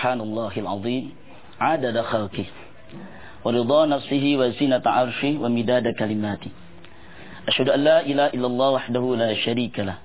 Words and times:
سبحان 0.00 0.20
الله 0.20 0.52
العظيم 0.56 1.12
عدد 1.60 2.00
خلقه 2.00 2.48
ورضا 3.44 3.86
نفسه 3.86 4.24
وزينة 4.40 4.80
عرشه 4.86 5.32
ومداد 5.44 5.92
كلماته. 5.92 6.50
أشهد 7.48 7.68
أن 7.68 7.80
لا 7.84 8.00
إله 8.00 8.26
إلا 8.32 8.46
الله 8.48 8.68
وحده 8.70 9.04
لا 9.20 9.34
شريك 9.44 9.76
له 9.84 10.00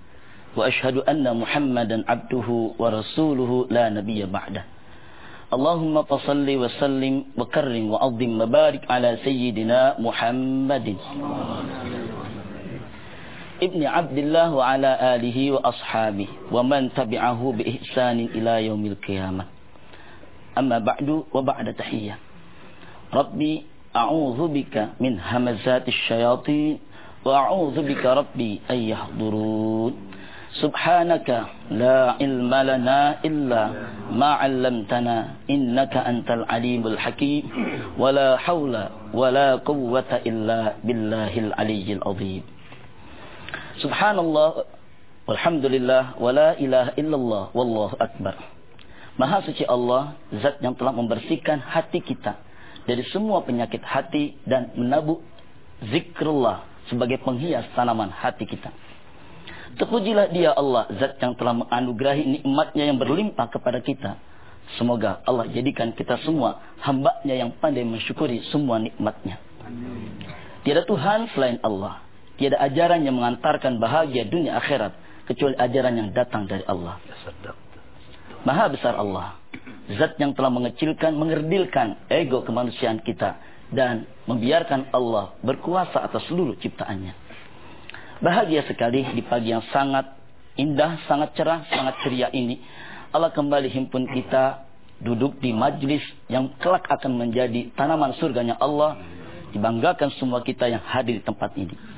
وأشهد 0.59 1.07
أن 1.07 1.23
محمدا 1.39 2.03
عبده 2.11 2.47
ورسوله 2.75 3.67
لا 3.71 3.87
نبي 3.89 4.19
بعده. 4.27 4.63
اللهم 5.55 5.95
فصل 6.03 6.43
وسلم 6.43 7.15
وكرم 7.39 7.85
وعظم 7.91 8.31
وبارك 8.41 8.91
على 8.91 9.15
سيدنا 9.23 9.95
محمد. 10.03 10.87
ابن 13.63 13.81
عبد 13.95 14.17
الله 14.17 14.47
وعلى 14.59 14.91
آله 15.15 15.37
وأصحابه 15.51 16.27
ومن 16.51 16.81
تبعه 16.99 17.41
بإحسان 17.57 18.19
إلى 18.35 18.53
يوم 18.67 18.85
القيامة. 18.85 19.54
أما 20.57 20.79
بعد 20.79 21.23
وبعد 21.33 21.67
تحية. 21.73 22.15
ربي 23.13 23.53
أعوذ 23.95 24.39
بك 24.47 24.75
من 24.99 25.19
همزات 25.19 25.87
الشياطين 25.87 26.79
وأعوذ 27.25 27.77
بك 27.83 28.03
ربي 28.05 28.61
أن 28.71 28.79
يحضرون. 28.91 29.93
سبحانك 30.55 31.29
لا 31.75 32.15
علم 32.19 32.47
لنا 32.47 32.99
إلا 33.27 33.63
ما 34.15 34.39
علمتنا 34.39 35.17
إنك 35.51 35.93
أنت 35.97 36.29
العليم 36.31 36.87
الحكيم. 36.87 37.43
ولا 37.99 38.37
حول 38.39 38.75
ولا 39.11 39.55
قوة 39.55 40.11
إلا 40.23 40.79
بالله 40.83 41.33
العلي 41.39 41.87
العظيم. 41.99 42.43
Subhanallah, 43.83 44.63
walhamdulillah, 45.27 46.15
wala 46.15 46.55
ilaha 46.55 46.95
illallah, 46.95 47.43
wallahu 47.51 47.99
akbar. 47.99 48.54
Maha 49.15 49.47
suci 49.47 49.63
Allah, 49.63 50.19
zat 50.43 50.59
yang 50.59 50.75
telah 50.75 50.91
membersihkan 50.91 51.63
hati 51.63 52.03
kita 52.03 52.35
dari 52.83 53.01
semua 53.15 53.41
penyakit 53.47 53.79
hati 53.79 54.35
dan 54.43 54.75
menabuk 54.75 55.23
zikrullah 55.87 56.67
sebagai 56.91 57.23
penghias 57.23 57.63
tanaman 57.73 58.11
hati 58.11 58.43
kita. 58.43 58.75
Terpujilah 59.79 60.31
dia 60.35 60.51
Allah, 60.51 60.87
zat 60.99 61.15
yang 61.19 61.35
telah 61.39 61.63
menganugerahi 61.63 62.23
nikmatnya 62.39 62.83
yang 62.91 62.99
berlimpah 62.99 63.47
kepada 63.51 63.79
kita. 63.79 64.19
Semoga 64.75 65.23
Allah 65.23 65.47
jadikan 65.47 65.95
kita 65.95 66.19
semua 66.25 66.59
hambanya 66.83 67.35
yang 67.39 67.55
pandai 67.55 67.87
mensyukuri 67.87 68.43
semua 68.51 68.83
nikmatnya. 68.83 69.39
Tidak 70.65 70.83
Tuhan 70.89 71.31
selain 71.31 71.61
Allah. 71.63 72.01
Tiada 72.35 72.59
ajaran 72.59 72.99
yang 73.05 73.15
mengantarkan 73.15 73.79
bahagia 73.79 74.27
dunia 74.27 74.59
akhirat 74.59 74.91
kecuali 75.29 75.55
ajaran 75.55 75.93
yang 75.95 76.09
datang 76.11 76.49
dari 76.49 76.67
Allah. 76.67 76.99
Maha 78.45 78.69
besar 78.69 78.93
Allah. 78.95 79.41
Zat 79.97 80.17
yang 80.21 80.33
telah 80.33 80.49
mengecilkan, 80.49 81.13
mengerdilkan 81.13 82.09
ego 82.09 82.41
kemanusiaan 82.41 83.01
kita 83.01 83.37
dan 83.73 84.05
membiarkan 84.25 84.89
Allah 84.93 85.33
berkuasa 85.41 86.01
atas 86.05 86.25
seluruh 86.29 86.57
ciptaannya. 86.57 87.13
Bahagia 88.21 88.65
sekali 88.65 89.05
di 89.13 89.21
pagi 89.25 89.53
yang 89.53 89.65
sangat 89.69 90.13
indah, 90.57 91.01
sangat 91.05 91.33
cerah, 91.37 91.65
sangat 91.69 92.01
ceria 92.01 92.29
ini. 92.33 92.61
Allah 93.13 93.29
kembali 93.33 93.69
himpun 93.69 94.09
kita 94.09 94.65
duduk 95.01 95.37
di 95.41 95.53
majlis 95.53 96.01
yang 96.29 96.53
kelak 96.61 96.85
akan 96.89 97.17
menjadi 97.17 97.73
tanaman 97.73 98.13
surganya 98.17 98.57
Allah. 98.61 98.97
Dibanggakan 99.53 100.11
semua 100.19 100.43
kita 100.43 100.67
yang 100.67 100.83
hadir 100.83 101.21
di 101.21 101.23
tempat 101.23 101.55
ini 101.55 101.95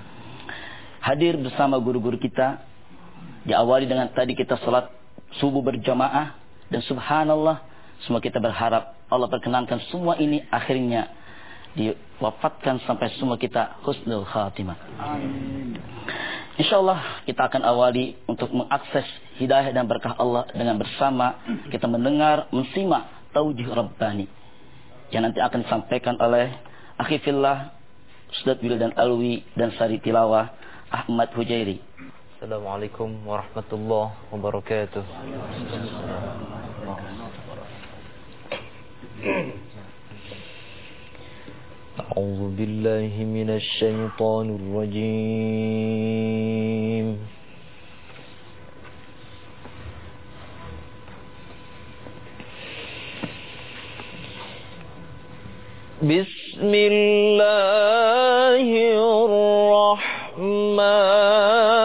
hadir 1.07 1.39
bersama 1.39 1.79
guru-guru 1.79 2.19
kita. 2.19 2.59
Diawali 3.47 3.87
dengan 3.87 4.11
tadi 4.11 4.35
kita 4.35 4.59
salat 4.59 4.91
subuh 5.39 5.61
berjamaah 5.61 6.37
dan 6.67 6.81
subhanallah 6.83 7.63
semua 8.05 8.21
kita 8.21 8.37
berharap 8.37 8.97
Allah 9.07 9.27
perkenankan 9.31 9.81
semua 9.89 10.19
ini 10.19 10.43
akhirnya 10.51 11.09
diwafatkan 11.77 12.81
sampai 12.83 13.13
semua 13.21 13.37
kita 13.37 13.77
husnul 13.85 14.25
khatimah. 14.25 14.77
Insya 16.57 16.81
Allah 16.81 17.21
kita 17.29 17.45
akan 17.47 17.61
awali 17.61 18.17
untuk 18.25 18.49
mengakses 18.49 19.05
hidayah 19.37 19.69
dan 19.69 19.85
berkah 19.85 20.17
Allah 20.17 20.49
dengan 20.51 20.81
bersama 20.81 21.37
kita 21.69 21.85
mendengar, 21.85 22.49
mensimak 22.49 23.29
taujih 23.29 23.69
Rabbani 23.69 24.25
yang 25.13 25.23
nanti 25.23 25.39
akan 25.39 25.63
disampaikan 25.63 26.17
oleh 26.17 26.51
Akhifillah, 26.97 27.77
Ustadz 28.33 28.65
dan 28.65 28.91
Alwi 28.97 29.45
dan 29.53 29.69
Sari 29.77 30.01
Tilawah 30.01 30.49
Ahmad 30.89 31.29
Hujairi. 31.37 31.77
السلام 32.37 32.69
عليكم 32.69 33.25
ورحمة 33.25 33.69
الله 33.73 34.07
وبركاته. 34.29 35.01
أعوذ 41.97 42.41
بالله 42.53 43.13
من 43.25 43.57
الشيطان 43.57 44.53
الرجيم. 44.53 45.97
بسم 56.05 56.69
الله 56.69 58.69
الرحمن 59.25 61.76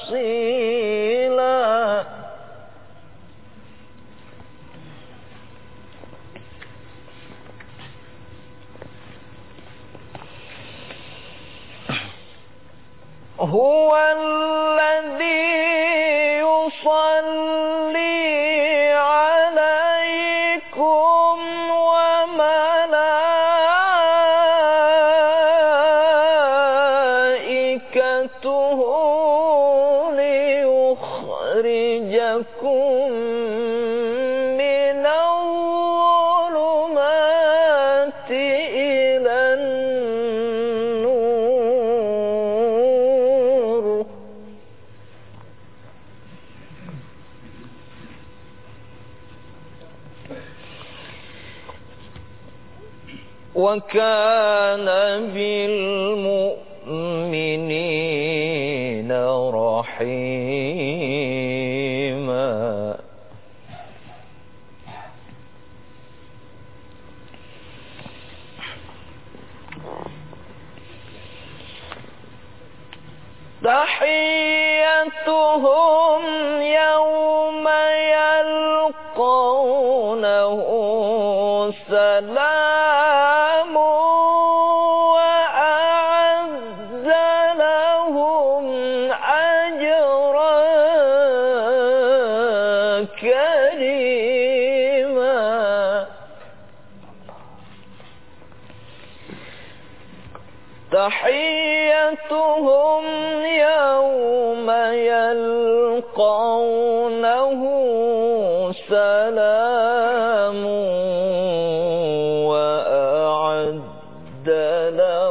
وأصيلا. 0.00 0.80
هو 13.40 13.96
الذي 13.96 15.40
يصلي 16.38 17.19
وكان 53.89 54.28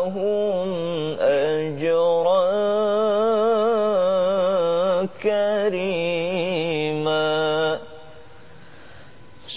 لهم 0.08 0.68
أجرا 1.20 2.44
كريما 5.22 7.24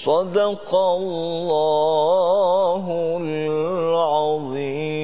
صدق 0.06 0.75
الله 0.75 2.85
العظيم 3.21 4.97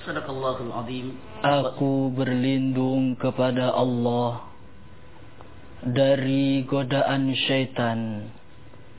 Sadaqallahul 0.00 0.74
azim. 0.74 1.06
Aku 1.44 2.10
berlindung 2.10 3.14
kepada 3.14 3.70
Allah 3.70 4.42
dari 5.86 6.66
godaan 6.66 7.30
syaitan 7.46 8.26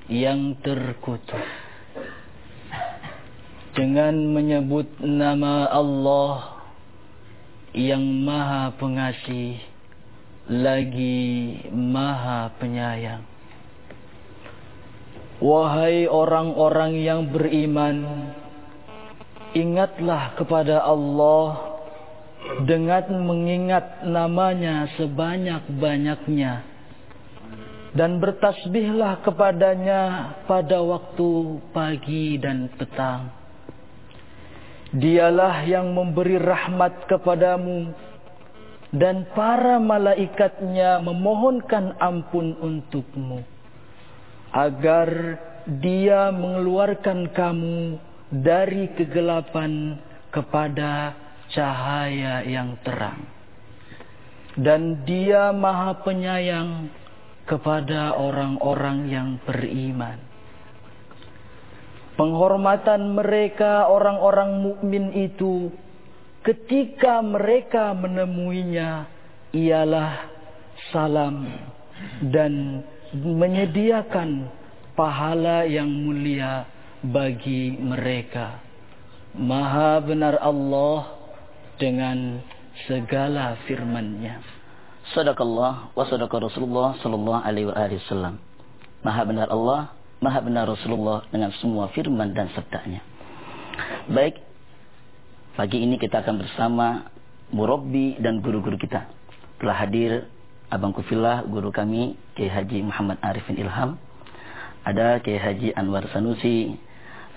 yang 0.08 0.56
terkutuk. 0.64 1.65
Dengan 3.77 4.33
menyebut 4.33 4.89
nama 5.05 5.69
Allah 5.69 6.65
yang 7.77 8.01
maha 8.25 8.73
pengasih 8.81 9.61
lagi 10.49 11.61
maha 11.69 12.57
penyayang. 12.57 13.21
Wahai 15.45 16.09
orang-orang 16.09 16.97
yang 17.05 17.29
beriman, 17.29 18.33
ingatlah 19.53 20.33
kepada 20.41 20.81
Allah 20.81 21.77
dengan 22.65 23.29
mengingat 23.29 24.09
namanya 24.09 24.89
sebanyak-banyaknya 24.97 26.65
dan 27.93 28.17
bertasbihlah 28.17 29.21
kepadanya 29.21 30.33
pada 30.49 30.81
waktu 30.81 31.61
pagi 31.77 32.41
dan 32.41 32.73
petang. 32.73 33.36
Dialah 34.95 35.67
yang 35.67 35.91
memberi 35.91 36.39
rahmat 36.39 37.11
kepadamu 37.11 37.91
dan 38.95 39.27
para 39.35 39.83
malaikatnya 39.83 41.03
memohonkan 41.03 41.99
ampun 41.99 42.55
untukmu 42.63 43.43
agar 44.55 45.37
dia 45.67 46.31
mengeluarkan 46.31 47.35
kamu 47.35 47.99
dari 48.31 48.87
kegelapan 48.95 49.99
kepada 50.31 51.19
cahaya 51.51 52.47
yang 52.47 52.79
terang. 52.87 53.27
Dan 54.57 55.05
dia 55.05 55.53
maha 55.53 56.01
penyayang 56.01 56.89
kepada 57.45 58.17
orang-orang 58.17 58.99
yang 59.11 59.29
beriman. 59.45 60.17
Penghormatan 62.17 63.13
mereka 63.13 63.93
orang-orang 63.93 64.65
mukmin 64.65 65.13
itu 65.13 65.69
ketika 66.41 67.21
mereka 67.21 67.93
menemuinya 67.93 69.05
ialah 69.53 70.33
salam 70.93 71.45
dan 72.33 72.81
menyediakan 73.13 74.49
pahala 74.97 75.69
yang 75.69 75.89
mulia 75.89 76.65
bagi 77.05 77.77
mereka. 77.77 78.65
Maha 79.37 80.01
benar 80.01 80.41
Allah 80.41 81.13
dengan 81.77 82.41
segala 82.89 83.61
firman-Nya. 83.69 84.41
Sadaqallah 85.13 85.93
wa 85.93 86.05
Rasulullah 86.09 86.97
sallallahu 87.05 87.45
alaihi 87.45 88.01
wasallam. 88.01 88.41
Maha 89.05 89.23
benar 89.29 89.49
Allah, 89.53 89.93
maha 90.21 90.41
benar 90.41 90.65
Rasulullah 90.67 91.29
dengan 91.29 91.53
semua 91.61 91.93
firman 91.93 92.33
dan 92.33 92.49
sabdanya. 92.57 93.05
Baik, 94.09 94.41
pagi 95.55 95.85
ini 95.85 96.01
kita 96.01 96.25
akan 96.25 96.41
bersama 96.41 97.13
murabbi 97.53 98.17
dan 98.19 98.41
guru-guru 98.41 98.81
kita. 98.81 99.07
Telah 99.61 99.77
hadir 99.77 100.29
Abang 100.67 100.91
Kufillah, 100.91 101.47
guru 101.47 101.71
kami, 101.71 102.19
Kiai 102.35 102.51
Haji 102.51 102.83
Muhammad 102.83 103.23
Arifin 103.23 103.55
Ilham. 103.55 103.95
Ada 104.83 105.23
Kiai 105.23 105.39
Haji 105.39 105.71
Anwar 105.79 106.11
Sanusi, 106.11 106.75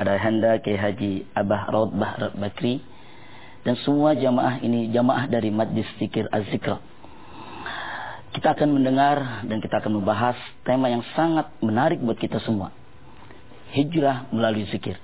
ada 0.02 0.18
Handa 0.18 0.58
Kiai 0.58 0.80
Haji 0.80 1.30
Abah 1.38 1.70
Raud 1.70 1.94
Bahar 1.94 2.34
Bakri, 2.34 2.82
dan 3.62 3.78
semua 3.86 4.18
jamaah 4.18 4.58
ini 4.66 4.90
jamaah 4.90 5.30
dari 5.30 5.54
Majlis 5.54 5.86
Zikir 6.02 6.26
Az-Zikra. 6.34 6.82
Kita 8.30 8.54
akan 8.54 8.78
mendengar 8.78 9.42
dan 9.50 9.58
kita 9.58 9.82
akan 9.82 10.02
membahas 10.02 10.38
tema 10.62 10.86
yang 10.86 11.02
sangat 11.18 11.50
menarik 11.66 11.98
buat 11.98 12.18
kita 12.18 12.38
semua. 12.46 12.70
Hijrah 13.74 14.30
melalui 14.30 14.70
zikir. 14.70 14.98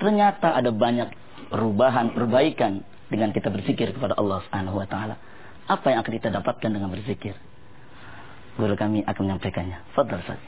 Ternyata 0.00 0.56
ada 0.56 0.68
banyak 0.72 1.08
perubahan, 1.52 2.12
perbaikan 2.12 2.84
dengan 3.08 3.32
kita 3.32 3.48
berzikir 3.48 3.92
kepada 3.96 4.16
Allah 4.16 4.44
Subhanahu 4.48 4.80
wa 4.80 4.88
taala. 4.88 5.16
Apa 5.68 5.92
yang 5.92 6.00
akan 6.04 6.12
kita 6.16 6.28
dapatkan 6.32 6.70
dengan 6.72 6.88
berzikir? 6.88 7.36
Guru 8.56 8.76
kami 8.76 9.04
akan 9.04 9.22
menyampaikannya. 9.24 9.96
Fadhal 9.96 10.20
Ustaz. 10.20 10.40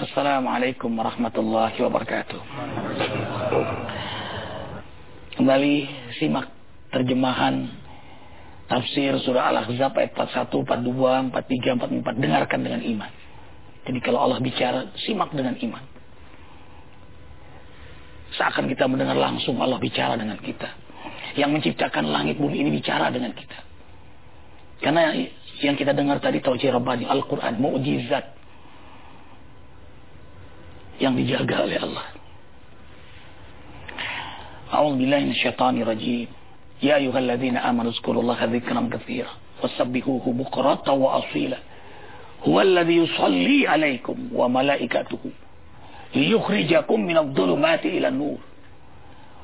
Assalamualaikum 0.00 0.88
warahmatullahi 0.96 1.76
wabarakatuh. 1.76 2.40
Kembali 5.36 5.74
simak 6.16 6.48
terjemahan 6.92 7.79
tafsir 8.70 9.18
surah 9.26 9.50
Al-Ahzab 9.50 9.98
ayat 9.98 10.14
41, 10.14 10.62
42, 10.62 11.34
43, 11.34 11.74
44. 12.06 12.22
Dengarkan 12.22 12.60
dengan 12.62 12.80
iman. 12.86 13.10
Jadi 13.82 13.98
kalau 13.98 14.22
Allah 14.22 14.38
bicara, 14.38 14.94
simak 15.02 15.34
dengan 15.34 15.58
iman. 15.58 15.84
Seakan 18.38 18.70
kita 18.70 18.86
mendengar 18.86 19.18
langsung 19.18 19.58
Allah 19.58 19.82
bicara 19.82 20.14
dengan 20.14 20.38
kita. 20.38 20.70
Yang 21.34 21.50
menciptakan 21.58 22.06
langit 22.06 22.38
bumi 22.38 22.62
ini 22.62 22.70
bicara 22.78 23.10
dengan 23.10 23.34
kita. 23.34 23.58
Karena 24.80 25.18
yang 25.60 25.74
kita 25.74 25.90
dengar 25.92 26.22
tadi 26.22 26.38
Tauhid 26.38 26.70
Rabbani 26.70 27.04
Al-Quran, 27.10 27.58
mukjizat 27.58 28.24
yang 31.02 31.18
dijaga 31.18 31.66
oleh 31.66 31.78
Allah. 31.80 32.06
A'udzu 34.70 35.02
billahi 35.02 35.34
amanu 36.82 37.92
zkurullaha 37.92 38.46
dzikran 38.48 38.88
katsira 38.88 39.28
wasabbihuhu 39.62 40.32
bukratan 40.32 40.96
wa 40.96 41.20
asila. 41.20 41.56
Huwa 42.40 42.62
alladzi 42.62 42.96
yusalli 42.96 43.68
'alaikum 43.68 44.32
wa 44.32 44.48
malaikatuhu 44.48 45.28
liyukhrijakum 46.16 47.04
minadh 47.04 47.36
dhulumati 47.36 48.00
ila 48.00 48.08
nur. 48.10 48.40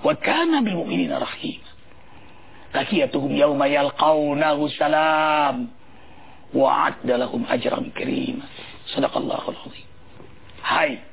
Wa 0.01 0.17
kana 0.17 0.65
bil 0.65 0.81
mu'minina 0.81 1.21
rahima. 1.21 1.69
Tahiyatuhum 2.73 3.37
yawma 3.37 3.69
yalqawnahu 3.69 4.73
salam 4.81 5.69
wa 6.57 6.89
'adda 6.89 7.21
lahum 7.21 7.45
ajran 7.53 7.93
karima. 7.93 8.49
Sadaqallahul 8.97 9.61
azim. 9.69 9.89
Hai 10.65 11.05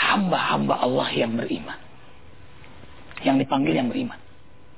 hamba-hamba 0.00 0.80
Allah 0.80 1.08
yang 1.12 1.36
beriman. 1.36 1.76
Yang 3.20 3.46
dipanggil 3.46 3.74
yang 3.76 3.92
beriman. 3.92 4.21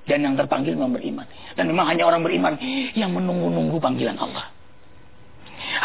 Dan 0.04 0.20
yang 0.20 0.34
terpanggil 0.36 0.76
memang 0.76 1.00
beriman. 1.00 1.26
Dan 1.56 1.72
memang 1.72 1.88
hanya 1.88 2.04
orang 2.04 2.20
beriman 2.20 2.60
yang 2.92 3.12
menunggu-nunggu 3.16 3.80
panggilan 3.80 4.20
Allah. 4.20 4.52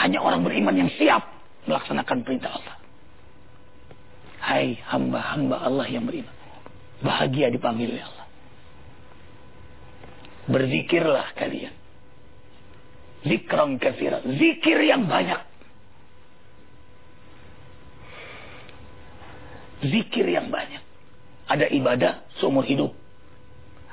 Hanya 0.04 0.20
orang 0.20 0.44
beriman 0.44 0.76
yang 0.76 0.92
siap 1.00 1.24
melaksanakan 1.64 2.28
perintah 2.28 2.52
Allah. 2.60 2.76
Hai 4.44 4.76
hamba-hamba 4.92 5.64
Allah 5.64 5.88
yang 5.88 6.04
beriman. 6.04 6.36
Bahagia 7.00 7.48
dipanggil 7.48 7.96
oleh 7.96 8.04
Allah. 8.04 8.28
Berzikirlah 10.52 11.28
kalian. 11.40 11.72
Zikran 13.24 13.80
kathira. 13.80 14.20
Zikir 14.26 14.84
yang 14.84 15.08
banyak. 15.08 15.40
Zikir 19.80 20.28
yang 20.28 20.52
banyak. 20.52 20.84
Ada 21.48 21.72
ibadah 21.72 22.28
seumur 22.44 22.68
hidup. 22.68 22.99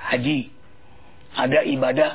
Haji. 0.07 0.51
Ada 1.37 1.67
ibadah 1.67 2.11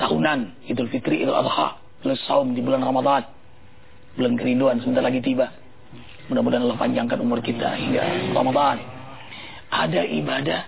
tahunan. 0.00 0.66
Idul 0.66 0.88
Fitri, 0.88 1.22
Idul 1.22 1.36
Adha. 1.36 1.78
Plus 2.00 2.18
saum 2.24 2.56
di 2.56 2.64
bulan 2.64 2.80
Ramadan. 2.80 3.28
Bulan 4.16 4.34
kerinduan 4.40 4.80
sebentar 4.80 5.04
lagi 5.04 5.20
tiba. 5.20 5.52
Mudah-mudahan 6.32 6.62
Allah 6.64 6.78
panjangkan 6.78 7.18
umur 7.20 7.42
kita 7.44 7.76
hingga 7.76 8.32
Ramadan. 8.32 8.80
Ada 9.70 10.02
ibadah 10.02 10.60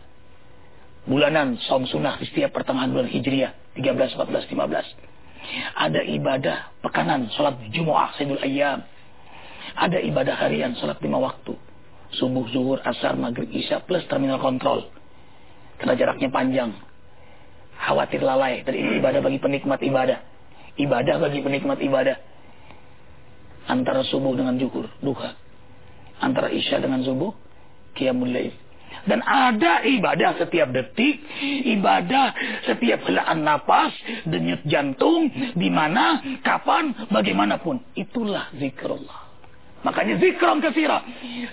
bulanan 1.09 1.59
saum 1.66 1.88
sunnah 1.88 2.18
di 2.23 2.30
setiap 2.30 2.54
pertengahan 2.54 2.90
bulan 2.90 3.11
Hijriah 3.11 3.75
13, 3.75 4.14
14, 4.14 4.47
15. 4.47 5.75
Ada 5.75 6.00
ibadah 6.06 6.56
pekanan 6.87 7.26
salat 7.35 7.59
Jumat 7.75 8.14
Sayyidul 8.14 8.42
Ayyam. 8.42 8.87
Ada 9.75 9.99
ibadah 10.06 10.35
harian 10.38 10.78
salat 10.78 11.02
lima 11.02 11.18
waktu 11.18 11.59
subuh, 12.16 12.44
zuhur, 12.52 12.78
asar, 12.85 13.16
maghrib, 13.16 13.49
isya 13.49 13.80
plus 13.85 14.04
terminal 14.09 14.40
kontrol. 14.40 14.85
Karena 15.83 15.99
jaraknya 15.99 16.31
panjang. 16.31 16.71
Khawatir 17.83 18.23
lalai. 18.23 18.62
Dan 18.62 18.79
ini 18.79 19.03
ibadah 19.03 19.19
bagi 19.19 19.43
penikmat 19.43 19.83
ibadah. 19.83 20.23
Ibadah 20.79 21.17
bagi 21.19 21.43
penikmat 21.43 21.83
ibadah. 21.83 22.17
Antara 23.67 24.07
subuh 24.07 24.39
dengan 24.39 24.55
zuhur, 24.62 24.87
duha. 25.03 25.35
Antara 26.23 26.55
isya 26.55 26.79
dengan 26.79 27.03
subuh, 27.03 27.35
qiyamul. 27.99 28.31
Dan 29.03 29.19
ada 29.27 29.83
ibadah 29.83 30.39
setiap 30.39 30.71
detik, 30.71 31.19
ibadah 31.67 32.31
setiap 32.71 33.03
helaan 33.11 33.43
napas, 33.43 33.91
denyut 34.23 34.62
jantung, 34.71 35.27
di 35.59 35.67
mana, 35.67 36.23
kapan, 36.47 36.95
bagaimanapun. 37.11 37.83
Itulah 37.99 38.55
zikrullah. 38.55 39.22
Makanya 39.83 40.15
zikran 40.23 40.62
katsira. 40.62 41.03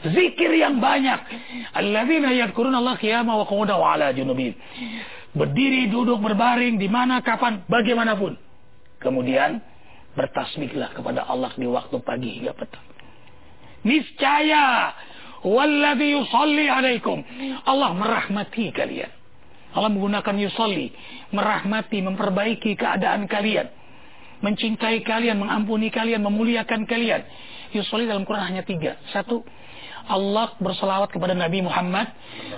Zikir 0.06 0.54
yang 0.54 0.78
banyak. 0.78 1.20
Alladzina 1.74 2.30
yadhkuruna 2.30 2.78
Allah 2.78 2.96
qiyama 3.02 3.34
wa 3.42 3.46
qu'udan 3.50 3.82
wa 3.82 3.98
ala 3.98 4.14
junubihim. 4.14 4.54
Berdiri, 5.34 5.90
duduk, 5.90 6.22
berbaring 6.22 6.78
di 6.78 6.90
mana, 6.90 7.22
kapan, 7.26 7.66
bagaimanapun. 7.66 8.38
Kemudian 9.02 9.62
bertasbihlah 10.14 10.94
kepada 10.94 11.26
Allah 11.26 11.54
di 11.58 11.66
waktu 11.66 11.98
pagi 12.02 12.42
hingga 12.42 12.54
petang. 12.54 12.86
Niscaya 13.86 14.94
walladzi 15.42 16.08
yusalli 16.14 16.66
alaikum. 16.70 17.26
Allah 17.66 17.94
merahmati 17.98 18.70
kalian. 18.74 19.10
Allah 19.70 19.90
menggunakan 19.94 20.36
yusalli, 20.50 20.90
merahmati, 21.30 22.02
memperbaiki 22.02 22.74
keadaan 22.74 23.30
kalian, 23.30 23.70
mencintai 24.42 25.06
kalian, 25.06 25.38
mengampuni 25.38 25.94
kalian, 25.94 26.26
memuliakan 26.26 26.90
kalian 26.90 27.22
Yusoli 27.74 28.10
dalam 28.10 28.26
Quran 28.26 28.42
hanya 28.42 28.64
tiga. 28.66 28.98
Satu, 29.14 29.46
Allah 30.10 30.58
berselawat 30.58 31.14
kepada 31.14 31.38
Nabi 31.38 31.62
Muhammad 31.62 32.10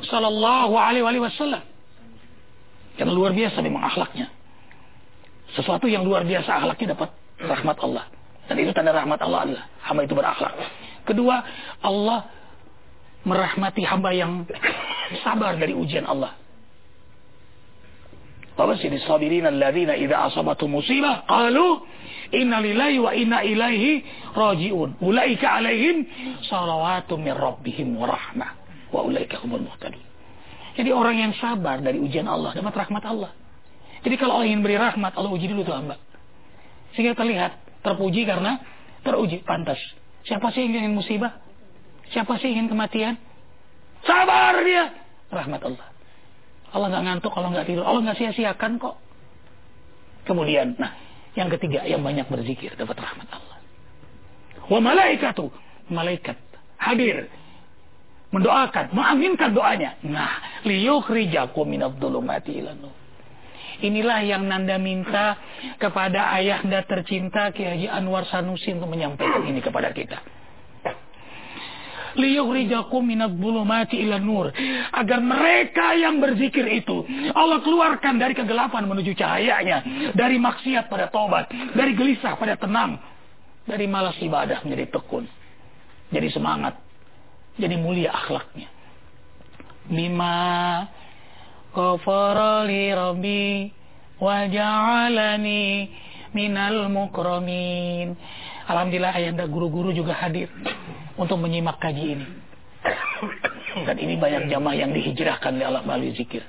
Sallallahu 0.08 0.74
Alaihi 0.80 1.20
Wasallam. 1.20 1.64
Karena 2.96 3.12
luar 3.12 3.36
biasa 3.36 3.60
memang 3.60 3.84
akhlaknya. 3.92 4.32
Sesuatu 5.52 5.88
yang 5.92 6.08
luar 6.08 6.24
biasa 6.24 6.48
akhlaknya 6.48 6.96
dapat 6.96 7.10
rahmat 7.44 7.78
Allah. 7.84 8.06
Dan 8.48 8.56
itu 8.64 8.72
tanda 8.72 8.96
rahmat 8.96 9.20
Allah 9.20 9.40
adalah 9.48 9.64
hamba 9.84 10.02
itu 10.08 10.16
berakhlak. 10.16 10.54
Kedua, 11.04 11.36
Allah 11.84 12.30
merahmati 13.28 13.84
hamba 13.84 14.16
yang 14.16 14.48
sabar 15.24 15.60
dari 15.60 15.76
ujian 15.76 16.08
Allah. 16.08 16.40
Wabashir 18.56 18.94
sabirin 19.08 19.48
alladzina 19.48 19.98
idza 19.98 20.30
asabatu 20.30 20.70
musibah 20.70 21.26
qalu 21.26 21.82
inna 22.32 22.64
lillahi 22.64 22.98
wa 23.00 23.12
inna 23.12 23.40
ilaihi 23.44 24.04
rajiun. 24.36 25.00
Ulaika 25.04 25.60
alaihim 25.60 26.08
salawatu 26.48 27.20
min 27.20 27.36
rabbihim 27.36 27.96
wa 27.96 28.10
rahmah 28.10 28.50
wa 28.92 29.00
ulaika 29.06 29.40
humul 29.44 29.64
muhtadun. 29.64 30.00
Jadi 30.76 30.90
orang 30.96 31.20
yang 31.20 31.32
sabar 31.36 31.84
dari 31.84 32.00
ujian 32.00 32.28
Allah 32.28 32.56
dapat 32.56 32.74
rahmat 32.88 33.04
Allah. 33.04 33.32
Jadi 34.02 34.16
kalau 34.18 34.40
Allah 34.40 34.48
ingin 34.50 34.64
beri 34.66 34.80
rahmat, 34.80 35.14
Allah 35.14 35.30
uji 35.30 35.46
dulu 35.52 35.62
tuh 35.62 35.76
hamba. 35.76 36.00
Sehingga 36.98 37.14
terlihat 37.14 37.84
terpuji 37.86 38.26
karena 38.26 38.58
teruji 39.06 39.44
pantas. 39.46 39.78
Siapa 40.26 40.50
sih 40.56 40.66
yang 40.66 40.86
ingin 40.86 40.96
musibah? 40.98 41.38
Siapa 42.10 42.40
sih 42.42 42.50
yang 42.50 42.66
ingin 42.66 42.70
kematian? 42.74 43.14
Sabar 44.02 44.58
dia. 44.66 44.96
Rahmat 45.30 45.62
Allah. 45.64 45.88
Allah 46.72 46.88
nggak 46.88 47.04
ngantuk, 47.04 47.32
Allah 47.36 47.50
nggak 47.52 47.68
tidur, 47.68 47.84
Allah 47.84 48.02
nggak 48.08 48.18
sia-siakan 48.18 48.80
kok. 48.80 48.96
Kemudian, 50.24 50.80
nah, 50.80 50.96
yang 51.38 51.48
ketiga 51.58 51.88
yang 51.88 52.04
banyak 52.04 52.28
berzikir 52.28 52.76
dapat 52.76 53.00
rahmat 53.00 53.28
Allah. 53.32 53.58
Wa 54.68 54.80
malaikatu, 54.80 55.52
malaikat 55.92 56.38
hadir 56.80 57.28
mendoakan, 58.32 58.96
mengaminkan 58.96 59.52
doanya. 59.52 60.00
Nah, 60.08 60.64
liyukhrijakum 60.64 61.68
minadh-dhulumati 61.68 62.64
ila. 62.64 62.74
Inilah 63.82 64.20
yang 64.24 64.46
Nanda 64.48 64.80
minta 64.80 65.36
kepada 65.82 66.32
ayahanda 66.38 66.86
tercinta 66.86 67.52
Kiai 67.52 67.90
Anwar 67.90 68.30
Sanusi 68.30 68.72
untuk 68.72 68.94
menyampaikan 68.94 69.42
ini 69.44 69.60
kepada 69.60 69.90
kita 69.92 70.41
liyukhrijakum 72.16 73.04
minadh 73.04 73.36
dhulumati 73.36 74.02
ila 74.04 74.20
nur. 74.20 74.52
Agar 74.92 75.20
mereka 75.20 75.96
yang 75.96 76.20
berzikir 76.20 76.68
itu 76.72 77.04
Allah 77.36 77.60
keluarkan 77.64 78.20
dari 78.20 78.34
kegelapan 78.34 78.88
menuju 78.88 79.16
cahayanya. 79.16 80.12
Dari 80.16 80.40
maksiat 80.40 80.88
pada 80.92 81.08
tobat 81.08 81.52
dari 81.76 81.96
gelisah 81.96 82.36
pada 82.36 82.56
tenang 82.58 83.00
dari 83.66 83.86
malas 83.86 84.18
ibadah 84.20 84.66
menjadi 84.66 84.90
tekun 84.90 85.26
jadi 86.12 86.28
semangat 86.34 86.76
jadi 87.60 87.76
mulia 87.80 88.12
akhlaknya. 88.16 88.70
Lima 89.92 90.88
ghafara 91.76 92.64
li 92.64 92.84
rabbi 92.92 93.68
wa 94.22 94.48
ja'alani 94.48 95.90
minal 96.32 96.88
mukramin 96.88 98.16
Alhamdulillah 98.70 99.14
ayanda 99.16 99.46
guru-guru 99.50 99.94
juga 99.96 100.14
hadir 100.14 100.50
untuk 101.18 101.38
menyimak 101.42 101.82
kaji 101.82 102.18
ini. 102.18 102.28
Dan 103.86 103.98
ini 103.98 104.18
banyak 104.18 104.50
jamaah 104.52 104.76
yang 104.76 104.92
dihijrahkan 104.92 105.56
oleh 105.56 105.66
Allah 105.70 105.84
melalui 105.86 106.12
zikir. 106.18 106.44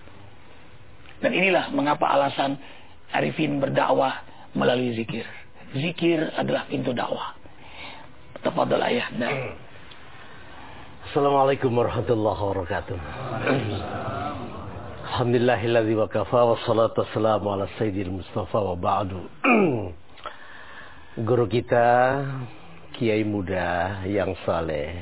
Dan 1.23 1.33
inilah 1.33 1.71
mengapa 1.71 2.11
alasan 2.11 2.59
Arifin 3.13 3.61
berdakwah 3.61 4.25
melalui 4.57 4.97
zikir. 4.97 5.29
Zikir 5.77 6.33
adalah 6.33 6.65
pintu 6.67 6.97
dakwah. 6.97 7.37
Tafadhol 8.41 8.83
ayah. 8.89 9.07
Dan... 9.15 9.55
Assalamualaikum 11.13 11.69
warahmatullahi 11.77 12.41
wabarakatuh. 12.41 12.99
Alhamdulillahilladzi 15.13 15.93
wa 15.93 16.09
kafa 16.09 16.41
wa 16.41 16.57
salatu 16.65 17.05
wassalamu 17.05 17.53
ala 17.53 17.69
sayyidil 17.77 18.17
mustafa 18.17 18.57
wa 18.57 18.73
ba'du. 18.73 19.21
Guru 21.13 21.45
kita 21.45 22.25
kiai 22.97 23.21
muda 23.21 24.01
yang 24.09 24.33
saleh. 24.49 24.97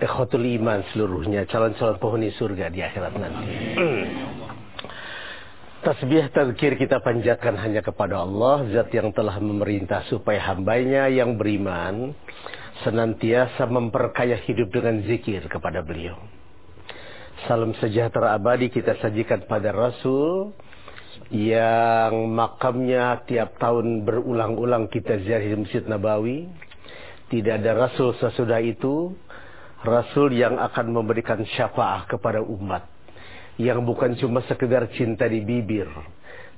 Ekhotul 0.00 0.48
iman 0.56 0.80
seluruhnya 0.88 1.44
calon-calon 1.44 2.00
penghuni 2.00 2.32
surga 2.40 2.72
di 2.72 2.80
akhirat 2.80 3.12
nanti. 3.20 3.52
Tasbih 5.84 6.32
tazkir 6.32 6.80
kita 6.80 7.04
panjatkan 7.04 7.60
hanya 7.60 7.84
kepada 7.84 8.24
Allah, 8.24 8.64
zat 8.72 8.88
yang 8.88 9.12
telah 9.12 9.44
memerintah 9.44 10.08
supaya 10.08 10.56
hambanya 10.56 11.12
yang 11.12 11.36
beriman 11.36 12.16
senantiasa 12.80 13.68
memperkaya 13.68 14.40
hidup 14.48 14.72
dengan 14.72 15.04
zikir 15.04 15.44
kepada 15.52 15.84
beliau. 15.84 16.16
Salam 17.44 17.76
sejahtera 17.76 18.32
abadi 18.32 18.72
kita 18.72 18.96
sajikan 19.04 19.44
pada 19.44 19.68
Rasul 19.68 20.56
yang 21.30 22.30
makamnya 22.30 23.26
tiap 23.26 23.58
tahun 23.58 24.06
berulang-ulang 24.06 24.86
kita 24.86 25.18
ziarah 25.26 25.42
di 25.42 25.58
Masjid 25.58 25.82
Nabawi. 25.82 26.46
Tidak 27.26 27.58
ada 27.58 27.74
rasul 27.74 28.14
sesudah 28.22 28.62
itu, 28.62 29.10
rasul 29.82 30.30
yang 30.30 30.62
akan 30.62 30.94
memberikan 30.94 31.42
syafaat 31.58 32.06
kepada 32.06 32.38
umat. 32.38 32.86
Yang 33.58 33.82
bukan 33.82 34.14
cuma 34.20 34.44
sekedar 34.46 34.86
cinta 34.94 35.26
di 35.26 35.42
bibir, 35.42 35.90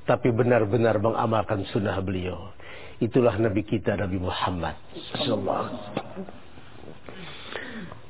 tapi 0.05 0.29
benar-benar 0.29 1.01
mengamalkan 1.01 1.65
sunnah 1.73 1.97
beliau. 2.05 2.53
Itulah 2.99 3.39
Nabi 3.39 3.63
kita, 3.63 3.95
Nabi 3.95 4.19
Muhammad. 4.19 4.77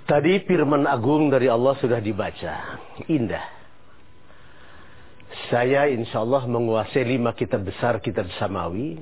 Tadi 0.08 0.40
firman 0.48 0.88
agung 0.88 1.28
dari 1.28 1.52
Allah 1.52 1.76
sudah 1.76 2.00
dibaca. 2.00 2.80
Indah. 3.12 3.57
Saya 5.47 5.87
insya 5.87 6.26
Allah 6.26 6.42
menguasai 6.50 7.07
lima 7.07 7.33
kitab 7.38 7.62
besar 7.62 8.02
kitab 8.02 8.26
samawi. 8.42 8.99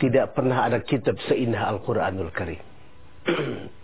Tidak 0.00 0.32
pernah 0.32 0.64
ada 0.68 0.80
kitab 0.80 1.16
seindah 1.28 1.68
Al-Quranul 1.76 2.32
Karim. 2.32 2.60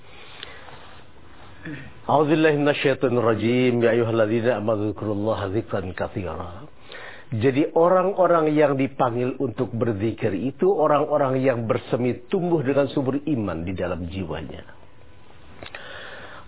A'udzubillahi 2.10 2.56
minasyaitonir 2.58 3.22
rajim. 3.22 3.80
Ya 3.80 3.94
ayyuhalladzina 3.94 4.58
amanu 4.58 4.90
dzkurullaha 4.92 5.54
dzikran 5.54 5.94
katsira. 5.94 6.66
Jadi 7.32 7.72
orang-orang 7.72 8.52
yang 8.52 8.76
dipanggil 8.76 9.40
untuk 9.40 9.72
berzikir 9.72 10.36
itu 10.36 10.68
orang-orang 10.68 11.40
yang 11.40 11.64
bersemi 11.64 12.28
tumbuh 12.28 12.60
dengan 12.60 12.92
subur 12.92 13.16
iman 13.24 13.64
di 13.64 13.72
dalam 13.72 14.04
jiwanya. 14.04 14.81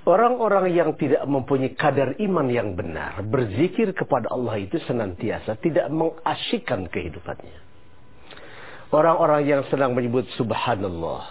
Orang-orang 0.05 0.69
yang 0.69 0.93
tidak 1.01 1.25
mempunyai 1.25 1.73
kadar 1.73 2.13
iman 2.21 2.45
yang 2.53 2.77
benar, 2.77 3.25
berzikir 3.25 3.97
kepada 3.97 4.29
Allah 4.29 4.61
itu 4.61 4.77
senantiasa 4.85 5.57
tidak 5.65 5.89
mengasyikkan 5.89 6.93
kehidupannya. 6.93 7.57
Orang-orang 8.93 9.49
yang 9.49 9.65
sedang 9.73 9.97
menyebut 9.97 10.29
subhanallah, 10.37 11.25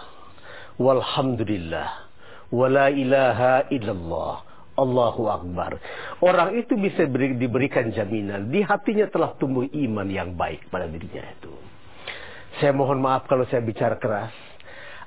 walhamdulillah, 0.82 1.88
wala 2.50 2.90
ilaha 2.90 3.70
illallah, 3.70 4.42
Allahu 4.74 5.22
Akbar. 5.30 5.78
Orang 6.18 6.58
itu 6.58 6.74
bisa 6.74 7.06
beri, 7.06 7.38
diberikan 7.38 7.94
jaminan. 7.94 8.50
Di 8.50 8.58
hatinya 8.66 9.06
telah 9.06 9.38
tumbuh 9.38 9.70
iman 9.70 10.08
yang 10.10 10.34
baik 10.34 10.66
pada 10.66 10.90
dirinya 10.90 11.22
itu. 11.30 11.54
Saya 12.58 12.74
mohon 12.74 12.98
maaf 12.98 13.30
kalau 13.30 13.46
saya 13.46 13.62
bicara 13.62 14.02
keras. 14.02 14.34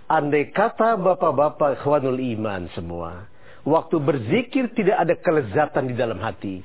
Andai 0.08 0.56
kata 0.56 0.96
bapak-bapak 0.96 1.84
ikhwanul 1.84 2.16
iman 2.16 2.72
semua. 2.72 3.28
Waktu 3.68 4.00
berzikir 4.00 4.72
tidak 4.72 4.96
ada 4.96 5.16
kelezatan 5.20 5.92
di 5.92 5.96
dalam 6.00 6.24
hati. 6.24 6.64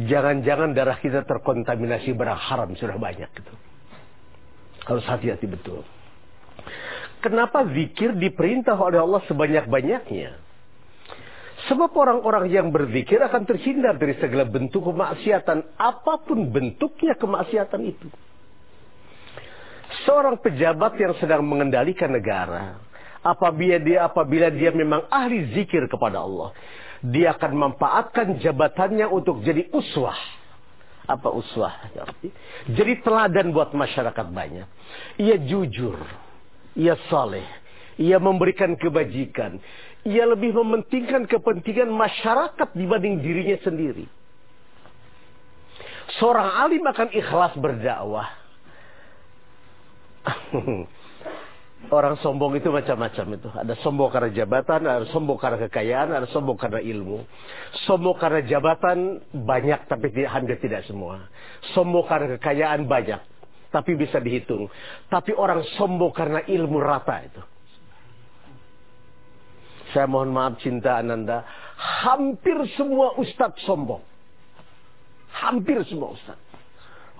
Jangan-jangan 0.00 0.72
darah 0.72 0.96
kita 0.96 1.28
terkontaminasi 1.28 2.16
barang 2.16 2.40
haram 2.40 2.72
sudah 2.72 2.96
banyak 2.96 3.28
itu. 3.28 3.54
Harus 4.88 5.04
hati-hati 5.04 5.44
betul. 5.44 5.84
Kenapa 7.20 7.68
zikir 7.68 8.16
diperintah 8.16 8.80
oleh 8.80 8.96
Allah 8.96 9.20
sebanyak-banyaknya? 9.28 10.40
Sebab 11.68 11.92
orang-orang 11.92 12.48
yang 12.48 12.72
berzikir 12.72 13.20
akan 13.20 13.44
terhindar 13.44 14.00
dari 14.00 14.16
segala 14.16 14.48
bentuk 14.48 14.88
kemaksiatan. 14.88 15.76
Apa 15.76 16.24
pun 16.24 16.48
bentuknya 16.48 17.12
kemaksiatan 17.12 17.82
itu. 17.84 18.08
Seorang 20.08 20.40
pejabat 20.40 20.96
yang 20.96 21.12
sedang 21.20 21.44
mengendalikan 21.44 22.08
negara. 22.08 22.87
Apabila 23.28 23.76
dia, 23.76 24.08
apabila 24.08 24.48
dia 24.48 24.72
memang 24.72 25.04
ahli 25.12 25.52
zikir 25.52 25.84
kepada 25.84 26.24
Allah. 26.24 26.56
Dia 27.04 27.36
akan 27.36 27.50
memanfaatkan 27.52 28.40
jabatannya 28.40 29.04
untuk 29.12 29.44
jadi 29.44 29.68
uswah. 29.68 30.16
Apa 31.04 31.28
uswah? 31.28 31.92
Jadi 32.66 33.04
teladan 33.04 33.52
buat 33.52 33.76
masyarakat 33.76 34.26
banyak. 34.32 34.66
Ia 35.20 35.36
jujur. 35.44 36.00
Ia 36.72 36.96
saleh. 37.12 37.44
Ia 38.00 38.16
memberikan 38.16 38.72
kebajikan 38.80 39.60
ia 40.08 40.24
lebih 40.24 40.54
mementingkan 40.54 41.26
kepentingan 41.26 41.90
masyarakat 41.90 42.68
dibanding 42.72 43.20
dirinya 43.20 43.58
sendiri. 43.60 44.06
Seorang 46.16 46.48
alim 46.64 46.80
akan 46.86 47.08
ikhlas 47.12 47.52
berdakwah. 47.60 48.28
Orang 51.88 52.18
sombong 52.20 52.58
itu 52.58 52.68
macam-macam 52.68 53.26
itu. 53.38 53.48
Ada 53.48 53.74
sombong 53.80 54.10
karena 54.12 54.30
jabatan, 54.34 54.82
ada 54.84 55.06
sombong 55.08 55.38
karena 55.40 55.56
kekayaan, 55.70 56.10
ada 56.10 56.28
sombong 56.28 56.58
karena 56.58 56.82
ilmu. 56.84 57.24
Sombong 57.86 58.18
karena 58.18 58.44
jabatan 58.44 59.24
banyak 59.32 59.86
tapi 59.88 60.10
hampir 60.26 60.58
tidak 60.60 60.84
semua. 60.84 61.30
Sombong 61.72 62.04
karena 62.04 62.36
kekayaan 62.36 62.84
banyak 62.84 63.22
tapi 63.72 63.96
bisa 63.96 64.20
dihitung. 64.20 64.68
Tapi 65.08 65.32
orang 65.32 65.64
sombong 65.80 66.12
karena 66.12 66.44
ilmu 66.44 66.76
rata 66.76 67.24
itu. 67.24 67.42
Saya 69.96 70.04
mohon 70.04 70.28
maaf 70.28 70.60
cinta 70.60 71.00
Ananda. 71.00 71.46
Hampir 72.04 72.58
semua 72.76 73.16
ustadz 73.16 73.64
sombong. 73.64 74.04
Hampir 75.32 75.80
semua 75.88 76.12
ustadz. 76.12 76.48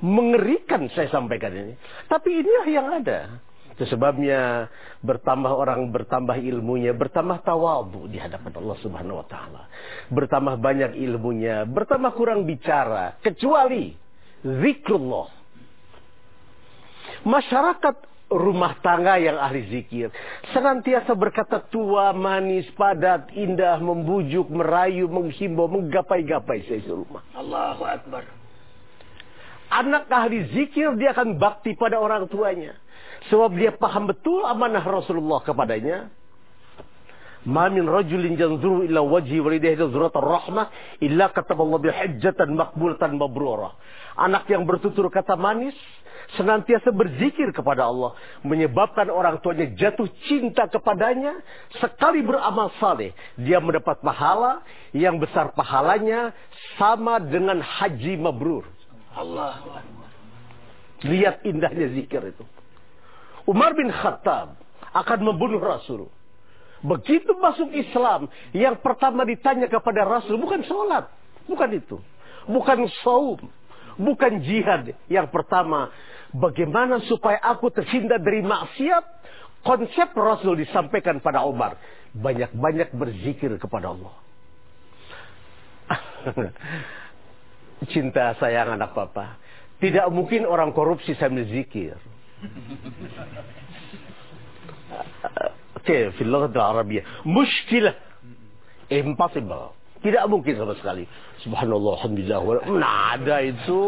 Mengerikan 0.05 0.92
saya 0.92 1.09
sampaikan 1.09 1.57
ini. 1.57 1.75
Tapi 2.05 2.44
inilah 2.44 2.66
yang 2.68 2.88
ada. 3.01 3.48
Itu 3.79 3.95
sebabnya 3.95 4.67
bertambah 5.07 5.55
orang 5.55 5.95
bertambah 5.95 6.35
ilmunya, 6.35 6.91
bertambah 6.99 7.47
tawabu 7.47 8.11
di 8.11 8.19
hadapan 8.19 8.51
Allah 8.59 8.77
Subhanahu 8.83 9.23
wa 9.23 9.27
taala. 9.31 9.71
Bertambah 10.11 10.59
banyak 10.59 10.99
ilmunya, 10.99 11.62
bertambah 11.62 12.11
kurang 12.19 12.43
bicara 12.43 13.14
kecuali 13.23 13.95
zikrullah. 14.43 15.31
Masyarakat 17.23 17.95
rumah 18.35 18.83
tangga 18.83 19.14
yang 19.23 19.38
ahli 19.38 19.71
zikir. 19.71 20.11
Senantiasa 20.51 21.14
berkata 21.14 21.62
tua, 21.71 22.11
manis, 22.11 22.67
padat, 22.75 23.31
indah, 23.31 23.79
membujuk, 23.79 24.51
merayu, 24.51 25.07
menghimbau, 25.07 25.71
menggapai-gapai 25.71 26.67
seisi 26.67 26.91
rumah. 26.91 27.23
Allahu 27.31 27.87
Akbar. 27.87 28.27
Anak 29.71 30.11
ahli 30.11 30.51
zikir 30.51 30.97
dia 30.97 31.14
akan 31.14 31.38
bakti 31.38 31.79
pada 31.79 32.01
orang 32.01 32.27
tuanya. 32.27 32.75
Sebab 33.29 33.51
dia 33.57 33.73
paham 33.77 34.09
betul 34.09 34.45
amanah 34.45 34.85
Rasulullah 34.85 35.45
kepadanya. 35.45 36.09
Ma 37.49 37.71
min 37.73 37.87
rajulin 37.87 38.35
yanzuru 38.37 38.85
illa 38.85 39.01
wajhi 39.01 39.41
walidayhi 39.41 39.81
zuratar 39.88 40.21
rahmah 40.21 40.69
illa 41.01 41.31
kataballahu 41.33 41.87
bihajjatan 41.87 42.53
maqbulatan 42.53 43.17
mabrurah. 43.17 43.73
Anak 44.19 44.51
yang 44.51 44.67
bertutur 44.67 45.07
kata 45.09 45.38
manis, 45.38 45.77
senantiasa 46.37 46.91
berzikir 46.93 47.55
kepada 47.55 47.88
Allah, 47.88 48.19
menyebabkan 48.45 49.09
orang 49.09 49.41
tuanya 49.41 49.71
jatuh 49.79 50.11
cinta 50.27 50.67
kepadanya, 50.69 51.41
sekali 51.79 52.21
beramal 52.21 52.75
saleh, 52.83 53.14
dia 53.38 53.62
mendapat 53.62 54.03
pahala 54.03 54.61
yang 54.93 55.17
besar 55.17 55.55
pahalanya 55.55 56.35
sama 56.77 57.23
dengan 57.23 57.62
haji 57.62 58.19
mabrur. 58.19 58.67
Allah. 59.14 59.62
Lihat 61.07 61.47
indahnya 61.47 61.95
zikir 61.95 62.35
itu. 62.35 62.45
Umar 63.49 63.73
bin 63.73 63.89
Khattab 63.89 64.61
akan 64.93 65.19
membunuh 65.25 65.59
Rasul. 65.59 66.13
Begitu 66.85 67.35
masuk 67.41 67.75
Islam, 67.75 68.31
yang 68.55 68.79
pertama 68.79 69.27
ditanya 69.27 69.67
kepada 69.67 70.07
Rasul 70.07 70.39
bukan 70.39 70.63
sholat, 70.63 71.11
bukan 71.51 71.71
itu, 71.75 71.97
bukan 72.47 72.87
saum, 73.03 73.41
bukan 73.99 74.39
jihad. 74.47 74.95
Yang 75.11 75.27
pertama, 75.35 75.91
Bagaimana 76.35 77.01
supaya 77.09 77.41
aku 77.41 77.73
terhindar 77.73 78.21
dari 78.21 78.45
maksiat? 78.45 79.05
Konsep 79.65 80.13
Rasul 80.13 80.61
disampaikan 80.61 81.25
pada 81.25 81.45
Umar. 81.49 81.81
Banyak-banyak 82.13 82.93
berzikir 82.93 83.57
kepada 83.57 83.97
Allah. 83.97 84.15
Cinta 87.93 88.37
sayang 88.37 88.77
anak 88.77 88.93
papa. 88.93 89.41
Tidak 89.81 90.05
mungkin 90.13 90.45
orang 90.45 90.77
korupsi 90.77 91.17
sambil 91.17 91.49
zikir. 91.49 91.97
Oke, 95.79 96.12
fil 96.16 96.35
Arabia. 96.35 97.03
Muskilah. 97.24 97.96
Impossible. 98.88 99.77
Tidak 99.98 100.24
mungkin 100.31 100.55
sama 100.55 100.79
sekali. 100.79 101.05
Subhanallah, 101.42 101.92
Alhamdulillah. 101.98 102.40
Nah, 102.70 103.18
ada 103.18 103.42
itu. 103.42 103.83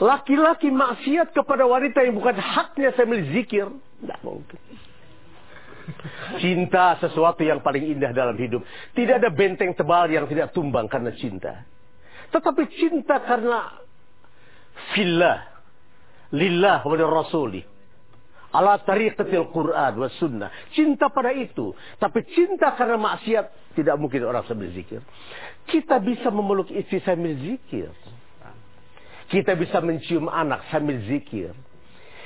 Laki-laki 0.00 0.70
maksiat 0.70 1.34
kepada 1.34 1.66
wanita 1.66 2.00
yang 2.06 2.16
bukan 2.16 2.38
haknya 2.38 2.94
sambil 2.94 3.20
zikir. 3.34 3.68
Tidak 3.74 4.20
mungkin. 4.22 4.60
Cinta 6.38 6.94
sesuatu 7.02 7.42
yang 7.42 7.58
paling 7.60 7.82
indah 7.84 8.14
dalam 8.14 8.38
hidup. 8.38 8.62
Tidak 8.94 9.18
ada 9.18 9.28
benteng 9.34 9.74
tebal 9.74 10.06
yang 10.08 10.30
tidak 10.30 10.54
tumbang 10.54 10.86
karena 10.86 11.10
cinta. 11.18 11.66
Tetapi 12.30 12.62
cinta 12.78 13.18
karena 13.18 13.82
fillah. 14.94 15.38
Lillah 16.30 16.86
wa 16.86 16.94
rasuli. 16.94 17.62
Ala 18.50 18.82
tariqatil 18.82 19.50
Quran 19.54 19.92
wa 19.94 20.08
sunnah. 20.18 20.50
Cinta 20.74 21.06
pada 21.10 21.30
itu. 21.30 21.70
Tapi 21.98 22.26
cinta 22.34 22.74
karena 22.74 22.98
maksiat. 22.98 23.74
Tidak 23.78 23.94
mungkin 23.94 24.26
orang 24.26 24.42
sambil 24.50 24.70
zikir. 24.74 24.98
Kita 25.70 26.02
bisa 26.02 26.34
memeluk 26.34 26.66
istri 26.74 26.98
sambil 27.06 27.38
zikir. 27.38 27.94
Kita 29.30 29.54
bisa 29.54 29.78
mencium 29.78 30.26
anak 30.26 30.66
sambil 30.74 30.98
zikir. 31.06 31.54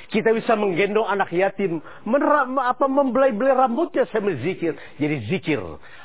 Kita 0.09 0.33
bisa 0.33 0.53
menggendong 0.53 1.05
anak 1.05 1.33
yatim, 1.33 1.81
meneram, 2.05 2.57
apa 2.61 2.85
membelai-belai 2.85 3.57
rambutnya 3.57 4.05
sambil 4.09 4.37
zikir. 4.41 4.77
Jadi 5.01 5.29
zikir 5.29 5.61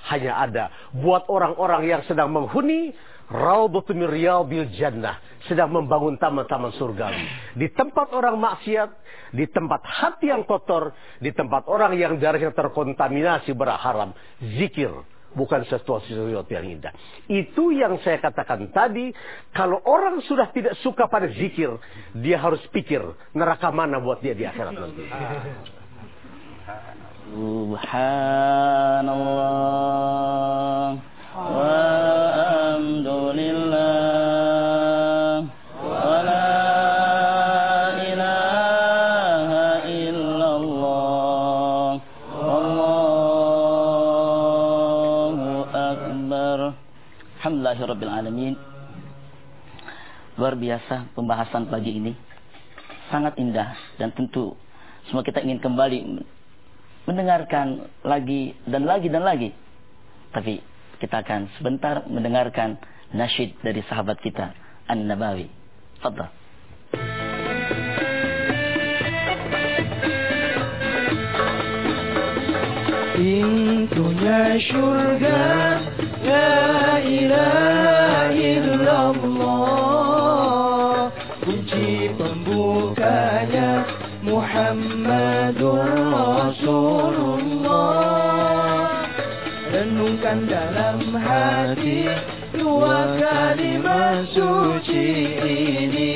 hanya 0.09 0.33
ada 0.41 0.65
buat 0.93 1.29
orang-orang 1.29 1.89
yang 1.89 2.03
sedang 2.09 2.33
menghuni 2.33 2.97
Raudhatun 3.31 3.95
min 3.95 4.11
bil 4.51 4.67
jannah, 4.75 5.23
sedang 5.47 5.71
membangun 5.71 6.19
taman-taman 6.19 6.75
surgawi. 6.75 7.23
Di 7.55 7.71
tempat 7.71 8.11
orang 8.11 8.35
maksiat, 8.43 8.91
di 9.31 9.47
tempat 9.47 9.87
hati 9.87 10.35
yang 10.35 10.43
kotor, 10.43 10.91
di 11.23 11.31
tempat 11.31 11.71
orang 11.71 11.95
yang 11.95 12.19
darahnya 12.19 12.51
terkontaminasi 12.51 13.55
berharam, 13.55 14.11
zikir 14.43 14.91
bukan 15.39 15.63
sesuatu 15.63 16.03
sesuatu 16.11 16.51
yang 16.51 16.67
indah. 16.75 16.91
Itu 17.31 17.71
yang 17.71 18.03
saya 18.03 18.19
katakan 18.19 18.67
tadi, 18.75 19.15
kalau 19.55 19.79
orang 19.87 20.19
sudah 20.27 20.51
tidak 20.51 20.75
suka 20.83 21.07
pada 21.07 21.31
zikir, 21.31 21.71
dia 22.19 22.35
harus 22.35 22.59
pikir 22.75 22.99
neraka 23.31 23.71
mana 23.71 24.03
buat 24.03 24.19
dia 24.19 24.35
di 24.35 24.43
akhirat 24.43 24.75
nanti. 24.75 25.07
Subhanallah 27.31 29.11
Luar 50.41 50.57
biasa 50.57 51.13
pembahasan 51.13 51.69
pagi 51.69 52.01
ini 52.01 52.17
sangat 53.13 53.37
indah 53.37 53.77
dan 54.01 54.09
tentu 54.17 54.57
semua 55.05 55.21
kita 55.21 55.45
ingin 55.45 55.61
kembali 55.61 56.01
mendengarkan 57.05 57.85
lagi 58.01 58.57
dan 58.65 58.89
lagi 58.89 59.13
dan 59.13 59.21
lagi. 59.21 59.53
Tapi 60.33 60.65
kita 60.97 61.21
akan 61.21 61.45
sebentar 61.61 62.09
mendengarkan 62.09 62.81
nasyid 63.13 63.61
dari 63.61 63.85
sahabat 63.85 64.17
kita 64.25 64.57
An-Nabawi. 64.89 65.45
Fadhal. 66.01 66.33
Pintunya 73.13 74.57
syurga 74.65 75.45
La 76.25 76.97
ilaha 77.05 78.33
illallah 78.33 79.40
pembukanya 83.01 83.89
Muhammadur 84.21 85.89
Rasulullah. 86.13 87.89
Renungkan 89.73 90.45
dalam 90.45 91.17
hati 91.17 92.05
Dua 92.53 93.17
kalimat 93.17 94.29
suci 94.37 95.09
ini. 95.89 96.13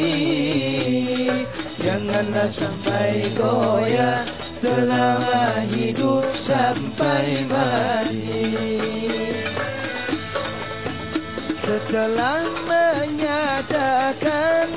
Janganlah 1.81 2.53
sampai 2.53 3.33
goyah 3.33 4.29
Selama 4.61 5.64
hidup 5.73 6.29
sampai 6.44 7.49
mati. 7.49 8.61
Setelah 11.64 12.44
menyatakan 12.68 14.68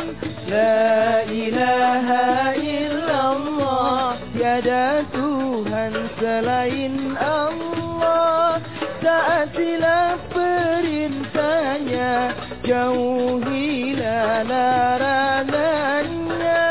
La 0.48 1.28
ilaha 1.28 2.56
illallah 2.56 4.16
Tiada 4.32 5.04
Tuhan 5.12 6.08
selain 6.16 7.20
Allah. 7.20 8.64
Taatilah 9.04 10.16
perintahnya 10.32 12.32
Jauhilah 12.64 14.48
larangannya. 14.48 16.64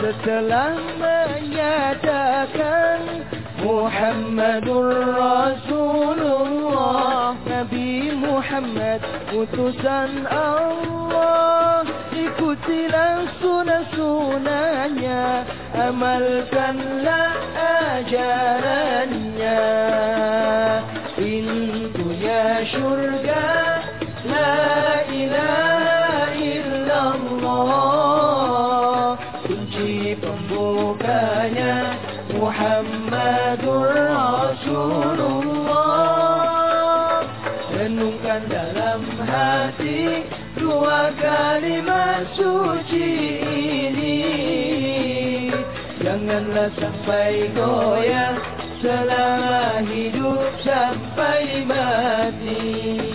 Setelah 0.00 0.80
menyatakan 0.96 2.48
Muhammadur 3.60 5.12
Rasulullah 5.12 6.56
Nabi 7.44 8.16
Muhammad 8.16 9.04
utusan 9.36 10.24
Allah 10.32 11.84
Ikutilah 12.28 13.40
sunnah-sunnahnya 13.40 15.48
Amalkanlah 15.72 17.32
ajarannya 18.04 19.64
Pintunya 21.16 22.68
syurga 22.68 23.80
La 24.28 25.08
ilaha 25.08 26.36
illallah 26.36 27.56
Kunci 29.48 30.12
pembukanya 30.20 31.96
Muhammadur 32.36 33.88
Rasulullah 33.88 35.64
Renungkan 37.72 38.52
dalam 38.52 39.00
hati 39.24 40.28
Dua 40.78 41.10
kalimat 41.18 42.22
suci 42.38 43.10
ini. 43.90 44.22
Janganlah 45.98 46.70
sampai 46.78 47.50
goyah 47.50 48.38
Selama 48.78 49.82
hidup 49.90 50.54
sampai 50.62 51.66
mati 51.66 53.07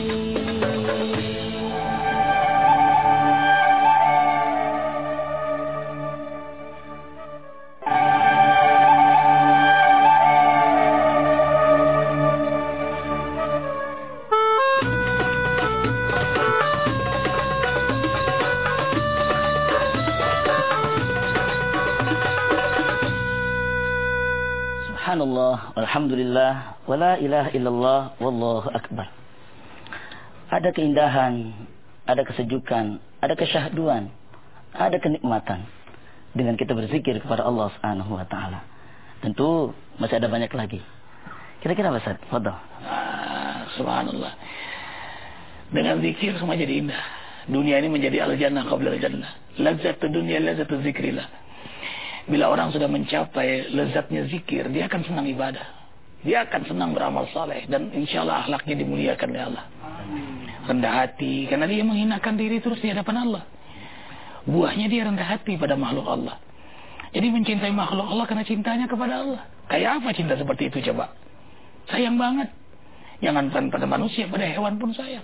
Subhanallah, 25.34 25.74
Alhamdulillah, 25.82 26.52
wa 26.86 26.93
la 26.93 27.17
ilaha 27.17 27.50
illallah, 27.58 28.00
wallahu 28.22 28.69
akbar. 28.69 29.10
Ada 30.54 30.69
keindahan, 30.69 31.58
ada 32.06 32.22
kesejukan, 32.22 33.02
ada 33.17 33.34
kesyahduan, 33.34 34.13
ada 34.78 34.93
kenikmatan 35.02 35.65
dengan 36.38 36.54
kita 36.54 36.78
berzikir 36.78 37.17
kepada 37.17 37.50
Allah 37.50 37.74
Subhanahu 37.74 38.13
wa 38.13 38.30
taala. 38.30 38.62
Tentu 39.26 39.74
masih 39.98 40.22
ada 40.22 40.30
banyak 40.30 40.54
lagi. 40.54 40.86
Kira-kira 41.65 41.89
apa 41.89 41.98
Ustaz? 41.98 42.22
Fadhal. 42.30 42.54
Ah, 42.86 43.65
subhanallah. 43.74 44.38
Dengan 45.74 45.98
zikir 45.98 46.38
semua 46.38 46.54
jadi 46.54 46.78
indah. 46.78 47.04
Dunia 47.50 47.82
ini 47.82 47.89
menjadi 47.89 48.22
al-jannah 48.22 48.69
qabla 48.69 49.02
al-jannah. 49.02 49.34
Lazat 49.58 49.98
dunia, 50.13 50.38
lazat 50.46 50.69
zikrillah. 50.69 51.26
Bila 52.24 52.48
orang 52.48 52.72
sudah 52.72 52.88
mencapai 52.88 53.68
lezatnya 53.76 54.24
zikir, 54.32 54.72
dia 54.72 54.88
akan 54.88 55.02
senang 55.04 55.28
ibadah. 55.28 55.84
Dia 56.24 56.48
akan 56.48 56.62
senang 56.64 56.96
beramal 56.96 57.28
saleh 57.36 57.68
dan 57.68 57.92
insya 57.92 58.24
Allah 58.24 58.48
akhlaknya 58.48 58.80
dimuliakan 58.80 59.28
oleh 59.36 59.44
Allah. 59.44 59.66
Rendah 60.64 60.94
hati 61.04 61.52
karena 61.52 61.68
dia 61.68 61.84
menghinakan 61.84 62.40
diri 62.40 62.64
terus 62.64 62.80
di 62.80 62.88
hadapan 62.88 63.28
Allah. 63.28 63.44
Buahnya 64.48 64.88
dia 64.88 65.04
rendah 65.04 65.28
hati 65.28 65.60
pada 65.60 65.76
makhluk 65.76 66.08
Allah. 66.08 66.40
Jadi 67.12 67.28
mencintai 67.28 67.76
makhluk 67.76 68.08
Allah 68.08 68.26
karena 68.26 68.44
cintanya 68.48 68.88
kepada 68.88 69.20
Allah. 69.20 69.42
Kayak 69.68 70.00
apa 70.00 70.10
cinta 70.16 70.40
seperti 70.40 70.72
itu 70.72 70.80
coba? 70.92 71.12
Sayang 71.92 72.16
banget. 72.16 72.48
Jangan 73.20 73.52
pada 73.52 73.84
manusia, 73.84 74.24
pada 74.32 74.48
hewan 74.48 74.80
pun 74.80 74.96
sayang. 74.96 75.24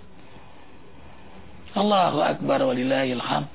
Allahu 1.80 2.20
Akbar 2.20 2.60
walillahil 2.68 3.24
hamd. 3.24 3.48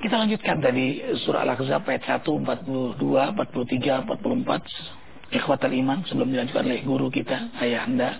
Kita 0.00 0.16
lanjutkan 0.16 0.64
tadi 0.64 0.96
surah 1.28 1.44
Al-Ahzab 1.44 1.84
ayat 1.84 2.24
1, 2.24 2.24
42, 2.24 2.96
43, 3.36 4.08
44. 4.08 5.36
Ikhwatal 5.36 5.72
iman 5.76 6.00
sebelum 6.08 6.32
dilanjutkan 6.32 6.64
oleh 6.64 6.80
guru 6.80 7.12
kita, 7.12 7.52
ayah 7.60 7.84
anda. 7.84 8.16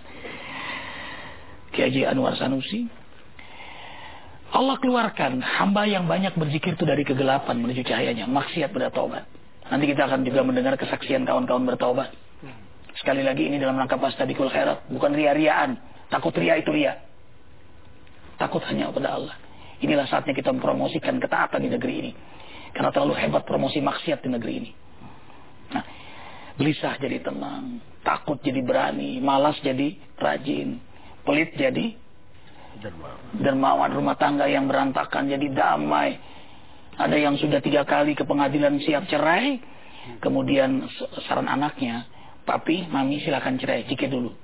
Kiai 1.73 2.05
Anwar 2.05 2.37
Sanusi. 2.37 2.85
Allah 4.53 4.77
keluarkan 4.77 5.41
hamba 5.41 5.89
yang 5.89 6.05
banyak 6.05 6.37
berzikir 6.37 6.77
itu 6.77 6.85
dari 6.85 7.01
kegelapan 7.01 7.57
menuju 7.57 7.81
cahayanya. 7.89 8.29
Maksiat 8.29 8.77
bertaubat. 8.77 9.25
Nanti 9.73 9.89
kita 9.89 10.05
akan 10.05 10.21
juga 10.21 10.45
mendengar 10.45 10.77
kesaksian 10.77 11.25
kawan-kawan 11.25 11.65
bertaubat. 11.65 12.13
Sekali 13.01 13.25
lagi 13.25 13.49
ini 13.49 13.57
dalam 13.57 13.81
rangka 13.81 13.97
pastadikul 13.97 14.53
khairat. 14.53 14.85
Bukan 14.93 15.17
ria-riaan. 15.17 15.81
Takut 16.13 16.37
ria 16.37 16.61
itu 16.61 16.69
ria. 16.77 17.01
Takut 18.37 18.61
hanya 18.69 18.93
kepada 18.93 19.17
Allah. 19.17 19.35
Inilah 19.81 20.07
saatnya 20.09 20.37
kita 20.37 20.53
mempromosikan 20.53 21.17
ketaatan 21.17 21.65
di 21.65 21.71
negeri 21.73 21.95
ini. 22.05 22.13
Karena 22.71 22.93
terlalu 22.93 23.17
hebat 23.17 23.43
promosi 23.49 23.81
maksiat 23.81 24.21
di 24.23 24.29
negeri 24.31 24.53
ini. 24.61 24.71
Nah, 25.75 25.85
gelisah 26.61 27.01
jadi 27.01 27.19
tenang, 27.25 27.81
takut 28.05 28.39
jadi 28.45 28.61
berani, 28.61 29.19
malas 29.19 29.59
jadi 29.65 29.97
rajin, 30.21 30.79
pelit 31.25 31.57
jadi 31.57 31.97
dermawan 33.41 33.91
rumah 33.91 34.15
tangga 34.15 34.47
yang 34.47 34.71
berantakan 34.71 35.27
jadi 35.27 35.47
damai. 35.51 36.21
Ada 37.01 37.17
yang 37.17 37.41
sudah 37.41 37.65
tiga 37.65 37.89
kali 37.89 38.13
ke 38.13 38.23
pengadilan 38.29 38.77
siap 38.85 39.09
cerai, 39.09 39.57
kemudian 40.21 40.85
saran 41.25 41.49
anaknya, 41.49 42.05
papi, 42.45 42.87
mami 42.93 43.25
silakan 43.25 43.57
cerai, 43.57 43.89
jika 43.89 44.07
dulu. 44.07 44.37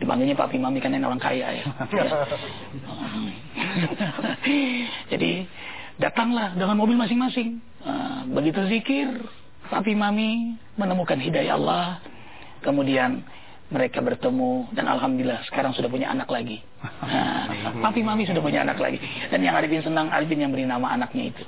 Dipanggilnya 0.00 0.34
papi 0.34 0.58
mami 0.58 0.82
kan 0.82 0.96
orang 0.96 1.20
kaya 1.20 1.62
ya. 1.62 1.64
Jadi 5.12 5.46
datanglah 6.00 6.58
dengan 6.58 6.74
mobil 6.74 6.98
masing-masing. 6.98 7.62
Nah, 7.82 8.26
begitu 8.26 8.66
zikir, 8.66 9.22
papi 9.70 9.94
mami 9.94 10.58
menemukan 10.74 11.18
hidayah 11.18 11.54
Allah. 11.54 12.02
Kemudian 12.62 13.22
mereka 13.72 14.04
bertemu 14.04 14.74
dan 14.76 14.84
alhamdulillah 14.90 15.46
sekarang 15.48 15.72
sudah 15.72 15.88
punya 15.88 16.12
anak 16.12 16.28
lagi. 16.28 16.60
Nah, 16.82 17.46
papi 17.80 18.02
mami 18.02 18.26
sudah 18.26 18.42
punya 18.42 18.66
anak 18.66 18.78
lagi. 18.82 18.98
Dan 19.30 19.42
yang 19.42 19.54
Arifin 19.54 19.86
senang 19.86 20.10
Arifin 20.10 20.42
yang 20.42 20.50
beri 20.50 20.66
nama 20.66 20.92
anaknya 20.92 21.30
itu. 21.30 21.44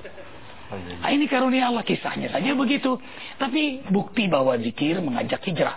Nah, 0.75 1.11
ini 1.13 1.29
karunia 1.29 1.71
Allah 1.71 1.85
kisahnya 1.85 2.33
saja 2.33 2.51
begitu. 2.57 2.97
Tapi 3.37 3.85
bukti 3.93 4.27
bahwa 4.27 4.57
zikir 4.59 4.99
mengajak 4.99 5.45
hijrah. 5.45 5.77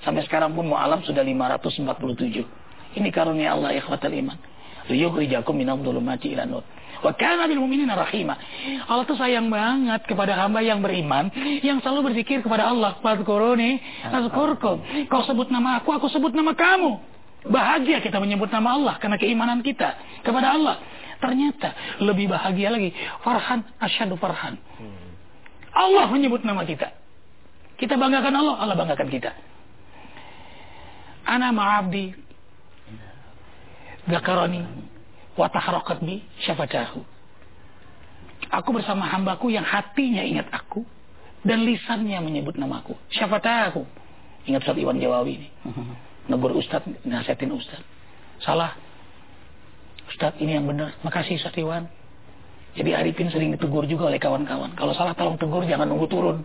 Sampai 0.00 0.24
sekarang 0.24 0.56
pun 0.56 0.64
mu'alam 0.68 1.04
sudah 1.04 1.20
547. 1.20 2.96
Ini 2.96 3.08
karunia 3.12 3.54
Allah 3.54 3.76
ikhwatal 3.76 4.12
iman. 4.12 4.38
Liyukhrijakum 4.90 5.54
minam 5.54 5.84
dhulumati 5.84 6.32
ila 6.34 6.48
nur. 6.48 6.64
Wa 7.00 7.16
kana 7.16 7.48
bil 7.48 7.60
mu'minina 7.64 7.96
rahima. 7.96 8.36
Allah 8.84 9.04
tuh 9.08 9.16
sayang 9.16 9.48
banget 9.48 10.04
kepada 10.04 10.36
hamba 10.36 10.60
yang 10.60 10.84
beriman 10.84 11.32
yang 11.64 11.80
selalu 11.80 12.12
berzikir 12.12 12.44
kepada 12.44 12.68
Allah. 12.68 13.00
Fadhkuruni 13.00 13.80
azkurkum. 14.04 15.08
Kau 15.08 15.22
sebut 15.24 15.48
nama 15.48 15.80
aku, 15.80 15.96
aku 15.96 16.08
sebut 16.12 16.32
nama 16.36 16.52
kamu. 16.52 17.00
Bahagia 17.48 18.04
kita 18.04 18.20
menyebut 18.20 18.52
nama 18.52 18.76
Allah 18.76 18.94
karena 19.00 19.16
keimanan 19.16 19.64
kita 19.64 19.96
kepada 20.20 20.52
Allah. 20.52 20.76
Ternyata 21.20 22.00
lebih 22.04 22.28
bahagia 22.32 22.68
lagi. 22.72 22.92
Farhan 23.24 23.64
asyadu 23.80 24.16
farhan. 24.20 24.60
Allah 25.72 26.04
menyebut 26.12 26.44
nama 26.44 26.64
kita. 26.68 26.92
Kita 27.80 27.96
banggakan 27.96 28.34
Allah, 28.36 28.56
Allah 28.60 28.76
banggakan 28.76 29.08
kita. 29.08 29.32
Ana 31.30 31.54
ma'abdi 31.54 32.10
Zakarani 34.10 34.66
Wataharakat 35.38 36.02
bi 36.02 36.26
syafatahu 36.42 37.06
Aku 38.50 38.74
bersama 38.74 39.06
hambaku 39.06 39.54
yang 39.54 39.62
hatinya 39.62 40.26
ingat 40.26 40.50
aku 40.50 40.82
Dan 41.46 41.62
lisannya 41.62 42.18
menyebut 42.18 42.58
namaku. 42.58 42.98
Syafatahu 43.14 43.86
Ingat 44.50 44.64
Ustaz 44.64 44.78
Iwan 44.80 44.96
Jawawi 44.98 45.36
ini. 45.36 45.48
Negur 46.32 46.56
Ustaz, 46.56 46.80
nasihatin 47.04 47.52
Ustaz. 47.52 47.82
Salah. 48.40 48.72
Ustaz 50.08 50.32
ini 50.40 50.56
yang 50.56 50.64
benar. 50.64 50.96
Makasih 51.04 51.36
Ustaz 51.36 51.52
Iwan. 51.60 51.84
Jadi 52.72 52.94
Arifin 52.94 53.28
sering 53.28 53.52
ditegur 53.52 53.84
juga 53.84 54.08
oleh 54.08 54.16
kawan-kawan. 54.22 54.72
Kalau 54.78 54.94
salah 54.94 55.12
tolong 55.12 55.36
tegur 55.36 55.66
jangan 55.66 55.90
nunggu 55.90 56.06
turun 56.06 56.40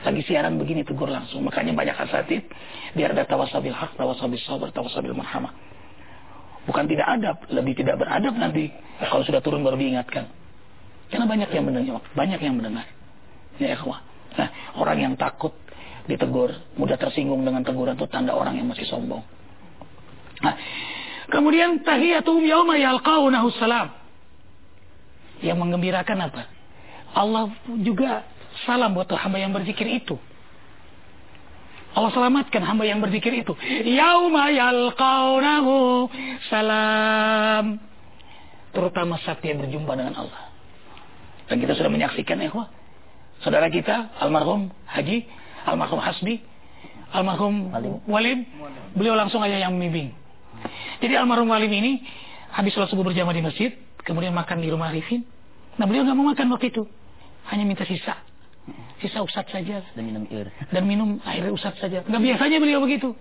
lagi 0.00 0.22
siaran 0.24 0.56
begini 0.56 0.80
tegur 0.86 1.12
langsung. 1.12 1.44
Makanya 1.44 1.76
banyak 1.76 1.96
asatid 2.08 2.48
biar 2.96 3.12
ada 3.12 3.28
tawasabil 3.28 3.72
hak, 3.72 3.96
tawasabil 4.00 4.40
sabar, 4.44 4.68
tawasabil 4.72 5.12
marhamah. 5.12 5.52
Bukan 6.64 6.84
tidak 6.88 7.06
adab, 7.08 7.36
lebih 7.48 7.76
tidak 7.76 8.00
beradab 8.00 8.36
nanti 8.36 8.68
kalau 9.00 9.24
sudah 9.24 9.40
turun 9.40 9.64
baru 9.64 9.76
diingatkan. 9.80 10.28
Karena 11.10 11.26
banyak 11.26 11.50
yang 11.50 11.64
mendengar, 11.66 12.00
banyak 12.14 12.40
yang 12.40 12.54
mendengar. 12.56 12.86
Ya 13.58 13.74
ikhwah. 13.74 14.00
Nah, 14.38 14.48
orang 14.78 14.98
yang 15.02 15.14
takut 15.18 15.52
ditegur, 16.06 16.54
mudah 16.78 16.96
tersinggung 16.96 17.42
dengan 17.42 17.66
teguran 17.66 17.98
itu 17.98 18.06
tanda 18.06 18.32
orang 18.32 18.56
yang 18.56 18.70
masih 18.70 18.86
sombong. 18.86 19.20
Nah, 20.40 20.54
kemudian 21.28 21.82
tahiyatum 21.82 22.40
yauma 22.46 22.78
yalqaunahu 22.78 23.50
salam. 23.58 23.92
Yang 25.40 25.56
menggembirakan 25.60 26.18
apa? 26.30 26.42
Allah 27.16 27.50
juga 27.82 28.22
salam 28.66 28.92
buat 28.92 29.10
hamba 29.10 29.38
yang 29.38 29.54
berzikir 29.54 29.86
itu. 29.86 30.18
Allah 31.90 32.10
selamatkan 32.14 32.62
hamba 32.62 32.86
yang 32.86 33.02
berzikir 33.02 33.34
itu. 33.34 33.50
Yauma 33.82 34.54
yalqaunahu 34.54 36.06
salam. 36.46 37.82
Terutama 38.70 39.18
saat 39.26 39.42
dia 39.42 39.58
berjumpa 39.58 39.98
dengan 39.98 40.14
Allah. 40.22 40.54
Dan 41.50 41.58
kita 41.58 41.74
sudah 41.74 41.90
menyaksikan 41.90 42.38
ya, 42.38 42.54
saudara 43.42 43.66
kita 43.66 44.14
almarhum 44.22 44.70
Haji, 44.86 45.26
almarhum 45.66 45.98
Hasbi, 45.98 46.38
almarhum 47.10 47.74
Walim, 48.06 48.46
beliau 48.94 49.18
langsung 49.18 49.42
aja 49.42 49.58
yang 49.58 49.74
membimbing. 49.74 50.14
Jadi 51.02 51.18
almarhum 51.18 51.50
Walim 51.50 51.74
ini 51.74 52.06
habis 52.54 52.70
sholat 52.70 52.86
subuh 52.86 53.02
berjamaah 53.02 53.34
di 53.34 53.42
masjid, 53.42 53.74
kemudian 54.06 54.30
makan 54.30 54.62
di 54.62 54.70
rumah 54.70 54.94
Arifin. 54.94 55.26
Nah 55.74 55.90
beliau 55.90 56.06
nggak 56.06 56.14
mau 56.14 56.30
makan 56.30 56.46
waktu 56.54 56.70
itu, 56.70 56.86
hanya 57.50 57.66
minta 57.66 57.82
sisa 57.82 58.29
sisa 59.00 59.24
usat 59.24 59.46
saja. 59.48 59.82
Dan 59.96 60.04
minum 60.06 60.24
air. 60.28 60.48
Dan 60.70 60.84
minum 60.86 61.10
air 61.24 61.48
usat 61.50 61.76
saja. 61.80 62.04
Nggak 62.04 62.22
biasanya 62.22 62.58
beliau 62.60 62.80
begitu. 62.84 63.14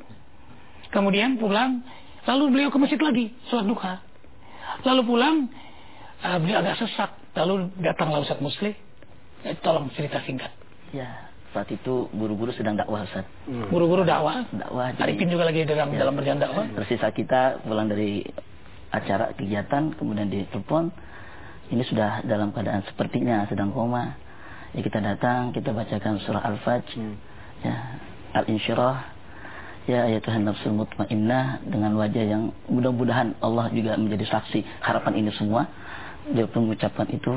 Kemudian 0.89 1.37
pulang 1.37 1.85
lalu 2.25 2.43
beliau 2.53 2.69
ke 2.69 2.77
masjid 2.81 2.99
lagi 2.99 3.33
sholat 3.49 3.65
duha. 3.65 3.93
Lalu 4.85 5.01
pulang 5.05 5.35
uh, 6.25 6.37
beliau 6.41 6.61
agak 6.61 6.81
sesak. 6.81 7.11
Lalu 7.37 7.69
datanglah 7.79 8.25
Ustaz 8.25 8.41
Musli. 8.41 8.73
Eh, 9.47 9.55
tolong 9.63 9.87
cerita 9.95 10.19
singkat. 10.25 10.51
Ya 10.91 11.29
saat 11.49 11.69
itu 11.73 12.05
guru-guru 12.13 12.53
sedang 12.53 12.77
dakwah 12.77 13.09
Ustaz 13.09 13.25
guru-guru 13.73 14.05
dakwah. 14.05 14.45
Dakwah 14.53 14.93
jadi, 14.93 15.01
Arifin 15.09 15.33
juga 15.33 15.49
lagi 15.49 15.65
dalam 15.65 15.89
ya, 15.89 16.05
dalam 16.05 16.13
berjalan 16.13 16.39
dakwah. 16.41 16.65
tersisa 16.77 17.09
kita 17.09 17.65
pulang 17.65 17.89
dari 17.89 18.21
acara 18.93 19.33
kegiatan 19.33 19.93
kemudian 19.97 20.29
ditelepon. 20.29 20.93
Ini 21.69 21.85
sudah 21.85 22.25
dalam 22.25 22.49
keadaan 22.49 22.81
sepertinya 22.89 23.45
sedang 23.45 23.69
koma 23.69 24.17
ya 24.75 24.79
kita 24.85 24.99
datang 25.01 25.55
kita 25.55 25.73
bacakan 25.73 26.21
surah 26.21 26.43
al-fajr. 26.45 26.97
Hmm. 26.97 27.15
ya 27.65 27.75
al-insyirah. 28.33 28.97
Ya 29.89 30.05
ya 30.05 30.21
Tuhan 30.21 30.45
nafsul 30.45 30.77
mutmainnah. 30.77 31.65
Dengan 31.65 31.97
wajah 31.97 32.23
yang 32.23 32.53
mudah-mudahan 32.69 33.41
Allah 33.41 33.73
juga 33.73 33.97
menjadi 33.97 34.29
saksi 34.29 34.85
harapan 34.85 35.25
ini 35.25 35.33
semua. 35.33 35.65
Dia 36.29 36.45
pun 36.45 36.69
mengucapkan 36.69 37.09
itu. 37.09 37.33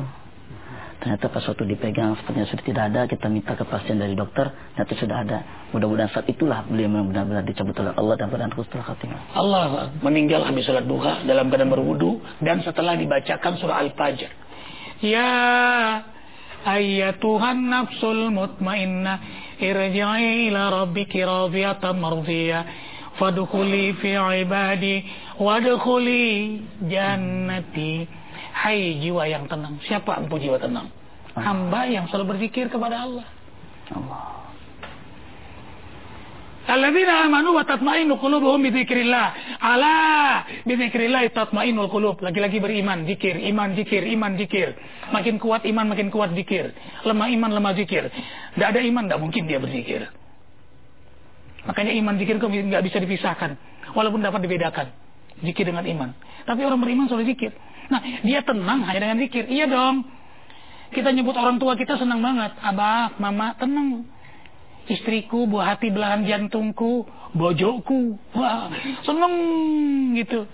Ternyata 1.03 1.35
pas 1.35 1.43
waktu 1.43 1.67
dipegang 1.67 2.15
sepertinya 2.15 2.47
sudah 2.47 2.63
tidak 2.63 2.85
ada. 2.93 3.01
Kita 3.11 3.27
minta 3.27 3.57
kepastian 3.57 3.99
dari 3.99 4.15
dokter. 4.15 4.53
Ternyata 4.77 4.93
sudah 5.01 5.17
ada. 5.25 5.39
Mudah-mudahan 5.73 6.13
saat 6.13 6.29
itulah 6.29 6.63
beliau 6.69 6.93
benar-benar 6.93 7.43
dicabut 7.43 7.73
oleh 7.81 7.97
Allah 7.97 8.15
dan 8.21 8.29
pada 8.29 8.45
husnul 8.53 8.85
khatimah 8.85 9.33
Allah 9.33 9.89
meninggal 10.05 10.45
habis 10.45 10.69
sholat 10.69 10.85
duha 10.85 11.25
dalam 11.25 11.49
keadaan 11.49 11.73
berwudu 11.73 12.21
dan 12.45 12.61
setelah 12.61 12.93
dibacakan 13.01 13.57
surah 13.57 13.81
al-fajr. 13.81 14.29
Ya 15.01 15.33
ayatuhan 16.65 17.69
nafsul 17.69 18.31
mutmainna 18.31 19.19
irja'i 19.63 20.51
ila 20.51 20.83
rabbiki 20.83 21.23
radiyatan 21.23 21.97
mardiyah 21.99 22.65
fadkhuli 23.17 23.95
fi 24.01 24.17
ibadi 24.43 25.07
wadkhuli 25.39 26.61
jannati 26.87 28.09
hai 28.53 29.01
jiwa 29.01 29.29
yang 29.29 29.49
tenang. 29.49 29.81
Siapa 29.87 30.21
empu 30.23 30.37
jiwa 30.43 30.59
tenang? 30.61 30.91
hamba 31.33 31.89
yang 31.89 32.05
selalu 32.13 32.37
berzikir 32.37 32.69
kepada 32.69 33.09
Allah. 33.09 33.25
Allah 33.89 34.42
Alladzina 36.63 37.27
amanu 37.27 37.59
wa 37.59 37.67
tatma'innu 37.67 38.15
qulubuhum 38.23 38.63
dzikrillah. 38.71 39.59
Ala 39.59 39.95
dzikrillah 40.63 41.27
tatma'innul 41.35 41.91
qulub. 41.91 42.23
Lagi-lagi 42.23 42.63
beriman, 42.63 43.03
zikir, 43.03 43.35
iman, 43.51 43.75
zikir, 43.75 44.07
iman, 44.15 44.39
zikir. 44.39 44.79
Makin 45.11 45.43
kuat 45.43 45.67
iman, 45.67 45.91
makin 45.91 46.09
kuat 46.15 46.31
zikir. 46.39 46.71
Lemah 47.03 47.29
iman, 47.35 47.51
lemah 47.51 47.73
zikir. 47.75 48.07
Tidak 48.55 48.69
ada 48.69 48.79
iman, 48.79 49.11
tidak 49.11 49.21
mungkin 49.21 49.43
dia 49.51 49.59
berzikir. 49.59 50.07
Makanya 51.67 51.93
iman 51.99 52.15
zikir 52.19 52.39
kok 52.39 52.51
nggak 52.51 52.83
bisa 52.87 52.99
dipisahkan. 53.03 53.59
Walaupun 53.99 54.23
dapat 54.23 54.47
dibedakan. 54.47 54.87
Zikir 55.43 55.67
dengan 55.67 55.83
iman. 55.83 56.15
Tapi 56.47 56.63
orang 56.63 56.79
beriman 56.79 57.11
selalu 57.11 57.35
zikir. 57.35 57.51
Nah, 57.91 58.23
dia 58.23 58.47
tenang 58.47 58.87
hanya 58.87 59.01
dengan 59.03 59.19
zikir. 59.19 59.51
Iya 59.51 59.67
dong. 59.67 60.07
Kita 60.95 61.11
nyebut 61.11 61.35
orang 61.35 61.59
tua 61.59 61.75
kita 61.75 61.99
senang 61.99 62.23
banget. 62.23 62.55
Abah, 62.63 63.19
mama, 63.19 63.59
tenang 63.59 64.07
istriku, 64.89 65.47
buah 65.47 65.75
hati 65.77 65.91
belahan 65.93 66.27
jantungku, 66.27 67.07
bojoku. 67.37 68.19
Wah, 68.35 68.71
seneng 69.07 69.35
gitu. 70.17 70.47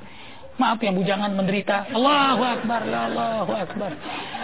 Maaf 0.59 0.83
yang 0.83 0.99
bujangan 0.99 1.31
menderita. 1.38 1.87
Allahu 1.95 2.43
Akbar, 2.43 2.83
Allahu 2.83 3.53
Akbar. 3.55 3.91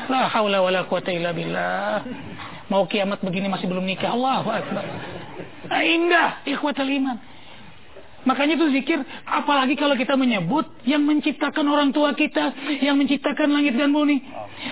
La 0.06 0.30
haula 0.30 0.62
wala 0.62 0.86
quwata 0.86 1.10
illa 1.10 1.34
billah. 1.34 2.06
Mau 2.70 2.86
kiamat 2.86 3.18
begini 3.18 3.50
masih 3.50 3.66
belum 3.66 3.82
nikah. 3.82 4.14
Allahu 4.14 4.46
Akbar. 4.46 4.84
Indah, 5.74 6.38
ikhwatal 6.46 6.86
iman. 6.86 7.18
Makanya 8.24 8.56
itu 8.56 8.66
zikir, 8.72 8.98
apalagi 9.28 9.76
kalau 9.76 9.96
kita 9.96 10.16
menyebut 10.16 10.64
yang 10.88 11.04
menciptakan 11.04 11.64
orang 11.68 11.92
tua 11.92 12.16
kita, 12.16 12.52
yang 12.80 12.96
menciptakan 12.96 13.52
langit 13.52 13.76
dan 13.76 13.92
bumi. 13.92 14.20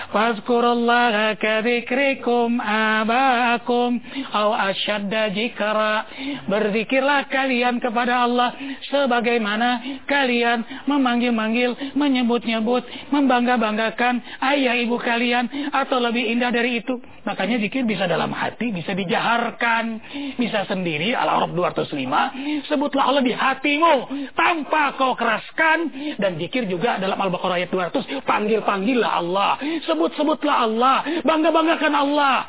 Fazkurullaha 0.09 1.37
kadzikrikum 1.37 2.57
abakum 2.57 4.01
aw 4.33 4.73
asyadda 4.73 5.29
jikara. 5.33 6.09
Berzikirlah 6.49 7.29
kalian 7.29 7.77
kepada 7.77 8.25
Allah 8.25 8.57
sebagaimana 8.89 10.01
kalian 10.09 10.89
memanggil-manggil, 10.89 11.93
menyebut-nyebut, 11.93 13.13
membangga-banggakan 13.13 14.23
ayah 14.53 14.75
ibu 14.81 14.97
kalian 14.97 15.69
atau 15.69 16.01
lebih 16.01 16.25
indah 16.25 16.49
dari 16.49 16.81
itu. 16.81 16.97
Makanya 17.23 17.55
zikir 17.63 17.87
bisa 17.87 18.03
dalam 18.03 18.35
hati, 18.35 18.75
bisa 18.75 18.91
dijaharkan, 18.91 20.01
bisa 20.35 20.67
sendiri. 20.67 21.15
Al-Arab 21.15 21.55
205, 21.55 22.67
sebutlah 22.67 23.07
Allah 23.07 23.23
di 23.23 23.31
hatimu 23.51 24.07
tanpa 24.37 24.95
kau 24.95 25.17
keraskan 25.19 25.91
dan 26.15 26.39
zikir 26.39 26.63
juga 26.71 26.95
dalam 27.01 27.19
Al-Baqarah 27.19 27.59
ayat 27.59 27.71
200. 27.71 28.23
Panggil-panggillah 28.23 29.11
Allah. 29.19 29.59
Sebut-sebutlah 29.83 30.55
Allah. 30.63 30.97
Bangga-banggakan 31.27 31.93
Allah. 31.93 32.47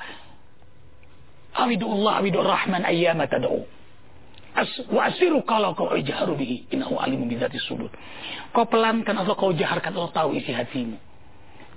Awidullah 1.55 2.19
awidur 2.19 2.43
rahman 2.43 2.83
ayyama 2.83 3.31
tad'u. 3.31 3.63
Wa 4.91 5.11
asiru 5.11 5.43
kalau 5.43 5.75
kau 5.75 5.91
ijharu 5.99 6.39
bihi 6.39 6.71
innahu 6.71 6.99
alimun 6.99 7.27
bidzati 7.27 7.59
sudur. 7.59 7.91
Kau 8.55 8.67
pelankan 8.71 9.19
atau 9.23 9.35
kau 9.35 9.51
jaharkan 9.51 9.95
Allah 9.95 10.15
tahu 10.15 10.39
isi 10.39 10.55
hatimu. 10.55 10.95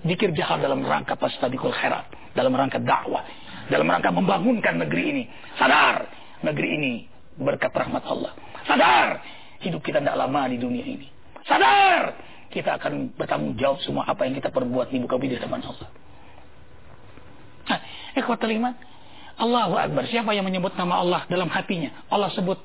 Zikir 0.05 0.29
jahar 0.37 0.61
dalam 0.61 0.85
rangka 0.85 1.17
pastabiqul 1.17 1.73
khairat, 1.73 2.05
dalam 2.37 2.53
rangka 2.53 2.77
dakwah, 2.77 3.25
dalam 3.65 3.89
rangka 3.89 4.13
membangunkan 4.13 4.77
negeri 4.77 5.03
ini. 5.09 5.23
Sadar, 5.57 6.05
negeri 6.45 6.69
ini 6.77 6.93
berkat 7.37 7.73
rahmat 7.73 8.05
Allah. 8.05 8.33
Sadar, 8.67 9.23
hidup 9.63 9.81
kita 9.81 10.03
tidak 10.03 10.19
lama 10.19 10.51
di 10.51 10.59
dunia 10.59 10.83
ini. 10.83 11.07
Sadar, 11.47 12.13
kita 12.51 12.75
akan 12.75 13.15
bertanggung 13.15 13.55
jawab 13.55 13.79
semua 13.81 14.03
apa 14.03 14.27
yang 14.27 14.35
kita 14.35 14.51
perbuat 14.51 14.91
di 14.91 14.99
muka 14.99 15.15
bumi 15.15 15.31
di 15.31 15.35
hadapan 15.39 15.63
Allah. 15.63 15.89
Nah, 17.67 17.79
ikhwatul 18.19 18.51
iman, 18.59 18.75
Allahu 19.37 19.73
Akbar. 19.77 20.03
Siapa 20.09 20.33
yang 20.33 20.43
menyebut 20.49 20.73
nama 20.75 20.99
Allah 20.99 21.21
dalam 21.29 21.47
hatinya? 21.47 21.93
Allah 22.09 22.33
sebut 22.33 22.57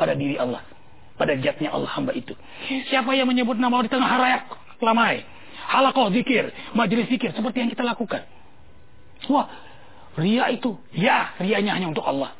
pada 0.00 0.16
diri 0.16 0.40
Allah. 0.40 0.64
Pada 1.20 1.36
jatnya 1.36 1.70
Allah 1.70 1.92
hamba 1.92 2.16
itu. 2.16 2.32
Siapa 2.88 3.12
yang 3.12 3.28
menyebut 3.28 3.60
nama 3.60 3.78
Allah 3.78 3.86
di 3.86 3.92
tengah 3.92 4.10
harayak 4.10 4.42
lamai? 4.80 5.22
Halakoh 5.68 6.10
zikir, 6.10 6.50
majelis 6.74 7.06
zikir. 7.12 7.30
Seperti 7.36 7.62
yang 7.62 7.70
kita 7.70 7.84
lakukan. 7.84 8.24
Wah, 9.30 9.46
ria 10.18 10.50
itu. 10.50 10.74
Ya, 10.96 11.36
rianya 11.38 11.78
hanya 11.78 11.92
untuk 11.92 12.02
Allah. 12.02 12.34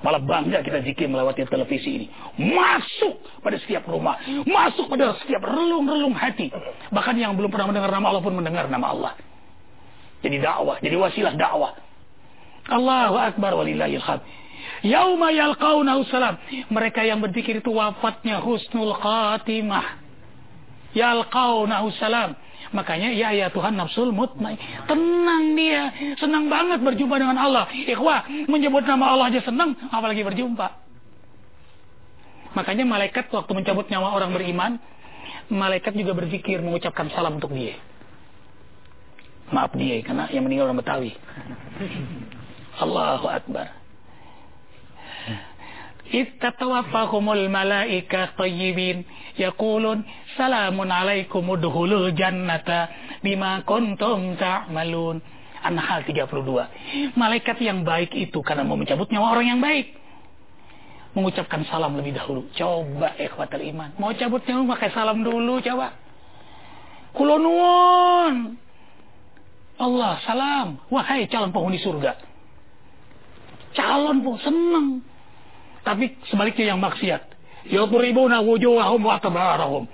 Malah 0.00 0.20
bangga 0.24 0.64
kita 0.64 0.80
zikir 0.80 1.12
melewati 1.12 1.44
televisi 1.44 1.90
ini. 2.00 2.06
Masuk 2.40 3.20
pada 3.44 3.60
setiap 3.60 3.84
rumah. 3.84 4.16
Masuk 4.48 4.88
pada 4.88 5.12
setiap 5.20 5.44
relung-relung 5.44 6.16
hati. 6.16 6.48
Bahkan 6.88 7.14
yang 7.20 7.36
belum 7.36 7.52
pernah 7.52 7.68
mendengar 7.68 7.92
nama 7.92 8.06
Allah 8.08 8.22
pun 8.24 8.32
mendengar 8.32 8.64
nama 8.72 8.86
Allah. 8.96 9.12
Jadi 10.24 10.40
dakwah. 10.40 10.80
Jadi 10.80 10.96
wasilah 10.96 11.36
dakwah. 11.36 11.76
Allahu 12.72 13.16
Akbar 13.20 13.52
walillahil 13.60 14.00
hamd. 14.00 14.24
Yauma 14.84 15.32
yalqaunahu 15.36 16.08
salam. 16.08 16.40
Mereka 16.72 17.04
yang 17.04 17.20
berzikir 17.20 17.60
itu 17.60 17.68
wafatnya 17.68 18.40
husnul 18.40 18.96
khatimah. 18.96 20.00
Yalqaunahu 20.96 21.92
salam. 22.00 22.36
Makanya 22.70 23.10
ya 23.10 23.34
ya 23.34 23.48
Tuhan 23.50 23.74
nafsul 23.74 24.14
mutmain. 24.14 24.60
Tenang 24.86 25.56
dia. 25.58 25.90
Senang 26.20 26.46
banget 26.46 26.84
berjumpa 26.84 27.16
dengan 27.18 27.40
Allah. 27.40 27.66
Ikhwah, 27.72 28.28
menyebut 28.46 28.86
nama 28.86 29.16
Allah 29.16 29.32
aja 29.32 29.40
senang, 29.42 29.74
apalagi 29.90 30.22
berjumpa. 30.22 30.68
Makanya 32.54 32.84
malaikat 32.86 33.30
waktu 33.30 33.52
mencabut 33.54 33.86
nyawa 33.90 34.14
orang 34.14 34.34
beriman, 34.34 34.72
malaikat 35.50 35.94
juga 35.94 36.14
berzikir 36.14 36.62
mengucapkan 36.62 37.10
salam 37.14 37.38
untuk 37.38 37.54
dia. 37.54 37.78
Maaf 39.50 39.74
dia, 39.74 39.98
karena 40.06 40.30
yang 40.30 40.46
meninggal 40.46 40.70
orang 40.70 40.78
Betawi. 40.78 41.10
Allahu 42.78 43.26
Akbar. 43.26 43.79
Ittatawaffahumul 46.10 47.46
malaika 47.46 48.34
tayyibin 48.34 49.06
yaqulun 49.38 50.02
salamun 50.34 50.90
alaikum 50.90 51.46
udhulul 51.46 52.10
jannata 52.18 52.90
bima 53.22 53.62
kuntum 53.62 54.34
ta'malun. 54.34 55.22
An-Nahl 55.60 56.02
32. 56.08 57.14
Malaikat 57.14 57.60
yang 57.60 57.84
baik 57.84 58.16
itu 58.16 58.40
karena 58.40 58.64
mau 58.64 58.80
mencabut 58.80 59.06
nyawa 59.12 59.38
orang 59.38 59.46
yang 59.54 59.60
baik. 59.60 59.92
Mengucapkan 61.12 61.68
salam 61.68 61.94
lebih 62.00 62.16
dahulu. 62.16 62.48
Coba 62.56 63.12
ikhwatal 63.20 63.60
iman. 63.60 63.92
Mau 64.00 64.10
cabut 64.16 64.40
nyawa 64.48 64.74
pakai 64.74 64.90
salam 64.96 65.20
dulu 65.20 65.60
coba. 65.60 65.94
Kulonuan. 67.12 68.56
Allah 69.76 70.16
salam. 70.24 70.80
Wahai 70.88 71.28
calon 71.28 71.52
penghuni 71.52 71.76
surga. 71.76 72.16
Calon 73.76 74.24
pun 74.24 74.36
senang 74.40 74.88
tapi 75.90 76.14
sebaliknya 76.30 76.70
yang 76.70 76.78
maksiat. 76.78 77.22
Yadribuna 77.66 78.38
wujuhahum 78.46 79.02
wa 79.02 79.18
tabarahum. 79.18 79.90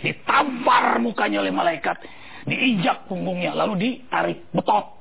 Ditampar 0.00 0.96
mukanya 0.96 1.44
oleh 1.44 1.52
malaikat. 1.52 2.00
Diinjak 2.48 3.04
punggungnya. 3.04 3.52
Lalu 3.52 3.76
ditarik 3.76 4.48
betot. 4.48 4.96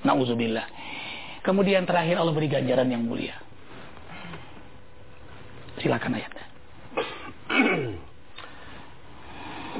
Nauzubillah. 0.00 0.64
Kemudian 1.44 1.84
terakhir 1.84 2.16
Allah 2.16 2.32
beri 2.32 2.48
ganjaran 2.48 2.88
yang 2.88 3.04
mulia. 3.04 3.36
Silakan 5.84 6.16
ayatnya. 6.16 6.46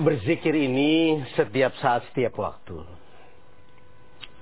Berzikir 0.05 0.53
ini 0.53 1.25
setiap 1.41 1.73
saat, 1.81 2.05
setiap 2.13 2.37
waktu. 2.37 2.85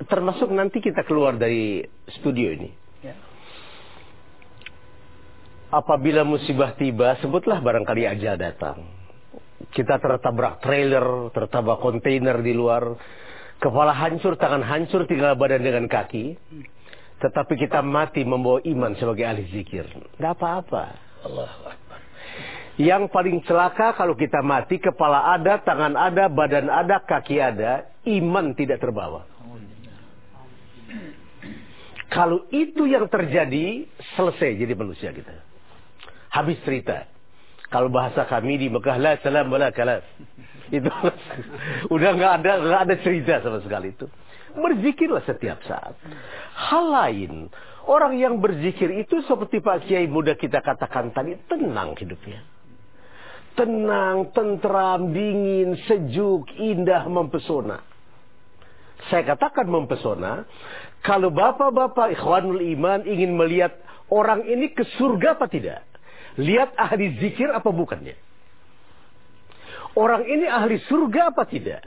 Termasuk 0.03 0.51
nanti 0.51 0.83
kita 0.83 1.07
keluar 1.07 1.39
dari 1.39 1.87
studio 2.19 2.59
ini. 2.59 2.82
Apabila 5.73 6.21
musibah 6.21 6.77
tiba, 6.77 7.17
sebutlah 7.25 7.65
barangkali 7.65 8.05
ajal 8.05 8.37
datang. 8.37 8.85
Kita 9.73 9.97
tertabrak 9.97 10.61
trailer, 10.61 11.33
tertabrak 11.33 11.81
kontainer 11.81 12.45
di 12.45 12.53
luar. 12.53 12.93
Kepala 13.57 13.97
hancur, 13.97 14.37
tangan 14.37 14.61
hancur, 14.61 15.09
tinggal 15.09 15.33
badan 15.33 15.65
dengan 15.65 15.89
kaki. 15.89 16.37
Tetapi 17.25 17.57
kita 17.57 17.81
mati 17.81 18.21
membawa 18.21 18.61
iman 18.69 18.93
sebagai 19.01 19.25
ahli 19.25 19.49
zikir. 19.49 19.89
Tidak 19.89 20.33
apa-apa. 20.37 20.85
Akbar. 21.25 21.49
Yang 22.77 23.09
paling 23.09 23.41
celaka 23.49 23.97
kalau 23.97 24.13
kita 24.13 24.45
mati, 24.45 24.77
kepala 24.77 25.33
ada, 25.33 25.57
tangan 25.57 25.97
ada, 25.97 26.29
badan 26.29 26.69
ada, 26.69 27.01
kaki 27.01 27.41
ada, 27.41 27.89
iman 28.13 28.53
tidak 28.53 28.77
terbawa. 28.77 29.25
Kalau 32.13 32.45
itu 32.53 32.85
yang 32.85 33.09
terjadi, 33.09 33.89
selesai 34.21 34.53
jadi 34.53 34.77
manusia 34.77 35.17
kita. 35.17 35.52
Habis 36.33 36.57
cerita. 36.65 37.13
Kalau 37.69 37.93
bahasa 37.93 38.25
kami 38.25 38.57
di 38.57 38.69
Mekah, 38.73 38.97
la 38.97 39.21
salam 39.21 39.53
wala 39.53 39.69
kalam. 39.73 40.01
Itu 40.77 40.89
udah 41.95 42.11
nggak 42.17 42.33
ada 42.41 42.53
nggak 42.65 42.83
ada 42.89 42.95
cerita 43.05 43.45
sama 43.45 43.61
sekali 43.61 43.93
itu. 43.93 44.09
Berzikirlah 44.57 45.21
setiap 45.29 45.61
saat. 45.69 45.93
Hal 46.57 46.85
lain, 46.89 47.53
orang 47.85 48.17
yang 48.17 48.41
berzikir 48.41 48.89
itu 48.89 49.21
seperti 49.29 49.61
Pak 49.61 49.85
Kiai 49.85 50.09
muda 50.09 50.33
kita 50.33 50.65
katakan 50.65 51.13
tadi, 51.13 51.37
tenang 51.45 51.93
hidupnya. 51.93 52.41
Tenang, 53.53 54.33
tentram, 54.33 55.13
dingin, 55.13 55.77
sejuk, 55.85 56.49
indah, 56.57 57.05
mempesona. 57.05 57.85
Saya 59.13 59.37
katakan 59.37 59.69
mempesona, 59.69 60.49
kalau 61.05 61.29
bapak-bapak 61.29 62.17
ikhwanul 62.17 62.65
iman 62.65 63.05
ingin 63.05 63.37
melihat 63.37 63.77
orang 64.09 64.41
ini 64.49 64.73
ke 64.73 64.89
surga 64.97 65.37
apa 65.37 65.53
tidak? 65.53 65.92
Lihat 66.41 66.77
ahli 66.77 67.19
zikir 67.21 67.53
apa 67.53 67.69
bukannya? 67.69 68.17
Orang 69.93 70.25
ini 70.25 70.49
ahli 70.49 70.81
surga 70.89 71.37
apa 71.37 71.45
tidak? 71.45 71.85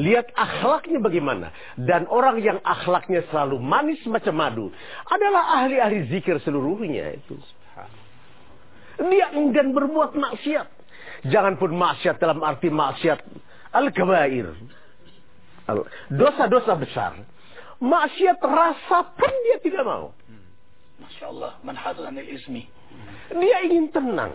Lihat 0.00 0.32
akhlaknya 0.32 1.00
bagaimana. 1.00 1.52
Dan 1.76 2.08
orang 2.08 2.40
yang 2.40 2.60
akhlaknya 2.64 3.24
selalu 3.32 3.60
manis 3.60 4.00
macam 4.08 4.36
madu. 4.36 4.66
Adalah 5.08 5.64
ahli-ahli 5.64 6.08
zikir 6.08 6.40
seluruhnya 6.40 7.16
itu. 7.16 7.36
Dia 9.00 9.32
enggan 9.32 9.72
berbuat 9.72 10.12
maksiat. 10.16 10.68
Jangan 11.28 11.56
pun 11.56 11.72
maksiat 11.72 12.16
dalam 12.20 12.40
arti 12.44 12.68
maksiat 12.68 13.20
al-kabair. 13.72 14.52
Dosa-dosa 16.12 16.76
besar. 16.76 17.12
Maksiat 17.80 18.40
rasa 18.40 18.98
pun 19.16 19.32
dia 19.48 19.56
tidak 19.64 19.84
mau. 19.88 20.12
Masya 21.00 21.24
Allah. 21.32 21.52
Man 21.64 21.76
anil 21.80 22.28
ismi. 22.28 22.68
Dia 23.30 23.56
ingin 23.66 23.90
tenang. 23.94 24.34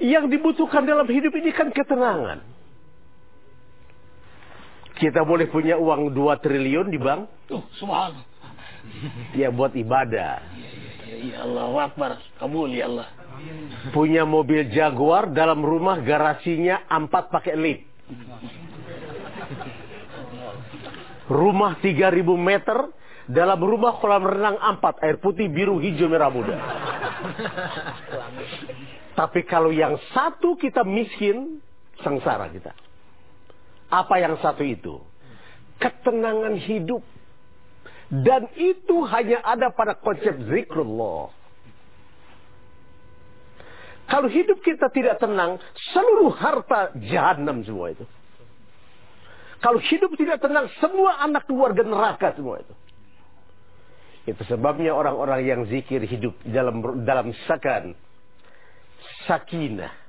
Yang 0.00 0.32
dibutuhkan 0.32 0.88
dalam 0.88 1.04
hidup 1.04 1.32
ini 1.36 1.52
kan 1.52 1.68
ketenangan. 1.68 2.40
Kita 4.96 5.24
boleh 5.24 5.48
punya 5.48 5.76
uang 5.80 6.12
2 6.12 6.44
triliun 6.44 6.88
di 6.92 7.00
bank. 7.00 7.28
Tuh, 7.48 7.64
subhanallah. 7.80 8.24
Ya 9.36 9.52
buat 9.52 9.72
ibadah. 9.76 10.40
Ya, 11.04 11.16
ya 11.20 11.36
Allah 11.44 11.88
Akbar. 11.88 12.20
Kabul 12.40 12.72
ya 12.72 12.88
Allah. 12.88 13.08
Punya 13.92 14.28
mobil 14.28 14.68
Jaguar 14.68 15.32
dalam 15.32 15.64
rumah 15.64 16.00
garasinya 16.04 16.84
empat 16.88 17.32
pakai 17.32 17.54
lift. 17.56 17.84
Rumah 21.30 21.78
3000 21.80 22.20
meter 22.36 22.78
dalam 23.28 23.60
rumah 23.60 24.00
kolam 24.00 24.24
renang 24.24 24.56
empat 24.56 25.02
air 25.04 25.20
putih 25.20 25.50
biru 25.52 25.76
hijau 25.82 26.08
merah 26.08 26.32
muda. 26.32 26.56
Tapi 29.18 29.44
kalau 29.44 29.68
yang 29.68 30.00
satu 30.16 30.56
kita 30.56 30.86
miskin, 30.86 31.60
sengsara 32.00 32.48
kita. 32.48 32.72
Apa 33.90 34.22
yang 34.22 34.38
satu 34.40 34.64
itu? 34.64 35.02
Ketenangan 35.82 36.56
hidup. 36.56 37.02
Dan 38.10 38.50
itu 38.58 39.06
hanya 39.06 39.44
ada 39.44 39.70
pada 39.70 39.94
konsep 39.98 40.34
zikrullah. 40.50 41.30
Kalau 44.10 44.26
hidup 44.26 44.58
kita 44.66 44.90
tidak 44.90 45.22
tenang, 45.22 45.62
seluruh 45.94 46.34
harta 46.34 46.90
jahanam 46.98 47.62
semua 47.62 47.94
itu. 47.94 48.02
Kalau 49.62 49.78
hidup 49.78 50.10
tidak 50.18 50.42
tenang, 50.42 50.66
semua 50.82 51.22
anak 51.22 51.46
keluarga 51.46 51.86
neraka 51.86 52.34
semua 52.34 52.58
itu. 52.58 52.74
Itu 54.32 54.42
sebabnya 54.46 54.94
orang-orang 54.94 55.40
yang 55.44 55.60
zikir 55.68 56.00
hidup 56.06 56.32
dalam 56.46 57.04
dalam 57.04 57.34
sakan. 57.44 57.92
Sakinah. 59.28 59.99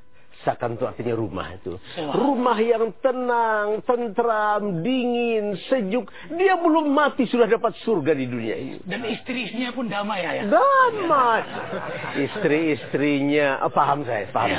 Sakan 0.42 0.74
itu 0.74 0.90
artinya 0.90 1.14
rumah 1.14 1.54
itu. 1.54 1.78
Rumah 1.98 2.58
yang 2.58 2.90
tenang, 2.98 3.86
tentram, 3.86 4.82
dingin, 4.82 5.54
sejuk. 5.70 6.10
Dia 6.34 6.58
belum 6.58 6.90
mati 6.90 7.30
sudah 7.30 7.46
dapat 7.46 7.78
surga 7.86 8.18
di 8.18 8.26
dunia 8.26 8.56
ini. 8.58 8.78
Dan 8.82 9.06
istri-istrinya 9.06 9.70
pun 9.70 9.86
damai 9.86 10.26
ya. 10.26 10.50
Damai. 10.50 11.42
Istri-istrinya, 12.26 13.62
oh, 13.62 13.70
paham 13.70 14.02
saya, 14.02 14.26
paham. 14.34 14.50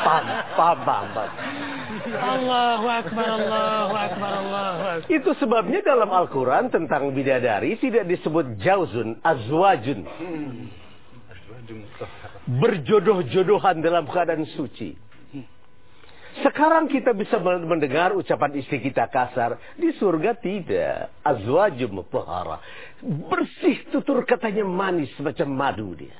Paham, 0.00 0.24
paham, 0.56 0.78
paham, 0.88 1.06
paham. 1.12 1.32
Allahu 2.08 2.86
Akbar, 2.88 3.26
Allahu 3.28 3.94
Akbar, 3.96 4.30
Allahu 4.32 4.82
Akbar. 4.96 5.12
Itu 5.12 5.30
sebabnya 5.36 5.84
dalam 5.84 6.08
Al-Quran 6.08 6.72
tentang 6.72 7.12
bidadari 7.12 7.76
tidak 7.76 8.08
disebut 8.08 8.56
jauzun, 8.64 9.20
azwajun. 9.20 10.08
Berjodoh-jodohan 12.48 13.84
dalam 13.84 14.08
keadaan 14.08 14.48
suci. 14.56 15.07
Sekarang 16.38 16.86
kita 16.86 17.10
bisa 17.18 17.42
mendengar 17.42 18.14
ucapan 18.14 18.54
istri 18.54 18.78
kita 18.78 19.10
kasar. 19.10 19.58
Di 19.74 19.90
surga 19.98 20.38
tidak. 20.38 21.10
Azwajum 21.26 21.98
mutahara. 21.98 22.62
Bersih 23.02 23.90
tutur 23.90 24.22
katanya 24.22 24.62
manis 24.62 25.10
macam 25.18 25.50
madu 25.50 25.98
dia. 25.98 26.14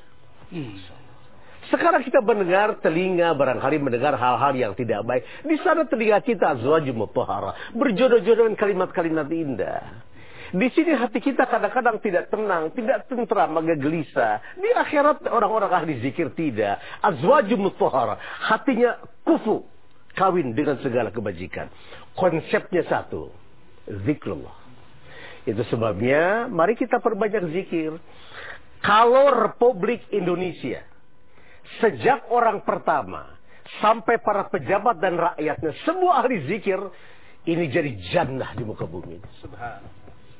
Sekarang 1.69 2.01
kita 2.01 2.25
mendengar 2.25 2.81
telinga 2.81 3.37
barangkali 3.37 3.77
mendengar 3.79 4.17
hal-hal 4.17 4.57
yang 4.57 4.73
tidak 4.73 5.05
baik. 5.05 5.23
Di 5.45 5.57
sana 5.63 5.85
telinga 5.87 6.19
kita 6.25 6.59
azwajum 6.59 6.97
mutahara. 6.99 7.55
Berjodoh-jodoh 7.77 8.49
dengan 8.49 8.59
kalimat-kalimat 8.59 9.29
indah. 9.31 10.03
Di 10.49 10.65
sini 10.73 10.97
hati 10.97 11.21
kita 11.21 11.45
kadang-kadang 11.45 12.01
tidak 12.01 12.33
tenang, 12.33 12.73
tidak 12.73 13.05
tentram, 13.05 13.53
agak 13.61 13.85
gelisah. 13.85 14.41
Di 14.57 14.73
akhirat 14.73 15.29
orang-orang 15.29 15.69
ahli 15.69 16.01
zikir 16.01 16.33
tidak. 16.33 16.81
Azwajum 17.05 17.69
mutahara. 17.69 18.17
Hatinya 18.49 18.97
kufu 19.23 19.78
kawin 20.19 20.51
dengan 20.59 20.83
segala 20.83 21.15
kebajikan. 21.15 21.71
Konsepnya 22.19 22.83
satu, 22.91 23.31
zikrullah. 24.03 24.59
Itu 25.47 25.63
sebabnya 25.71 26.51
mari 26.51 26.75
kita 26.75 26.99
perbanyak 26.99 27.55
zikir. 27.55 27.95
Kalau 28.83 29.31
Republik 29.33 30.03
Indonesia 30.11 30.83
sejak 31.79 32.27
orang 32.35 32.67
pertama 32.67 33.39
sampai 33.79 34.19
para 34.19 34.51
pejabat 34.51 34.99
dan 34.99 35.15
rakyatnya 35.15 35.73
semua 35.87 36.25
ahli 36.25 36.47
zikir 36.47 36.79
ini 37.49 37.65
jadi 37.71 37.91
jannah 38.13 38.53
di 38.59 38.67
muka 38.67 38.85
bumi. 38.85 39.23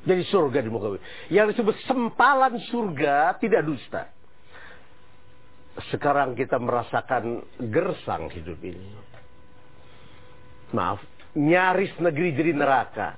Jadi 0.05 0.23
surga 0.29 0.59
di 0.61 0.71
muka 0.71 0.93
bumi. 0.93 1.03
Yang 1.33 1.57
disebut 1.57 1.77
sempalan 1.89 2.59
surga 2.69 3.39
tidak 3.41 3.63
dusta. 3.65 4.03
Sekarang 5.95 6.35
kita 6.35 6.59
merasakan 6.59 7.43
gersang 7.71 8.27
hidup 8.35 8.59
ini 8.67 9.08
maaf, 10.75 11.01
nyaris 11.37 11.93
negeri 12.01 12.35
jadi 12.35 12.53
neraka. 12.55 13.17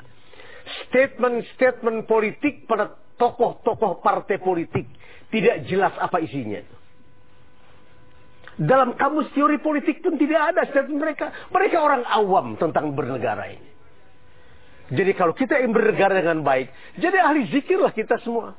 Statement-statement 0.87 2.07
politik 2.07 2.69
pada 2.71 2.95
tokoh-tokoh 3.19 4.01
partai 4.01 4.39
politik 4.39 4.87
tidak 5.31 5.67
jelas 5.67 5.95
apa 5.99 6.23
isinya. 6.23 6.63
Dalam 8.61 8.93
kamus 8.93 9.33
teori 9.33 9.57
politik 9.63 10.05
pun 10.05 10.21
tidak 10.21 10.53
ada 10.53 10.69
statement 10.69 11.01
mereka. 11.01 11.33
Mereka 11.49 11.77
orang 11.81 12.05
awam 12.05 12.61
tentang 12.61 12.93
bernegara 12.93 13.57
ini. 13.57 13.71
Jadi 14.91 15.13
kalau 15.15 15.33
kita 15.33 15.57
ingin 15.63 15.71
bernegara 15.71 16.19
dengan 16.19 16.43
baik, 16.43 16.69
jadi 16.99 17.23
ahli 17.23 17.47
zikirlah 17.49 17.95
kita 17.95 18.19
semua 18.27 18.59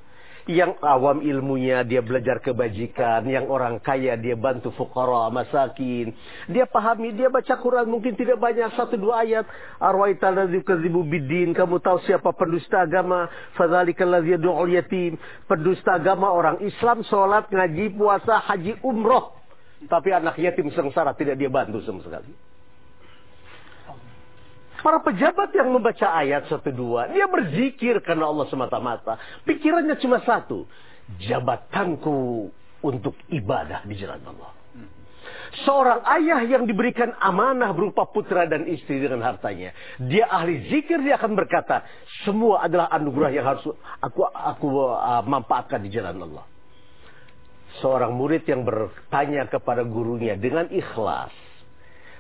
yang 0.49 0.73
awam 0.81 1.21
ilmunya 1.21 1.85
dia 1.85 2.01
belajar 2.01 2.41
kebajikan, 2.41 3.25
yang 3.29 3.45
orang 3.51 3.77
kaya 3.77 4.17
dia 4.17 4.33
bantu 4.33 4.73
fukara, 4.73 5.29
masakin. 5.29 6.13
Dia 6.49 6.65
pahami, 6.65 7.13
dia 7.13 7.29
baca 7.29 7.53
Quran 7.61 7.85
mungkin 7.89 8.17
tidak 8.17 8.41
banyak 8.41 8.73
satu 8.73 8.97
dua 8.97 9.21
ayat. 9.21 9.45
Arwaita 9.77 10.33
ladzi 10.33 10.61
bidin, 10.89 11.53
kamu 11.53 11.77
tahu 11.81 12.01
siapa 12.09 12.33
pendusta 12.33 12.81
agama? 12.85 13.29
Fadzalikal 13.53 14.09
ladzi 14.09 14.37
yad'ul 14.37 14.71
yatim. 14.73 15.17
Pendusta 15.45 16.01
agama 16.01 16.33
orang 16.33 16.57
Islam 16.65 17.05
salat, 17.05 17.49
ngaji, 17.49 17.93
puasa, 17.93 18.41
haji, 18.41 18.81
umroh. 18.81 19.37
Tapi 19.81 20.13
anak 20.13 20.37
yatim 20.37 20.69
sengsara 20.69 21.17
tidak 21.17 21.41
dia 21.41 21.49
bantu 21.49 21.81
sama 21.81 22.05
sekali. 22.05 22.50
Para 24.82 24.97
pejabat 25.05 25.53
yang 25.53 25.69
membaca 25.69 26.09
ayat 26.09 26.49
satu 26.49 26.73
dua, 26.73 27.05
dia 27.13 27.29
berzikir 27.29 28.01
karena 28.01 28.25
Allah 28.25 28.49
semata-mata. 28.49 29.21
Pikirannya 29.45 29.93
cuma 30.01 30.25
satu, 30.25 30.65
jabatanku 31.21 32.49
untuk 32.82 33.13
ibadah 33.29 33.86
di 33.86 33.93
jalan 33.93 34.21
Allah. 34.25 34.51
Seorang 35.51 36.01
ayah 36.17 36.41
yang 36.47 36.63
diberikan 36.63 37.13
amanah 37.19 37.75
berupa 37.75 38.07
putra 38.07 38.47
dan 38.47 38.65
istri 38.65 39.03
dengan 39.03 39.21
hartanya. 39.21 39.75
Dia 39.99 40.25
ahli 40.32 40.65
zikir, 40.71 40.97
dia 41.03 41.19
akan 41.19 41.38
berkata, 41.38 41.84
semua 42.23 42.65
adalah 42.65 42.88
anugerah 42.89 43.32
yang 43.36 43.45
harus 43.45 43.67
aku 43.99 44.25
aku 44.32 44.67
uh, 44.95 45.21
manfaatkan 45.27 45.84
di 45.84 45.91
jalan 45.91 46.17
Allah. 46.23 46.45
Seorang 47.84 48.15
murid 48.15 48.47
yang 48.47 48.63
bertanya 48.63 49.45
kepada 49.51 49.84
gurunya 49.84 50.39
dengan 50.39 50.71
ikhlas 50.71 51.32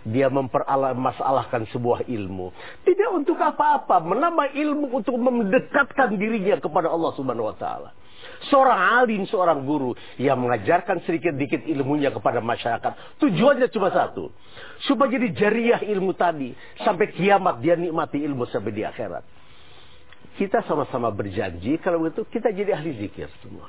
dia 0.05 0.27
mempermasalahkan 0.29 1.69
sebuah 1.69 2.09
ilmu. 2.09 2.49
Tidak 2.85 3.09
untuk 3.13 3.37
apa-apa, 3.37 4.01
menambah 4.01 4.57
ilmu 4.57 4.97
untuk 4.97 5.15
mendekatkan 5.17 6.17
dirinya 6.17 6.57
kepada 6.57 6.89
Allah 6.89 7.11
Subhanahu 7.13 7.49
wa 7.53 7.57
taala. 7.57 7.91
Seorang 8.49 9.05
alim, 9.05 9.21
seorang 9.29 9.61
guru 9.65 9.93
yang 10.17 10.41
mengajarkan 10.41 11.01
sedikit-dikit 11.05 11.65
ilmunya 11.69 12.09
kepada 12.09 12.41
masyarakat. 12.41 13.21
Tujuannya 13.21 13.69
cuma 13.69 13.93
satu. 13.93 14.33
Supaya 14.85 15.13
jadi 15.13 15.29
jariah 15.33 15.81
ilmu 15.85 16.13
tadi. 16.17 16.53
Sampai 16.81 17.13
kiamat 17.13 17.61
dia 17.61 17.77
nikmati 17.77 18.21
ilmu 18.21 18.49
sampai 18.49 18.73
di 18.73 18.81
akhirat. 18.81 19.25
Kita 20.37 20.65
sama-sama 20.65 21.13
berjanji 21.13 21.77
kalau 21.81 22.01
begitu 22.01 22.25
kita 22.29 22.49
jadi 22.49 22.73
ahli 22.73 22.97
zikir 22.97 23.29
semua. 23.45 23.67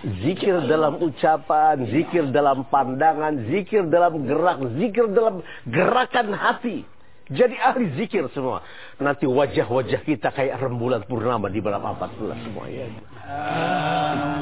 Zikir 0.00 0.64
dalam 0.64 0.96
ucapan, 0.96 1.84
zikir 1.92 2.32
dalam 2.32 2.64
pandangan, 2.72 3.36
zikir 3.52 3.84
dalam 3.92 4.24
gerak, 4.24 4.64
zikir 4.80 5.12
dalam 5.12 5.44
gerakan 5.68 6.32
hati. 6.32 6.88
Jadi 7.30 7.54
ahli 7.62 7.94
zikir 7.94 8.26
semua. 8.34 8.58
Nanti 8.98 9.22
wajah-wajah 9.22 10.02
kita 10.02 10.34
kayak 10.34 10.58
rembulan 10.58 11.06
purnama 11.06 11.46
di 11.46 11.62
malam 11.62 11.94
14 11.94 12.42
semuanya. 12.42 12.90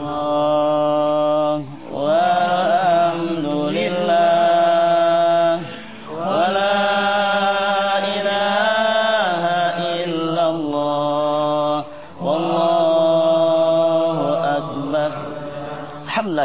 Allah, 0.01 1.61
walhamdulillah, 1.93 4.38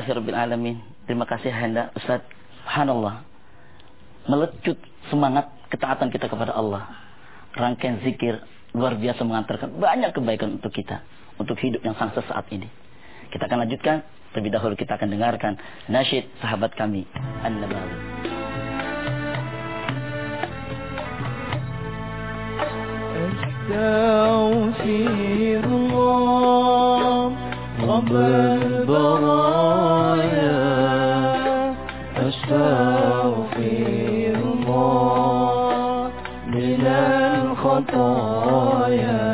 Alhamdulillahirabbil 0.03 0.35
alamin. 0.35 0.77
Terima 1.07 1.23
kasih 1.23 1.55
Handa 1.55 1.95
Ustaz. 1.95 2.19
Subhanallah. 2.67 3.23
Melecut 4.27 4.75
semangat 5.07 5.55
ketaatan 5.71 6.11
kita 6.11 6.27
kepada 6.27 6.51
Allah. 6.51 6.91
Rangkaian 7.55 8.03
zikir 8.03 8.43
luar 8.75 8.99
biasa 8.99 9.23
mengantarkan 9.23 9.79
banyak 9.79 10.11
kebaikan 10.11 10.59
untuk 10.59 10.75
kita. 10.75 10.99
Untuk 11.39 11.55
hidup 11.63 11.79
yang 11.87 11.95
sang 11.95 12.11
sesaat 12.11 12.51
ini. 12.51 12.67
Kita 13.31 13.47
akan 13.47 13.71
lanjutkan. 13.71 14.03
Terlebih 14.35 14.51
dahulu 14.51 14.75
kita 14.75 14.99
akan 14.99 15.15
dengarkan 15.15 15.55
nasyid 15.87 16.27
sahabat 16.43 16.75
kami. 16.75 17.07
An-Nabawi. 17.47 18.19
أستغفر 23.69 25.65
الله 25.65 27.33
رب 27.89 28.13
البرايا 28.13 29.82
أستغفر 32.54 34.36
الله 34.36 36.12
من 36.48 36.86
الخطايا. 37.56 39.33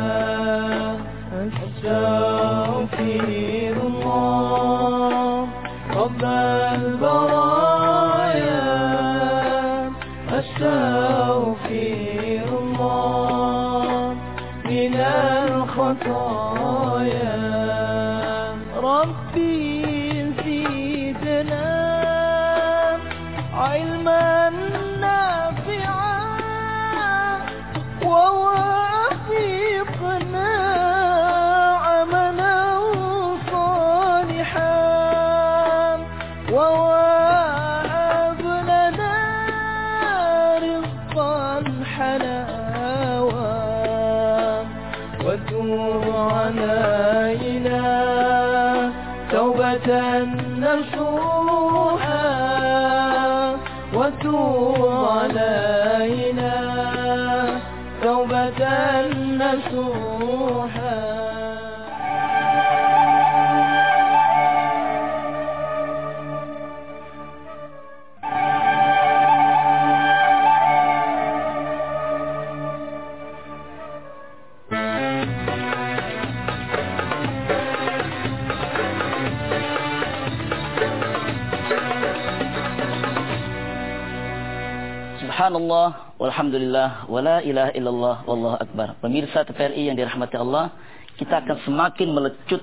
Subhanallah, 85.40 86.20
walhamdulillah, 86.20 87.08
wala 87.08 87.40
ilaha 87.40 87.72
illallah, 87.72 88.28
wallahu 88.28 88.60
akbar. 88.60 89.00
Pemirsa 89.00 89.40
TVRI 89.48 89.88
yang 89.88 89.96
dirahmati 89.96 90.36
Allah, 90.36 90.68
kita 91.16 91.40
akan 91.40 91.64
semakin 91.64 92.12
melecut 92.12 92.60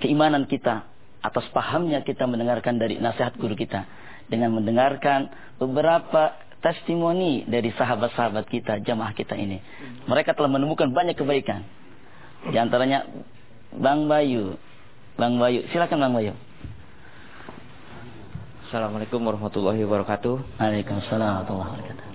keimanan 0.00 0.48
kita 0.48 0.88
atas 1.20 1.44
pahamnya 1.52 2.00
kita 2.08 2.24
mendengarkan 2.24 2.80
dari 2.80 2.96
nasihat 2.96 3.36
guru 3.36 3.52
kita 3.52 3.84
dengan 4.32 4.56
mendengarkan 4.56 5.28
beberapa 5.60 6.40
testimoni 6.64 7.44
dari 7.44 7.68
sahabat-sahabat 7.76 8.48
kita, 8.48 8.80
jamaah 8.80 9.12
kita 9.12 9.36
ini. 9.36 9.60
Mereka 10.08 10.32
telah 10.32 10.48
menemukan 10.48 10.88
banyak 10.88 11.20
kebaikan. 11.20 11.68
Di 12.48 12.56
antaranya 12.56 13.04
Bang 13.76 14.08
Bayu. 14.08 14.56
Bang 15.20 15.36
Bayu, 15.36 15.68
silakan 15.68 16.00
Bang 16.00 16.16
Bayu. 16.16 16.32
Assalamualaikum 18.72 19.20
warahmatullahi 19.20 19.84
wabarakatuh. 19.84 20.56
Waalaikumsalam 20.56 21.44
warahmatullahi 21.44 21.70
wabarakatuh. 21.76 22.06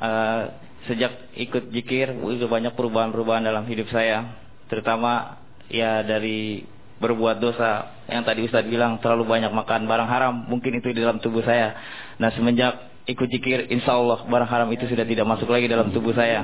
Eh, 0.00 0.42
sejak 0.88 1.12
ikut 1.36 1.68
jikir, 1.76 2.16
itu 2.16 2.48
banyak 2.48 2.72
perubahan-perubahan 2.72 3.44
dalam 3.44 3.68
hidup 3.68 3.84
saya. 3.92 4.32
Terutama 4.72 5.44
ya 5.68 6.00
dari 6.00 6.64
berbuat 7.04 7.44
dosa. 7.44 8.00
Yang 8.08 8.24
tadi 8.24 8.40
Ustadz 8.48 8.72
bilang 8.72 8.96
terlalu 9.04 9.28
banyak 9.28 9.52
makan 9.52 9.84
barang 9.84 10.08
haram. 10.08 10.34
Mungkin 10.48 10.80
itu 10.80 10.88
di 10.88 11.04
dalam 11.04 11.20
tubuh 11.20 11.44
saya. 11.44 11.76
Nah 12.16 12.32
semenjak 12.32 13.04
ikut 13.04 13.28
jikir, 13.28 13.68
insya 13.68 13.92
Allah 13.92 14.24
barang 14.24 14.48
haram 14.48 14.72
itu 14.72 14.88
sudah 14.88 15.04
tidak 15.04 15.28
masuk 15.28 15.52
lagi 15.52 15.68
dalam 15.68 15.92
tubuh 15.92 16.16
saya. 16.16 16.40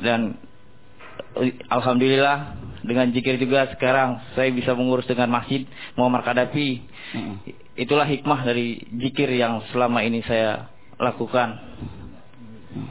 Dan 0.00 0.40
Alhamdulillah 1.68 2.64
dengan 2.86 3.10
jikir 3.10 3.36
juga 3.36 3.66
sekarang 3.74 4.22
saya 4.38 4.48
bisa 4.54 4.72
mengurus 4.72 5.04
dengan 5.04 5.28
masjid 5.28 5.66
Muhammad 5.98 6.22
Kadapi. 6.22 6.86
Itulah 7.76 8.08
hikmah 8.08 8.46
dari 8.46 8.80
jikir 8.88 9.28
yang 9.34 9.60
selama 9.74 10.00
ini 10.06 10.22
saya 10.24 10.70
lakukan. 10.96 11.60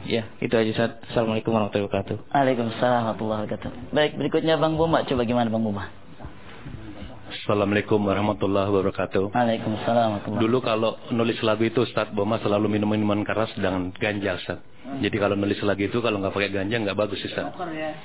Ya, 0.06 0.26
itu 0.42 0.50
aja 0.54 0.70
Ustaz. 0.70 0.92
Assalamualaikum 1.10 1.54
warahmatullahi 1.54 1.86
wabarakatuh. 1.86 2.16
Waalaikumsalam 2.34 3.00
warahmatullahi 3.06 3.40
wabarakatuh. 3.46 3.70
Baik, 3.94 4.12
berikutnya 4.18 4.54
Bang 4.58 4.74
Buma. 4.74 5.06
Coba 5.06 5.22
gimana 5.22 5.46
Bang 5.46 5.62
Buma? 5.62 6.05
Assalamualaikum 7.26 7.98
warahmatullahi 8.06 8.70
wabarakatuh. 8.70 9.34
Waalaikumsalam 9.34 10.06
warahmatullahi 10.14 10.42
Dulu 10.46 10.58
kalau 10.62 10.94
nulis 11.10 11.34
lagu 11.42 11.66
itu 11.66 11.82
Ustaz 11.82 12.06
Boma 12.14 12.38
selalu 12.38 12.70
minum 12.70 12.86
minuman 12.86 13.26
keras 13.26 13.50
dengan 13.58 13.90
ganja 13.98 14.38
Ustaz. 14.38 14.62
Jadi 15.02 15.16
kalau 15.18 15.34
nulis 15.34 15.58
lagu 15.66 15.82
itu 15.82 15.98
kalau 15.98 16.22
nggak 16.22 16.30
pakai 16.30 16.54
ganja 16.54 16.78
nggak 16.78 16.94
bagus 16.94 17.18
Ustaz. 17.26 17.50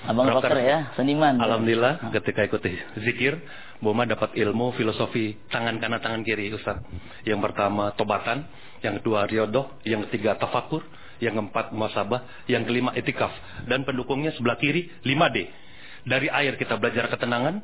Abang 0.09 0.25
rocker, 0.25 0.57
ya, 0.65 0.89
seniman. 0.97 1.37
Alhamdulillah 1.37 2.09
ketika 2.09 2.49
ikuti 2.49 2.73
zikir 3.05 3.37
Boma 3.77 4.09
dapat 4.09 4.33
ilmu 4.33 4.73
filosofi 4.73 5.37
tangan 5.53 5.77
kanan 5.77 6.01
tangan 6.01 6.25
kiri 6.25 6.49
Ustaz. 6.57 6.81
Yang 7.21 7.45
pertama 7.45 7.93
tobatan, 7.93 8.49
yang 8.81 8.97
kedua 9.05 9.29
riodoh, 9.29 9.69
yang 9.85 10.01
ketiga 10.09 10.33
tafakur, 10.41 10.81
yang 11.21 11.37
keempat 11.37 11.69
muasabah, 11.77 12.49
yang 12.49 12.65
kelima 12.65 12.89
etikaf 12.97 13.29
dan 13.69 13.85
pendukungnya 13.85 14.33
sebelah 14.33 14.57
kiri 14.57 14.89
5D. 15.05 15.37
Dari 16.09 16.33
air 16.33 16.57
kita 16.57 16.81
belajar 16.81 17.05
ketenangan, 17.13 17.61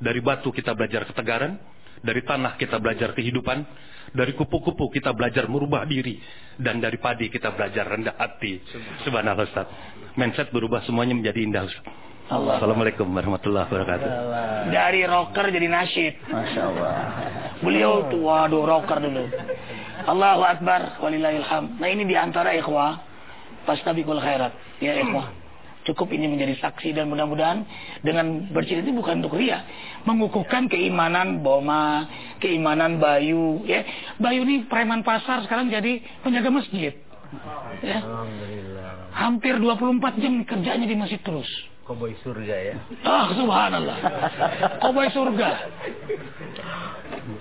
dari 0.00 0.20
batu 0.22 0.50
kita 0.50 0.74
belajar 0.74 1.06
ketegaran, 1.06 1.58
dari 2.04 2.20
tanah 2.24 2.58
kita 2.60 2.76
belajar 2.78 3.14
kehidupan, 3.14 3.64
dari 4.12 4.32
kupu-kupu 4.36 4.90
kita 4.92 5.10
belajar 5.16 5.48
merubah 5.48 5.86
diri, 5.88 6.20
dan 6.58 6.78
dari 6.78 6.98
padi 7.00 7.30
kita 7.30 7.54
belajar 7.54 7.88
rendah 7.88 8.14
hati. 8.18 8.60
Subhanallah 9.02 9.46
Ustaz. 9.46 9.66
Mindset 10.14 10.54
berubah 10.54 10.86
semuanya 10.86 11.14
menjadi 11.16 11.40
indah 11.42 11.64
Ustaz. 11.66 11.86
Assalamualaikum 12.24 13.04
warahmatullahi 13.04 13.68
wabarakatuh. 13.68 14.10
Dari 14.72 15.04
rocker 15.04 15.52
jadi 15.52 15.68
nasyid. 15.68 16.14
Masya 16.32 16.62
Allah. 16.72 16.96
Beliau 17.60 18.08
tuh 18.08 18.24
waduh 18.24 18.64
rocker 18.64 18.96
dulu. 18.96 19.28
Allahu 20.08 20.40
Akbar 20.40 21.04
walillahilham. 21.04 21.76
Nah 21.76 21.88
ini 21.92 22.08
di 22.08 22.16
antara 22.16 22.56
ikhwah 22.56 22.96
fastabiqul 23.68 24.24
khairat. 24.24 24.56
Ya 24.80 24.96
ikhwah. 25.04 25.43
Cukup 25.84 26.08
ini 26.16 26.24
menjadi 26.32 26.56
saksi 26.64 26.96
dan 26.96 27.12
mudah-mudahan 27.12 27.60
dengan 28.00 28.48
bercerita 28.48 28.88
itu 28.88 28.96
bukan 28.96 29.20
untuk 29.20 29.36
ria. 29.36 29.60
Mengukuhkan 30.08 30.64
keimanan 30.72 31.44
Boma, 31.44 32.08
keimanan 32.40 32.96
Bayu. 32.96 33.60
Ya. 33.68 33.84
Bayu 34.16 34.48
ini 34.48 34.64
preman 34.64 35.04
pasar 35.04 35.44
sekarang 35.44 35.68
jadi 35.68 36.00
penjaga 36.24 36.48
masjid. 36.48 36.96
Ya. 37.84 38.00
Hampir 39.12 39.60
24 39.60 40.22
jam 40.24 40.34
kerjanya 40.48 40.86
di 40.88 40.96
masjid 40.96 41.20
terus. 41.20 41.48
Koboi 41.84 42.16
surga 42.24 42.56
ya. 42.64 42.76
Ah, 43.04 43.28
subhanallah. 43.36 43.98
Koboi 44.80 45.12
surga. 45.12 45.50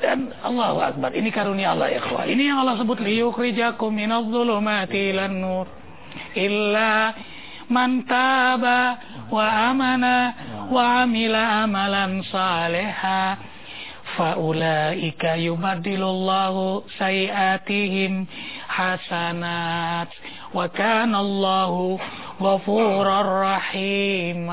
Dan 0.04 0.36
Allahu 0.44 0.84
Akbar. 0.84 1.16
Ini 1.16 1.32
karunia 1.32 1.72
Allah 1.72 1.96
ya. 1.96 2.04
Ini 2.28 2.52
yang 2.52 2.60
Allah 2.60 2.76
sebut 2.76 3.00
liyukhrijakum 3.00 3.96
minadh 3.96 4.28
dhulumati 4.28 5.16
ilan 5.16 5.32
nur. 5.32 5.68
Illa 6.36 7.16
man 7.74 8.06
taba 8.06 9.02
wa 9.34 9.74
amana 9.74 10.16
wa 10.70 11.02
amila 11.02 11.66
amalan 11.66 12.22
saleha. 12.30 13.50
Faulaika 14.14 15.42
yubaddilullahu 15.42 16.86
sayiatihim 17.02 18.30
hasanat 18.70 20.06
wa 20.54 20.70
kana 20.70 21.18
Allahu 21.18 21.98
ghafurar 22.38 23.26
rahim. 23.26 24.46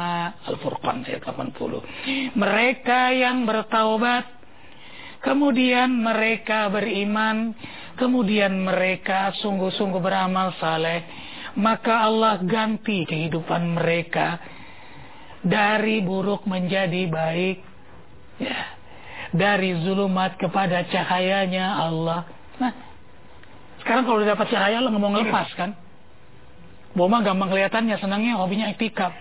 Al-Furqan 0.49 1.05
ayat 1.05 1.29
80. 1.29 2.33
Mereka 2.41 3.01
yang 3.13 3.45
bertaubat 3.45 4.41
kemudian 5.21 5.93
mereka 5.93 6.73
beriman, 6.73 7.53
kemudian 8.01 8.65
mereka 8.65 9.37
sungguh-sungguh 9.45 10.01
beramal 10.01 10.57
saleh, 10.57 11.05
maka 11.59 12.07
Allah 12.07 12.39
ganti 12.43 13.07
kehidupan 13.09 13.79
mereka 13.79 14.39
dari 15.41 16.05
buruk 16.05 16.45
menjadi 16.45 17.09
baik. 17.09 17.59
Ya 18.41 18.81
dari 19.31 19.79
zulumat 19.87 20.35
kepada 20.39 20.83
cahayanya 20.91 21.79
Allah. 21.79 22.27
Nah, 22.59 22.73
sekarang 23.83 24.03
kalau 24.07 24.19
udah 24.23 24.35
dapat 24.35 24.47
cahaya 24.51 24.83
lo 24.83 24.91
nggak 24.91 25.03
mau 25.03 25.13
ngelepas 25.15 25.49
kan? 25.55 25.71
Boma 26.91 27.23
gampang 27.23 27.55
kelihatannya, 27.55 27.97
senangnya 28.03 28.35
hobinya 28.43 28.67
iktikaf. 28.75 29.15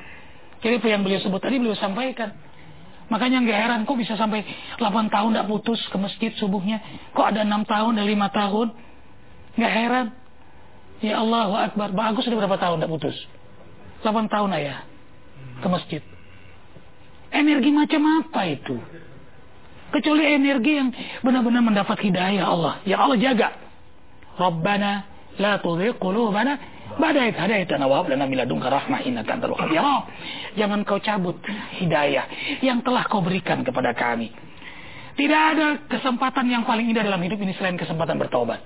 Jadi 0.59 0.81
apa 0.81 0.87
yang 0.89 1.01
beliau 1.05 1.21
sebut 1.21 1.39
tadi 1.39 1.61
beliau 1.61 1.77
sampaikan. 1.77 2.33
Makanya 3.09 3.41
nggak 3.45 3.57
heran 3.57 3.79
kok 3.85 3.97
bisa 3.97 4.17
sampai 4.17 4.45
8 4.77 5.13
tahun 5.13 5.29
tidak 5.33 5.47
putus 5.49 5.81
ke 5.89 5.97
masjid 5.97 6.31
subuhnya. 6.37 6.81
Kok 7.13 7.25
ada 7.25 7.41
6 7.45 7.65
tahun, 7.69 7.91
ada 8.01 8.05
5 8.05 8.29
tahun. 8.33 8.67
Nggak 9.57 9.73
heran. 9.73 10.05
Ya 10.99 11.23
Allahu 11.23 11.53
Akbar. 11.55 11.95
Bang 11.95 12.15
Agus 12.15 12.27
sudah 12.27 12.43
berapa 12.43 12.59
tahun 12.59 12.83
tidak 12.83 12.91
putus? 12.91 13.17
8 14.03 14.31
tahun 14.31 14.49
ayah 14.59 14.83
ke 15.59 15.67
masjid. 15.67 16.01
Energi 17.29 17.69
macam 17.71 18.01
apa 18.23 18.41
itu? 18.47 18.75
Kecuali 19.89 20.25
energi 20.37 20.71
yang 20.77 20.89
benar-benar 21.25 21.65
mendapat 21.65 21.97
hidayah 21.99 22.45
Allah. 22.45 22.73
Ya 22.85 23.01
Allah 23.01 23.17
jaga. 23.17 23.57
Rabbana 24.39 24.91
la 25.39 25.59
tudhi 25.59 25.91
qulubana 25.97 26.57
ba'da 26.95 27.27
id 27.27 27.35
hadaitana 27.35 27.85
wa 27.85 28.01
hab 28.01 28.07
lana 28.11 28.25
min 28.25 28.39
ladunka 28.39 28.69
rahmah 28.69 29.03
innaka 29.03 29.35
antal 29.35 29.55
wahhab. 29.55 29.69
Ya 29.71 29.81
Allah, 29.83 30.03
jangan 30.55 30.79
kau 30.87 30.99
cabut 31.01 31.37
hidayah 31.79 32.25
yang 32.63 32.81
telah 32.81 33.05
kau 33.07 33.21
berikan 33.21 33.61
kepada 33.65 33.93
kami. 33.93 34.31
Tidak 35.19 35.41
ada 35.55 35.83
kesempatan 35.91 36.47
yang 36.47 36.63
paling 36.63 36.87
indah 36.87 37.03
dalam 37.03 37.19
hidup 37.19 37.43
ini 37.43 37.51
selain 37.59 37.75
kesempatan 37.75 38.15
bertobat. 38.15 38.63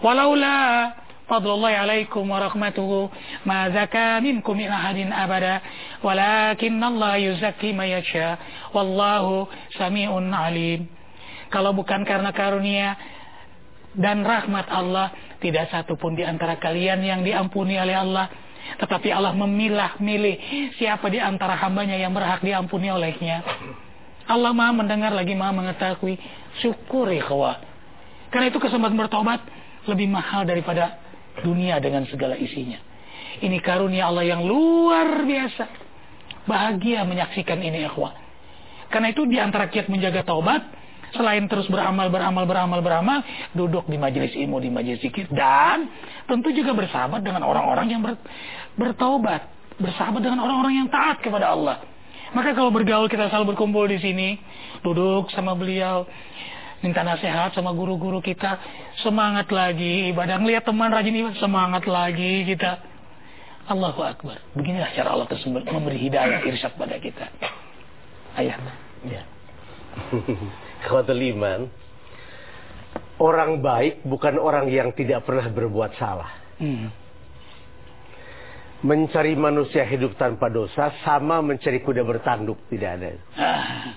Walaula 0.00 0.94
fadlullahi 1.30 1.78
alaikum 1.78 2.26
wa 2.26 2.42
rahmatuhu 2.42 3.06
ma 3.46 3.70
zaka 3.70 4.18
minkum 4.18 4.58
min 4.58 4.66
ahadin 4.66 5.14
abada 5.14 5.62
walakin 6.02 6.82
Allah 6.82 7.22
yuzakki 7.22 7.70
ma 7.70 7.86
yasha 7.86 8.34
wallahu 8.74 9.46
samiun 9.78 10.34
alim. 10.34 10.90
Kalau 11.54 11.70
bukan 11.70 12.02
karena 12.02 12.34
karunia 12.34 12.98
dan 13.94 14.22
rahmat 14.22 14.70
Allah, 14.70 15.10
tidak 15.42 15.70
satu 15.70 15.98
pun 15.98 16.14
di 16.14 16.22
antara 16.22 16.58
kalian 16.58 17.02
yang 17.02 17.20
diampuni 17.26 17.74
oleh 17.78 17.94
Allah. 17.94 18.30
Tetapi 18.78 19.10
Allah 19.10 19.34
memilah 19.34 19.98
milih 19.98 20.38
siapa 20.78 21.10
di 21.10 21.18
antara 21.18 21.58
hambanya 21.58 21.98
yang 21.98 22.14
berhak 22.14 22.38
diampuni 22.38 22.86
olehnya. 22.86 23.42
Allah 24.30 24.54
maha 24.54 24.70
mendengar 24.70 25.10
lagi 25.10 25.34
maha 25.34 25.50
mengetahui. 25.50 26.14
Syukuri 26.62 27.18
kawa. 27.18 27.58
Karena 28.30 28.46
itu 28.46 28.62
kesempatan 28.62 28.94
bertobat 28.94 29.42
lebih 29.90 30.06
mahal 30.06 30.46
daripada 30.46 31.09
dunia 31.40 31.78
dengan 31.78 32.06
segala 32.10 32.34
isinya. 32.34 32.78
Ini 33.40 33.58
karunia 33.62 34.10
Allah 34.10 34.26
yang 34.26 34.42
luar 34.44 35.22
biasa. 35.24 35.64
Bahagia 36.44 37.06
menyaksikan 37.06 37.62
ini 37.62 37.86
ikhwah. 37.86 38.12
Karena 38.90 39.14
itu 39.14 39.22
di 39.24 39.38
antara 39.38 39.70
kiat 39.70 39.86
menjaga 39.86 40.26
taubat, 40.26 40.66
selain 41.14 41.46
terus 41.46 41.70
beramal, 41.70 42.10
beramal, 42.10 42.42
beramal, 42.42 42.80
beramal, 42.82 43.18
duduk 43.54 43.86
di 43.86 43.98
majelis 43.98 44.34
ilmu, 44.34 44.58
di 44.58 44.70
majelis 44.70 44.98
zikir, 44.98 45.30
dan 45.30 45.86
tentu 46.26 46.50
juga 46.50 46.74
bersahabat 46.74 47.22
dengan 47.22 47.46
orang-orang 47.46 47.86
yang 47.86 48.02
ber, 48.02 48.18
bertaubat, 48.74 49.46
bersahabat 49.78 50.20
dengan 50.22 50.42
orang-orang 50.42 50.84
yang 50.84 50.88
taat 50.90 51.22
kepada 51.22 51.54
Allah. 51.54 51.86
Maka 52.30 52.54
kalau 52.54 52.70
bergaul 52.70 53.10
kita 53.10 53.30
selalu 53.30 53.54
berkumpul 53.54 53.86
di 53.90 53.98
sini, 53.98 54.38
duduk 54.86 55.30
sama 55.34 55.54
beliau, 55.58 56.06
minta 56.80 57.04
nasihat 57.04 57.52
sama 57.52 57.76
guru-guru 57.76 58.24
kita, 58.24 58.56
semangat 59.04 59.52
lagi 59.52 60.12
ibadah, 60.12 60.40
ngelihat 60.40 60.64
teman 60.64 60.88
rajin 60.88 61.14
ibadah, 61.16 61.38
semangat 61.40 61.84
lagi 61.84 62.44
kita. 62.48 62.80
Allahu 63.70 64.00
Akbar. 64.02 64.40
Beginilah 64.56 64.90
cara 64.96 65.14
Allah 65.14 65.28
tersebut 65.30 65.62
memberi 65.68 66.00
hidayah 66.00 66.42
irsyad 66.42 66.74
pada 66.74 66.96
kita. 66.98 67.28
Ayah. 68.34 68.58
Ya. 69.06 69.22
Khawatul 70.88 71.22
iman, 71.36 71.70
orang 73.20 73.60
baik 73.60 74.02
bukan 74.02 74.40
orang 74.40 74.72
yang 74.72 74.90
tidak 74.96 75.28
pernah 75.28 75.46
berbuat 75.52 75.92
salah. 76.00 76.30
Hmm. 76.56 76.88
Mencari 78.80 79.36
manusia 79.36 79.84
hidup 79.84 80.16
tanpa 80.16 80.48
dosa 80.48 80.96
sama 81.04 81.44
mencari 81.44 81.84
kuda 81.84 82.00
bertanduk, 82.00 82.56
tidak 82.72 82.90
ada. 82.96 83.08
Ah. 83.36 83.92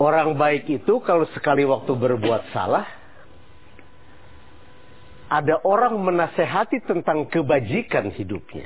Orang 0.00 0.40
baik 0.40 0.64
itu 0.64 1.04
kalau 1.04 1.28
sekali 1.36 1.68
waktu 1.68 1.92
berbuat 1.92 2.56
salah, 2.56 2.88
ada 5.28 5.60
orang 5.60 6.00
menasehati 6.00 6.80
tentang 6.88 7.28
kebajikan 7.28 8.08
hidupnya. 8.08 8.64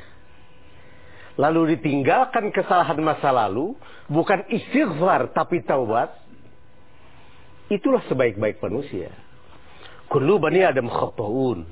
Lalu 1.35 1.75
ditinggalkan 1.75 2.55
kesalahan 2.55 3.03
masa 3.03 3.35
lalu, 3.35 3.75
bukan 4.07 4.47
istighfar 4.47 5.35
tapi 5.35 5.67
taubat. 5.67 6.15
Itulah 7.67 8.07
sebaik-baik 8.07 8.63
manusia. 8.63 9.11
Kullu 10.07 10.39
bani 10.39 10.63
Adam 10.63 10.87
khata'un, 10.87 11.67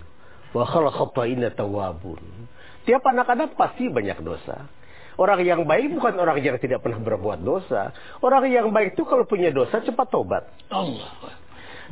wa 0.51 0.65
khala 0.67 0.91
khata'ina 0.91 1.55
tawabun. 1.55 2.51
Tiap 2.83 3.07
anak-anak 3.07 3.55
pasti 3.55 3.87
banyak 3.87 4.19
dosa. 4.27 4.67
Orang 5.21 5.45
yang 5.45 5.69
baik 5.69 5.93
bukan 5.93 6.17
orang 6.17 6.41
yang 6.41 6.57
tidak 6.57 6.81
pernah 6.81 7.01
berbuat 7.01 7.45
dosa. 7.45 7.93
Orang 8.25 8.49
yang 8.49 8.73
baik 8.73 8.97
itu 8.97 9.05
kalau 9.05 9.29
punya 9.29 9.53
dosa 9.53 9.85
cepat 9.85 10.09
tobat. 10.09 10.45
Allah. 10.73 11.13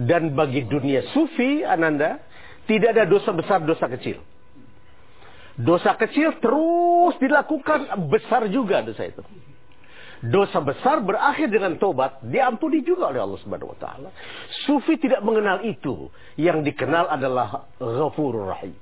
Dan 0.00 0.32
bagi 0.32 0.64
dunia 0.64 1.04
sufi, 1.12 1.60
Ananda, 1.60 2.16
tidak 2.64 2.96
ada 2.96 3.04
dosa 3.04 3.36
besar, 3.36 3.60
dosa 3.60 3.84
kecil. 3.92 4.24
Dosa 5.60 5.92
kecil 6.00 6.40
terus 6.40 7.20
dilakukan, 7.20 7.92
besar 8.08 8.48
juga 8.48 8.80
dosa 8.80 9.04
itu. 9.04 9.20
Dosa 10.20 10.60
besar 10.60 11.00
berakhir 11.00 11.48
dengan 11.48 11.80
tobat, 11.80 12.20
diampuni 12.24 12.84
juga 12.84 13.08
oleh 13.08 13.24
Allah 13.24 13.40
Subhanahu 13.40 13.72
wa 13.72 13.78
taala. 13.80 14.08
Sufi 14.68 15.00
tidak 15.00 15.24
mengenal 15.24 15.64
itu. 15.64 16.12
Yang 16.36 16.72
dikenal 16.72 17.08
adalah 17.08 17.68
Ghafurur 17.80 18.52
Rahim. 18.52 18.76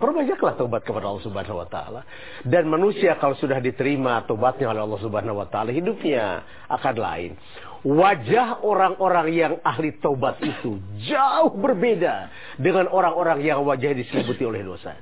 Perbanyaklah 0.00 0.56
tobat 0.56 0.80
kepada 0.80 1.12
Allah 1.12 1.20
Subhanahu 1.20 1.60
wa 1.60 1.68
taala. 1.68 2.00
Dan 2.40 2.72
manusia 2.72 3.20
kalau 3.20 3.36
sudah 3.36 3.60
diterima 3.60 4.24
tobatnya 4.24 4.72
oleh 4.72 4.80
Allah 4.80 5.00
Subhanahu 5.04 5.36
wa 5.36 5.44
taala, 5.44 5.76
hidupnya 5.76 6.40
akan 6.72 6.94
lain. 6.96 7.36
Wajah 7.84 8.64
orang-orang 8.64 9.28
yang 9.36 9.52
ahli 9.60 10.00
tobat 10.00 10.40
itu 10.40 10.80
jauh 11.04 11.52
berbeda 11.52 12.32
dengan 12.56 12.88
orang-orang 12.88 13.44
yang 13.44 13.60
wajahnya 13.60 14.00
diselimuti 14.00 14.40
oleh 14.40 14.64
dosa. 14.64 14.96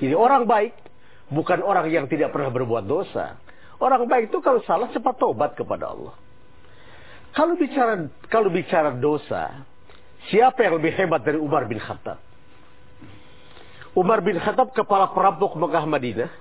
Jadi 0.00 0.16
orang 0.16 0.48
baik 0.48 0.72
bukan 1.28 1.60
orang 1.60 1.92
yang 1.92 2.08
tidak 2.08 2.32
pernah 2.32 2.48
berbuat 2.48 2.88
dosa. 2.88 3.36
Orang 3.80 4.08
baik 4.08 4.32
itu 4.32 4.40
kalau 4.40 4.64
salah 4.64 4.88
cepat 4.92 5.16
tobat 5.20 5.52
kepada 5.56 5.92
Allah. 5.92 6.16
Kalau 7.36 7.52
bicara 7.56 8.08
kalau 8.32 8.48
bicara 8.48 8.96
dosa, 8.96 9.64
siapa 10.32 10.64
yang 10.64 10.80
lebih 10.80 10.96
hebat 10.96 11.20
dari 11.20 11.36
Umar 11.36 11.68
bin 11.68 11.76
Khattab? 11.76 12.29
Umar 14.00 14.24
bin 14.24 14.40
Khattab 14.40 14.72
kepala 14.72 15.12
perampok 15.12 15.60
Mekah 15.60 15.84
Madinah. 15.84 16.32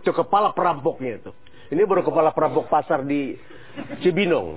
Itu 0.00 0.16
kepala 0.16 0.56
perampoknya 0.56 1.20
itu. 1.20 1.30
Ini 1.68 1.84
baru 1.84 2.00
kepala 2.00 2.32
perampok 2.32 2.72
pasar 2.72 3.04
di 3.04 3.36
Cibinong. 4.00 4.56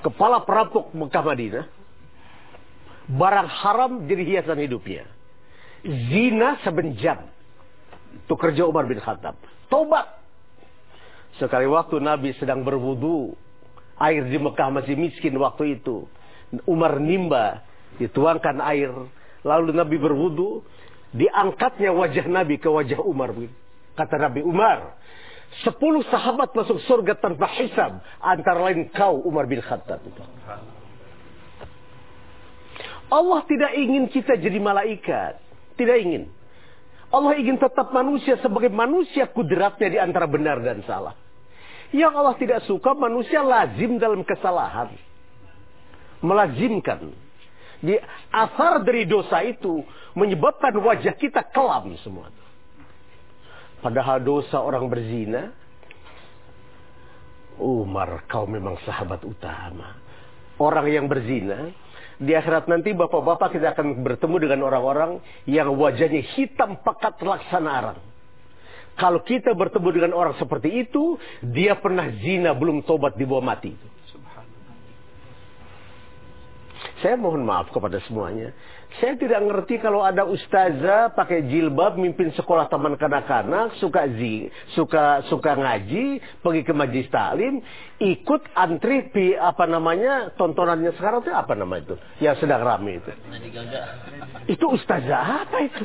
Kepala 0.00 0.40
perampok 0.48 0.96
Mekah 0.96 1.20
Madinah. 1.20 1.64
Barang 3.04 3.48
haram 3.52 3.92
jadi 4.08 4.24
hiasan 4.24 4.64
hidupnya. 4.64 5.04
Zina 5.84 6.56
sebenjam. 6.64 7.28
Itu 8.24 8.40
kerja 8.40 8.64
Umar 8.64 8.88
bin 8.88 8.96
Khattab. 8.96 9.36
Tobat. 9.68 10.08
Sekali 11.36 11.68
waktu 11.68 12.00
Nabi 12.00 12.32
sedang 12.40 12.64
berwudu. 12.64 13.36
Air 14.00 14.24
di 14.24 14.40
Mekah 14.40 14.72
masih 14.72 14.96
miskin 14.96 15.36
waktu 15.36 15.76
itu. 15.76 16.08
Umar 16.64 16.96
nimba. 16.96 17.60
Dituangkan 18.00 18.64
air. 18.64 18.88
Lalu 19.44 19.76
Nabi 19.76 20.00
berwudu 20.00 20.64
diangkatnya 21.14 21.94
wajah 21.94 22.26
Nabi 22.26 22.58
ke 22.58 22.66
wajah 22.66 22.98
Umar. 23.06 23.30
Kata 23.94 24.18
Nabi 24.18 24.42
Umar, 24.42 24.98
sepuluh 25.62 26.02
sahabat 26.10 26.50
masuk 26.50 26.82
surga 26.90 27.14
tanpa 27.14 27.46
hisab. 27.54 28.02
Antara 28.18 28.58
lain 28.66 28.90
kau 28.90 29.22
Umar 29.22 29.46
bin 29.46 29.62
Khattab. 29.62 30.02
Allah 33.14 33.40
tidak 33.46 33.72
ingin 33.78 34.10
kita 34.10 34.34
jadi 34.34 34.58
malaikat. 34.58 35.38
Tidak 35.78 35.96
ingin. 36.02 36.26
Allah 37.14 37.38
ingin 37.38 37.62
tetap 37.62 37.94
manusia 37.94 38.34
sebagai 38.42 38.74
manusia 38.74 39.30
kudratnya 39.30 39.86
di 39.86 39.98
antara 40.02 40.26
benar 40.26 40.58
dan 40.58 40.82
salah. 40.82 41.14
Yang 41.94 42.12
Allah 42.18 42.34
tidak 42.42 42.60
suka 42.66 42.90
manusia 42.98 43.46
lazim 43.46 44.02
dalam 44.02 44.26
kesalahan. 44.26 44.90
Melazimkan. 46.18 47.14
Di 47.84 48.00
asar 48.32 48.80
dari 48.80 49.04
dosa 49.04 49.44
itu 49.44 49.84
menyebabkan 50.16 50.72
wajah 50.80 51.12
kita 51.20 51.44
kelam 51.52 51.92
semua. 52.00 52.32
Padahal 53.84 54.24
dosa 54.24 54.64
orang 54.64 54.88
berzina, 54.88 55.52
Umar 57.60 58.24
kau 58.24 58.48
memang 58.48 58.80
sahabat 58.88 59.20
utama. 59.28 60.00
Orang 60.56 60.88
yang 60.88 61.04
berzina, 61.12 61.68
di 62.16 62.32
akhirat 62.32 62.70
nanti 62.72 62.96
bapak-bapak 62.96 63.52
kita 63.52 63.76
akan 63.76 64.00
bertemu 64.00 64.36
dengan 64.48 64.60
orang-orang 64.64 65.20
yang 65.44 65.68
wajahnya 65.76 66.24
hitam 66.32 66.80
pekat 66.80 67.20
laksana 67.20 67.70
arang. 67.70 68.00
Kalau 68.94 69.20
kita 69.26 69.52
bertemu 69.52 69.88
dengan 69.90 70.12
orang 70.14 70.38
seperti 70.38 70.86
itu, 70.86 71.18
dia 71.42 71.76
pernah 71.76 72.08
zina 72.22 72.54
belum 72.54 72.86
tobat 72.86 73.18
di 73.18 73.26
bawah 73.26 73.42
mati. 73.42 73.74
Saya 77.04 77.20
mohon 77.20 77.44
maaf 77.44 77.68
kepada 77.68 78.00
semuanya. 78.08 78.48
Saya 78.96 79.12
tidak 79.20 79.44
ngerti 79.44 79.76
kalau 79.76 80.00
ada 80.00 80.24
ustazah 80.24 81.12
pakai 81.12 81.44
jilbab 81.52 82.00
mimpin 82.00 82.32
sekolah 82.32 82.64
taman 82.72 82.96
kanak-kanak, 82.96 83.76
suka 83.76 84.08
zi, 84.16 84.48
suka 84.72 85.20
suka 85.28 85.52
ngaji, 85.52 86.16
pergi 86.40 86.62
ke 86.64 86.72
majlis 86.72 87.12
taklim, 87.12 87.60
ikut 88.00 88.48
antri 88.56 89.12
pi 89.12 89.36
apa 89.36 89.68
namanya 89.68 90.32
tontonannya 90.40 90.96
sekarang 90.96 91.20
itu 91.28 91.32
apa 91.36 91.52
nama 91.52 91.76
itu? 91.76 91.92
Yang 92.24 92.40
sedang 92.40 92.64
rame 92.64 92.96
itu. 92.96 93.12
Itu 94.48 94.64
ustazah 94.72 95.44
apa 95.44 95.56
itu? 95.60 95.84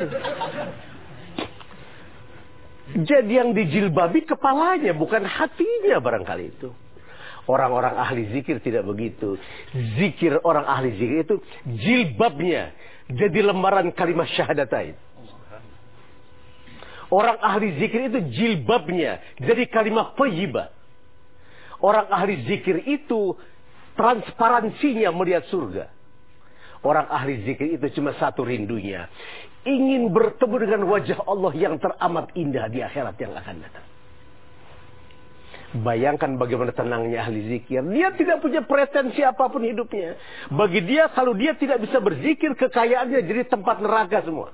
Jadi 2.95 3.33
yang 3.35 3.51
dijilbabi 3.51 4.23
kepalanya 4.23 4.95
bukan 4.95 5.27
hatinya 5.27 5.99
barangkali 5.99 6.45
itu. 6.47 6.71
Orang-orang 7.49 7.97
ahli 7.97 8.29
zikir 8.29 8.61
tidak 8.61 8.85
begitu. 8.85 9.33
Zikir 9.97 10.37
orang 10.45 10.69
ahli 10.69 10.93
zikir 10.93 11.25
itu 11.25 11.35
jilbabnya 11.65 12.77
jadi 13.09 13.41
lembaran 13.41 13.89
kalimat 13.89 14.29
syahadatain. 14.37 14.93
Orang 17.09 17.41
ahli 17.41 17.73
zikir 17.81 18.05
itu 18.13 18.21
jilbabnya 18.29 19.17
jadi 19.41 19.65
kalimat 19.65 20.13
penyibah. 20.13 20.69
Orang 21.81 22.05
ahli 22.13 22.45
zikir 22.45 22.85
itu 22.85 23.33
transparansinya 23.97 25.09
melihat 25.09 25.49
surga. 25.49 25.89
Orang 26.85 27.09
ahli 27.09 27.49
zikir 27.49 27.81
itu 27.81 27.97
cuma 27.97 28.13
satu 28.21 28.45
rindunya. 28.45 29.09
Ingin 29.65 30.13
bertemu 30.13 30.55
dengan 30.69 30.81
wajah 30.85 31.25
Allah 31.25 31.51
yang 31.57 31.81
teramat 31.81 32.29
indah 32.37 32.69
di 32.69 32.85
akhirat 32.85 33.17
yang 33.17 33.33
akan 33.33 33.57
datang. 33.57 33.88
Bayangkan 35.69 36.33
bagaimana 36.41 36.73
tenangnya 36.73 37.29
ahli 37.29 37.45
zikir. 37.45 37.85
Dia 37.93 38.09
tidak 38.17 38.41
punya 38.41 38.65
pretensi 38.65 39.21
apa 39.21 39.53
pun 39.53 39.61
hidupnya. 39.61 40.17
Bagi 40.49 40.81
dia 40.81 41.13
kalau 41.13 41.37
dia 41.37 41.53
tidak 41.53 41.85
bisa 41.85 42.01
berzikir 42.01 42.57
kekayaannya 42.57 43.21
jadi 43.21 43.45
tempat 43.45 43.77
neraka 43.77 44.25
semua. 44.25 44.49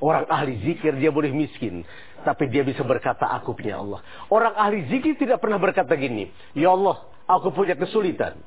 Orang 0.00 0.24
ahli 0.32 0.56
zikir 0.64 0.96
dia 0.96 1.12
boleh 1.12 1.28
miskin. 1.28 1.84
Tapi 2.24 2.48
dia 2.48 2.64
bisa 2.64 2.80
berkata 2.88 3.28
aku 3.28 3.52
punya 3.52 3.76
Allah. 3.76 4.00
Orang 4.32 4.56
ahli 4.56 4.88
zikir 4.88 5.12
tidak 5.20 5.44
pernah 5.44 5.60
berkata 5.60 5.92
gini. 5.92 6.32
Ya 6.56 6.72
Allah 6.72 7.04
aku 7.28 7.52
punya 7.52 7.76
kesulitan. 7.76 8.40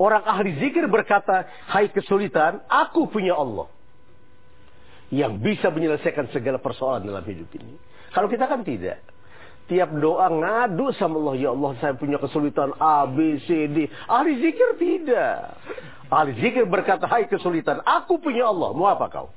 Orang 0.00 0.24
ahli 0.24 0.56
zikir 0.56 0.88
berkata 0.88 1.52
hai 1.68 1.92
kesulitan 1.92 2.64
aku 2.64 3.12
punya 3.12 3.36
Allah. 3.36 3.68
Yang 5.12 5.36
bisa 5.44 5.68
menyelesaikan 5.68 6.32
segala 6.32 6.56
persoalan 6.56 7.04
dalam 7.04 7.24
hidup 7.28 7.52
ini. 7.60 7.76
Kalau 8.16 8.32
kita 8.32 8.48
kan 8.48 8.64
tidak 8.64 9.17
tiap 9.68 9.92
doa 10.00 10.26
ngadu 10.32 10.90
sama 10.96 11.20
Allah. 11.20 11.36
Ya 11.36 11.50
Allah 11.52 11.72
saya 11.78 11.94
punya 11.94 12.16
kesulitan 12.16 12.74
A, 12.80 13.04
B, 13.06 13.38
C, 13.44 13.68
D. 13.68 13.86
Ahli 14.08 14.40
zikir 14.40 14.80
tidak. 14.80 15.54
Ahli 16.08 16.32
zikir 16.40 16.64
berkata, 16.64 17.04
hai 17.04 17.28
kesulitan. 17.28 17.84
Aku 17.84 18.16
punya 18.18 18.48
Allah. 18.48 18.72
Mau 18.72 18.88
apa 18.88 19.06
kau? 19.12 19.28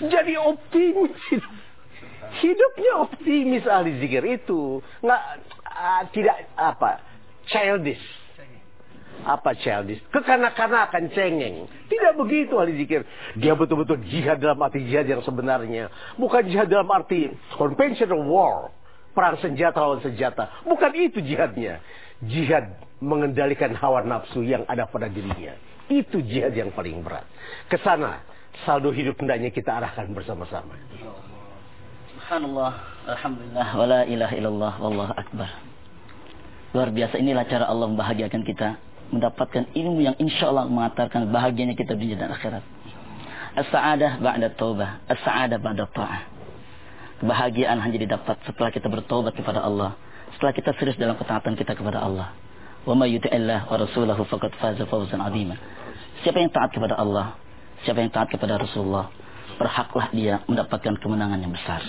Jadi 0.00 0.34
optimis. 0.38 1.14
Hidupnya 2.34 2.92
optimis 3.04 3.62
ahli 3.66 3.98
zikir 4.02 4.22
itu. 4.26 4.82
Nggak, 5.02 5.22
uh, 5.70 6.02
tidak 6.10 6.50
apa, 6.58 6.98
childish 7.46 8.23
apa 9.24 9.56
childish, 9.56 9.98
kekanak-kanakan 10.12 11.10
cengeng. 11.16 11.66
Tidak 11.88 12.12
begitu 12.20 12.54
ahli 12.60 12.78
zikir. 12.78 13.02
Dia 13.40 13.56
betul-betul 13.56 14.04
jihad 14.06 14.38
dalam 14.38 14.60
arti 14.60 14.84
jihad 14.84 15.08
yang 15.08 15.24
sebenarnya. 15.24 15.88
Bukan 16.20 16.46
jihad 16.46 16.68
dalam 16.68 16.86
arti 16.92 17.32
conventional 17.56 18.22
war. 18.28 18.70
Perang 19.14 19.38
senjata 19.40 19.78
lawan 19.78 20.02
senjata. 20.02 20.62
Bukan 20.66 20.90
itu 20.94 21.22
jihadnya. 21.22 21.80
Jihad 22.22 22.76
mengendalikan 22.98 23.72
hawa 23.74 24.02
nafsu 24.02 24.42
yang 24.42 24.66
ada 24.68 24.86
pada 24.86 25.06
dirinya. 25.08 25.54
Itu 25.86 26.20
jihad 26.24 26.54
yang 26.54 26.72
paling 26.72 27.00
berat. 27.00 27.24
Ke 27.68 27.78
sana 27.80 28.22
saldo 28.62 28.94
hidup 28.94 29.18
hendaknya 29.18 29.50
kita 29.50 29.74
arahkan 29.74 30.10
bersama-sama. 30.14 30.74
Subhanallah, 32.14 32.72
Alhamdulillah, 33.10 33.68
wala 33.76 34.00
ilaha 34.08 34.34
illallah, 34.38 34.72
wallahu 34.80 35.12
akbar. 35.12 35.50
Luar 36.74 36.90
biasa 36.90 37.20
inilah 37.22 37.44
cara 37.46 37.70
Allah 37.70 37.86
membahagiakan 37.86 38.42
kita 38.42 38.74
mendapatkan 39.12 39.68
ilmu 39.74 40.00
yang 40.00 40.16
insya 40.16 40.48
Allah 40.48 40.68
mengantarkan 40.68 41.28
bahagianya 41.28 41.76
kita 41.76 41.92
dunia 41.98 42.16
dan 42.16 42.32
akhirat. 42.32 42.64
As-sa'adah 43.54 44.18
ba'da 44.18 44.50
taubah, 44.54 45.04
as-sa'adah 45.06 45.58
ba'da 45.62 45.86
ta'ah. 45.90 46.20
Kebahagiaan 47.22 47.78
hanya 47.78 47.98
didapat 48.02 48.36
setelah 48.42 48.70
kita 48.74 48.90
bertobat 48.90 49.32
kepada 49.38 49.62
Allah, 49.62 49.94
setelah 50.34 50.52
kita 50.52 50.74
serius 50.76 50.98
dalam 50.98 51.14
ketaatan 51.14 51.54
kita 51.54 51.78
kepada 51.78 52.02
Allah. 52.02 52.34
Wa 52.84 52.92
may 52.98 53.14
yuti'illah 53.14 53.70
wa 53.70 53.76
rasulahu 53.78 54.26
faqad 54.26 54.52
faza 54.58 54.84
fawzan 54.90 55.22
'azima. 55.22 55.56
Siapa 56.26 56.42
yang 56.42 56.50
taat 56.50 56.74
kepada 56.74 56.98
Allah, 56.98 57.38
siapa 57.86 58.02
yang 58.02 58.10
taat 58.10 58.28
kepada 58.28 58.58
Rasulullah, 58.58 59.08
berhaklah 59.54 60.10
dia 60.10 60.42
mendapatkan 60.50 60.98
kemenangan 60.98 61.38
yang 61.38 61.54
besar. 61.54 61.80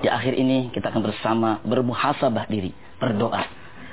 Di 0.00 0.08
akhir 0.08 0.32
ini 0.40 0.72
kita 0.72 0.88
akan 0.88 1.02
bersama 1.04 1.60
bermuhasabah 1.68 2.48
diri, 2.48 2.72
berdoa 2.96 3.44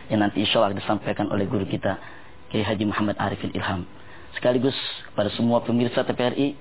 yang 0.10 0.26
nanti 0.26 0.42
insya 0.42 0.64
Allah 0.64 0.80
disampaikan 0.80 1.30
oleh 1.30 1.46
guru 1.46 1.70
kita 1.70 2.02
Kiai 2.50 2.66
Haji 2.66 2.86
Muhammad 2.89 3.16
Arifin 3.22 3.54
Ilham. 3.54 3.86
Sekaligus 4.34 4.76
kepada 5.14 5.30
semua 5.34 5.62
pemirsa 5.62 6.02
TPRI, 6.02 6.58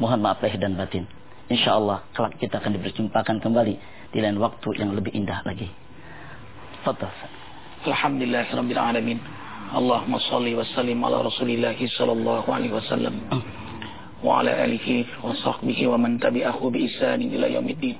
mohon 0.00 0.20
maaf 0.24 0.40
lahir 0.40 0.56
dan 0.56 0.76
batin. 0.76 1.04
Insya 1.52 1.76
Allah 1.76 2.02
kelak 2.16 2.40
kita 2.40 2.58
akan 2.58 2.80
diperjumpakan 2.80 3.38
kembali 3.44 3.74
di 4.10 4.18
lain 4.18 4.40
waktu 4.40 4.80
yang 4.80 4.96
lebih 4.96 5.12
indah 5.12 5.44
lagi. 5.44 5.68
Fadal. 6.82 7.12
Alhamdulillah 7.84 8.48
Rabbil 8.50 8.80
Alamin. 8.80 9.18
Allahumma 9.76 10.22
salli 10.30 10.54
wa 10.56 10.64
sallim 10.72 10.98
ala 11.04 11.20
Rasulillah 11.26 11.76
sallallahu 11.76 12.48
alaihi 12.48 12.72
wasallam. 12.72 13.14
Wa 14.24 14.40
ala 14.40 14.56
alihi 14.56 15.04
wa 15.20 15.36
sahbihi 15.36 15.84
wa 15.90 16.00
man 16.00 16.16
tabi'ahu 16.16 16.72
bi 16.72 16.88
ihsanin 16.88 17.28
ila 17.36 17.46
yaumiddin. 17.50 17.98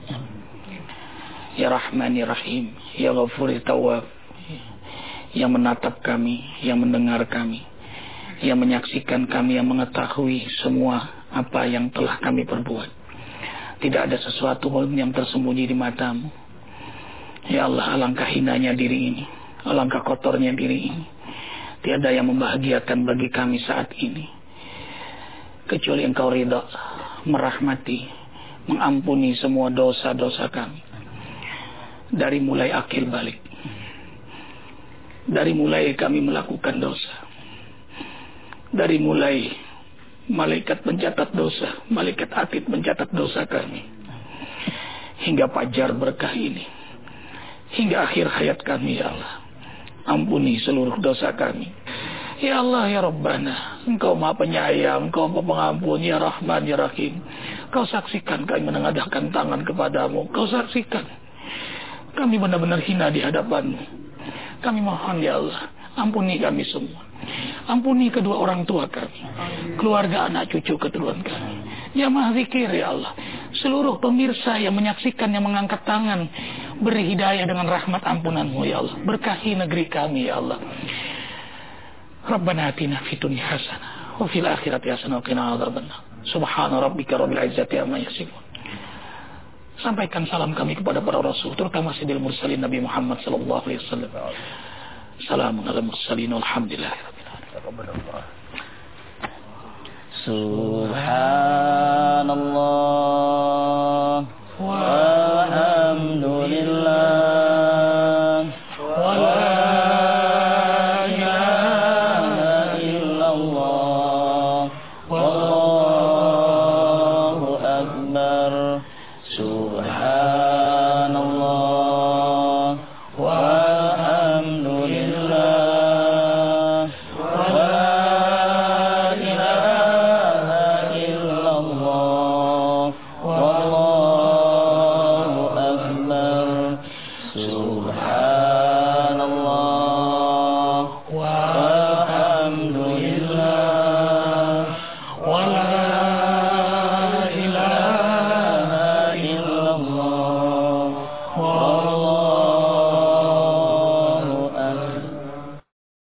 Ya 1.61 1.69
Rahman 1.69 2.17
ya 2.17 2.27
Rahim, 2.29 2.73
ya 2.97 3.13
Ghafur 3.13 3.53
ya 3.53 3.61
yang 5.37 5.53
menatap 5.53 6.01
kami, 6.01 6.41
yang 6.65 6.81
mendengar 6.81 7.21
kami, 7.29 7.61
yang 8.41 8.57
menyaksikan 8.57 9.29
kami, 9.29 9.61
yang 9.61 9.69
mengetahui 9.69 10.49
semua 10.65 11.29
apa 11.29 11.69
yang 11.69 11.93
telah 11.93 12.17
kami 12.25 12.49
perbuat. 12.49 12.89
Tidak 13.77 14.01
ada 14.09 14.17
sesuatu 14.17 14.73
yang 14.97 15.13
tersembunyi 15.13 15.69
di 15.69 15.77
matamu. 15.77 16.33
Ya 17.53 17.69
Allah, 17.69 18.01
alangkah 18.01 18.25
hinanya 18.25 18.73
diri 18.73 19.13
ini. 19.13 19.25
Alangkah 19.69 20.01
kotornya 20.01 20.57
diri 20.57 20.89
ini. 20.89 21.05
Tiada 21.85 22.09
yang 22.09 22.33
membahagiakan 22.33 23.05
bagi 23.05 23.29
kami 23.29 23.61
saat 23.61 23.93
ini. 24.01 24.25
Kecuali 25.69 26.09
engkau 26.09 26.33
ridha, 26.33 26.65
merahmati, 27.29 28.09
mengampuni 28.73 29.37
semua 29.37 29.69
dosa-dosa 29.69 30.49
kami. 30.49 30.81
Dari 32.17 32.41
mulai 32.41 32.73
akhir 32.73 33.05
balik 33.13 33.46
dari 35.27 35.53
mulai 35.53 35.95
kami 35.99 36.23
melakukan 36.23 36.79
dosa. 36.79 37.15
Dari 38.71 38.99
mulai 39.03 39.51
malaikat 40.31 40.83
mencatat 40.87 41.35
dosa, 41.35 41.87
malaikat 41.91 42.31
atid 42.31 42.67
mencatat 42.67 43.11
dosa 43.11 43.47
kami. 43.47 43.83
Hingga 45.27 45.51
pajar 45.51 45.91
berkah 45.95 46.35
ini. 46.35 46.63
Hingga 47.75 48.07
akhir 48.07 48.27
hayat 48.31 48.59
kami 48.63 49.03
ya 49.03 49.11
Allah. 49.11 49.35
Ampuni 50.07 50.63
seluruh 50.63 51.03
dosa 51.03 51.35
kami. 51.35 51.67
Ya 52.37 52.61
Allah 52.61 52.87
ya 52.93 53.01
Rabbana, 53.01 53.83
Engkau 53.89 54.13
maha 54.13 54.37
penyayang, 54.37 55.09
Engkau 55.09 55.27
maha 55.27 55.73
pengampun, 55.73 56.05
ya 56.05 56.21
Rahman, 56.21 56.69
ya 56.69 56.77
Rahim. 56.77 57.25
Kau 57.73 57.89
saksikan 57.89 58.45
kami 58.45 58.61
menengadahkan 58.69 59.33
tangan 59.33 59.65
kepadamu. 59.65 60.29
Kau 60.31 60.45
saksikan. 60.47 61.03
Kami 62.13 62.37
benar-benar 62.37 62.85
hina 62.85 63.09
di 63.09 63.25
hadapanmu. 63.25 64.06
Kami 64.65 64.81
mohon 64.81 65.21
ya 65.21 65.37
Allah, 65.37 65.73
ampuni 65.97 66.41
kami 66.41 66.65
semua. 66.69 67.07
Ampuni 67.67 68.13
kedua 68.13 68.39
orang 68.39 68.63
tua 68.69 68.87
kami. 68.87 69.21
Keluarga 69.81 70.31
anak 70.31 70.53
cucu 70.53 70.79
keturunan 70.79 71.19
kami. 71.25 71.55
Ya 71.97 72.07
Maha 72.13 72.37
Zikir 72.37 72.71
ya 72.71 72.93
Allah. 72.93 73.13
Seluruh 73.59 73.99
pemirsa 73.99 74.61
yang 74.61 74.77
menyaksikan, 74.77 75.33
yang 75.33 75.43
mengangkat 75.43 75.83
tangan. 75.89 76.29
Beri 76.85 77.17
hidayah 77.17 77.49
dengan 77.49 77.67
rahmat 77.67 78.05
ampunanmu 78.05 78.63
ya 78.69 78.85
Allah. 78.85 78.95
Berkahi 79.03 79.57
negeri 79.59 79.89
kami 79.89 80.29
ya 80.29 80.39
Allah. 80.39 80.61
Rabbana 82.27 82.75
atina 82.75 83.01
fid 83.07 83.23
hasanah 83.23 84.19
wa 84.19 84.27
fil 84.29 84.47
akhirati 84.47 84.91
hasanah 84.91 85.23
wa 85.23 85.25
qina 85.25 85.55
rabbika 86.83 87.15
rabbil 87.17 87.39
amma 87.39 88.03
yasifun. 88.03 88.46
Sampaikan 89.85 90.25
salam 90.25 90.57
kami 90.57 90.73
kepada 90.81 91.05
para 91.05 91.21
rasul, 91.21 91.53
terutama 91.53 91.93
Sayyidil 91.93 92.17
Mursalin 92.17 92.65
Nabi 92.65 92.81
Muhammad 92.81 93.21
sallallahu 93.21 93.61
alaihi 93.69 93.81
wasallam. 93.85 94.09
Salamun 95.29 95.69
ala 95.69 95.81
mursalin 95.85 96.33
alhamdulillah. 96.33 96.97
Subhanallah 100.25 101.45
wa 104.57 105.06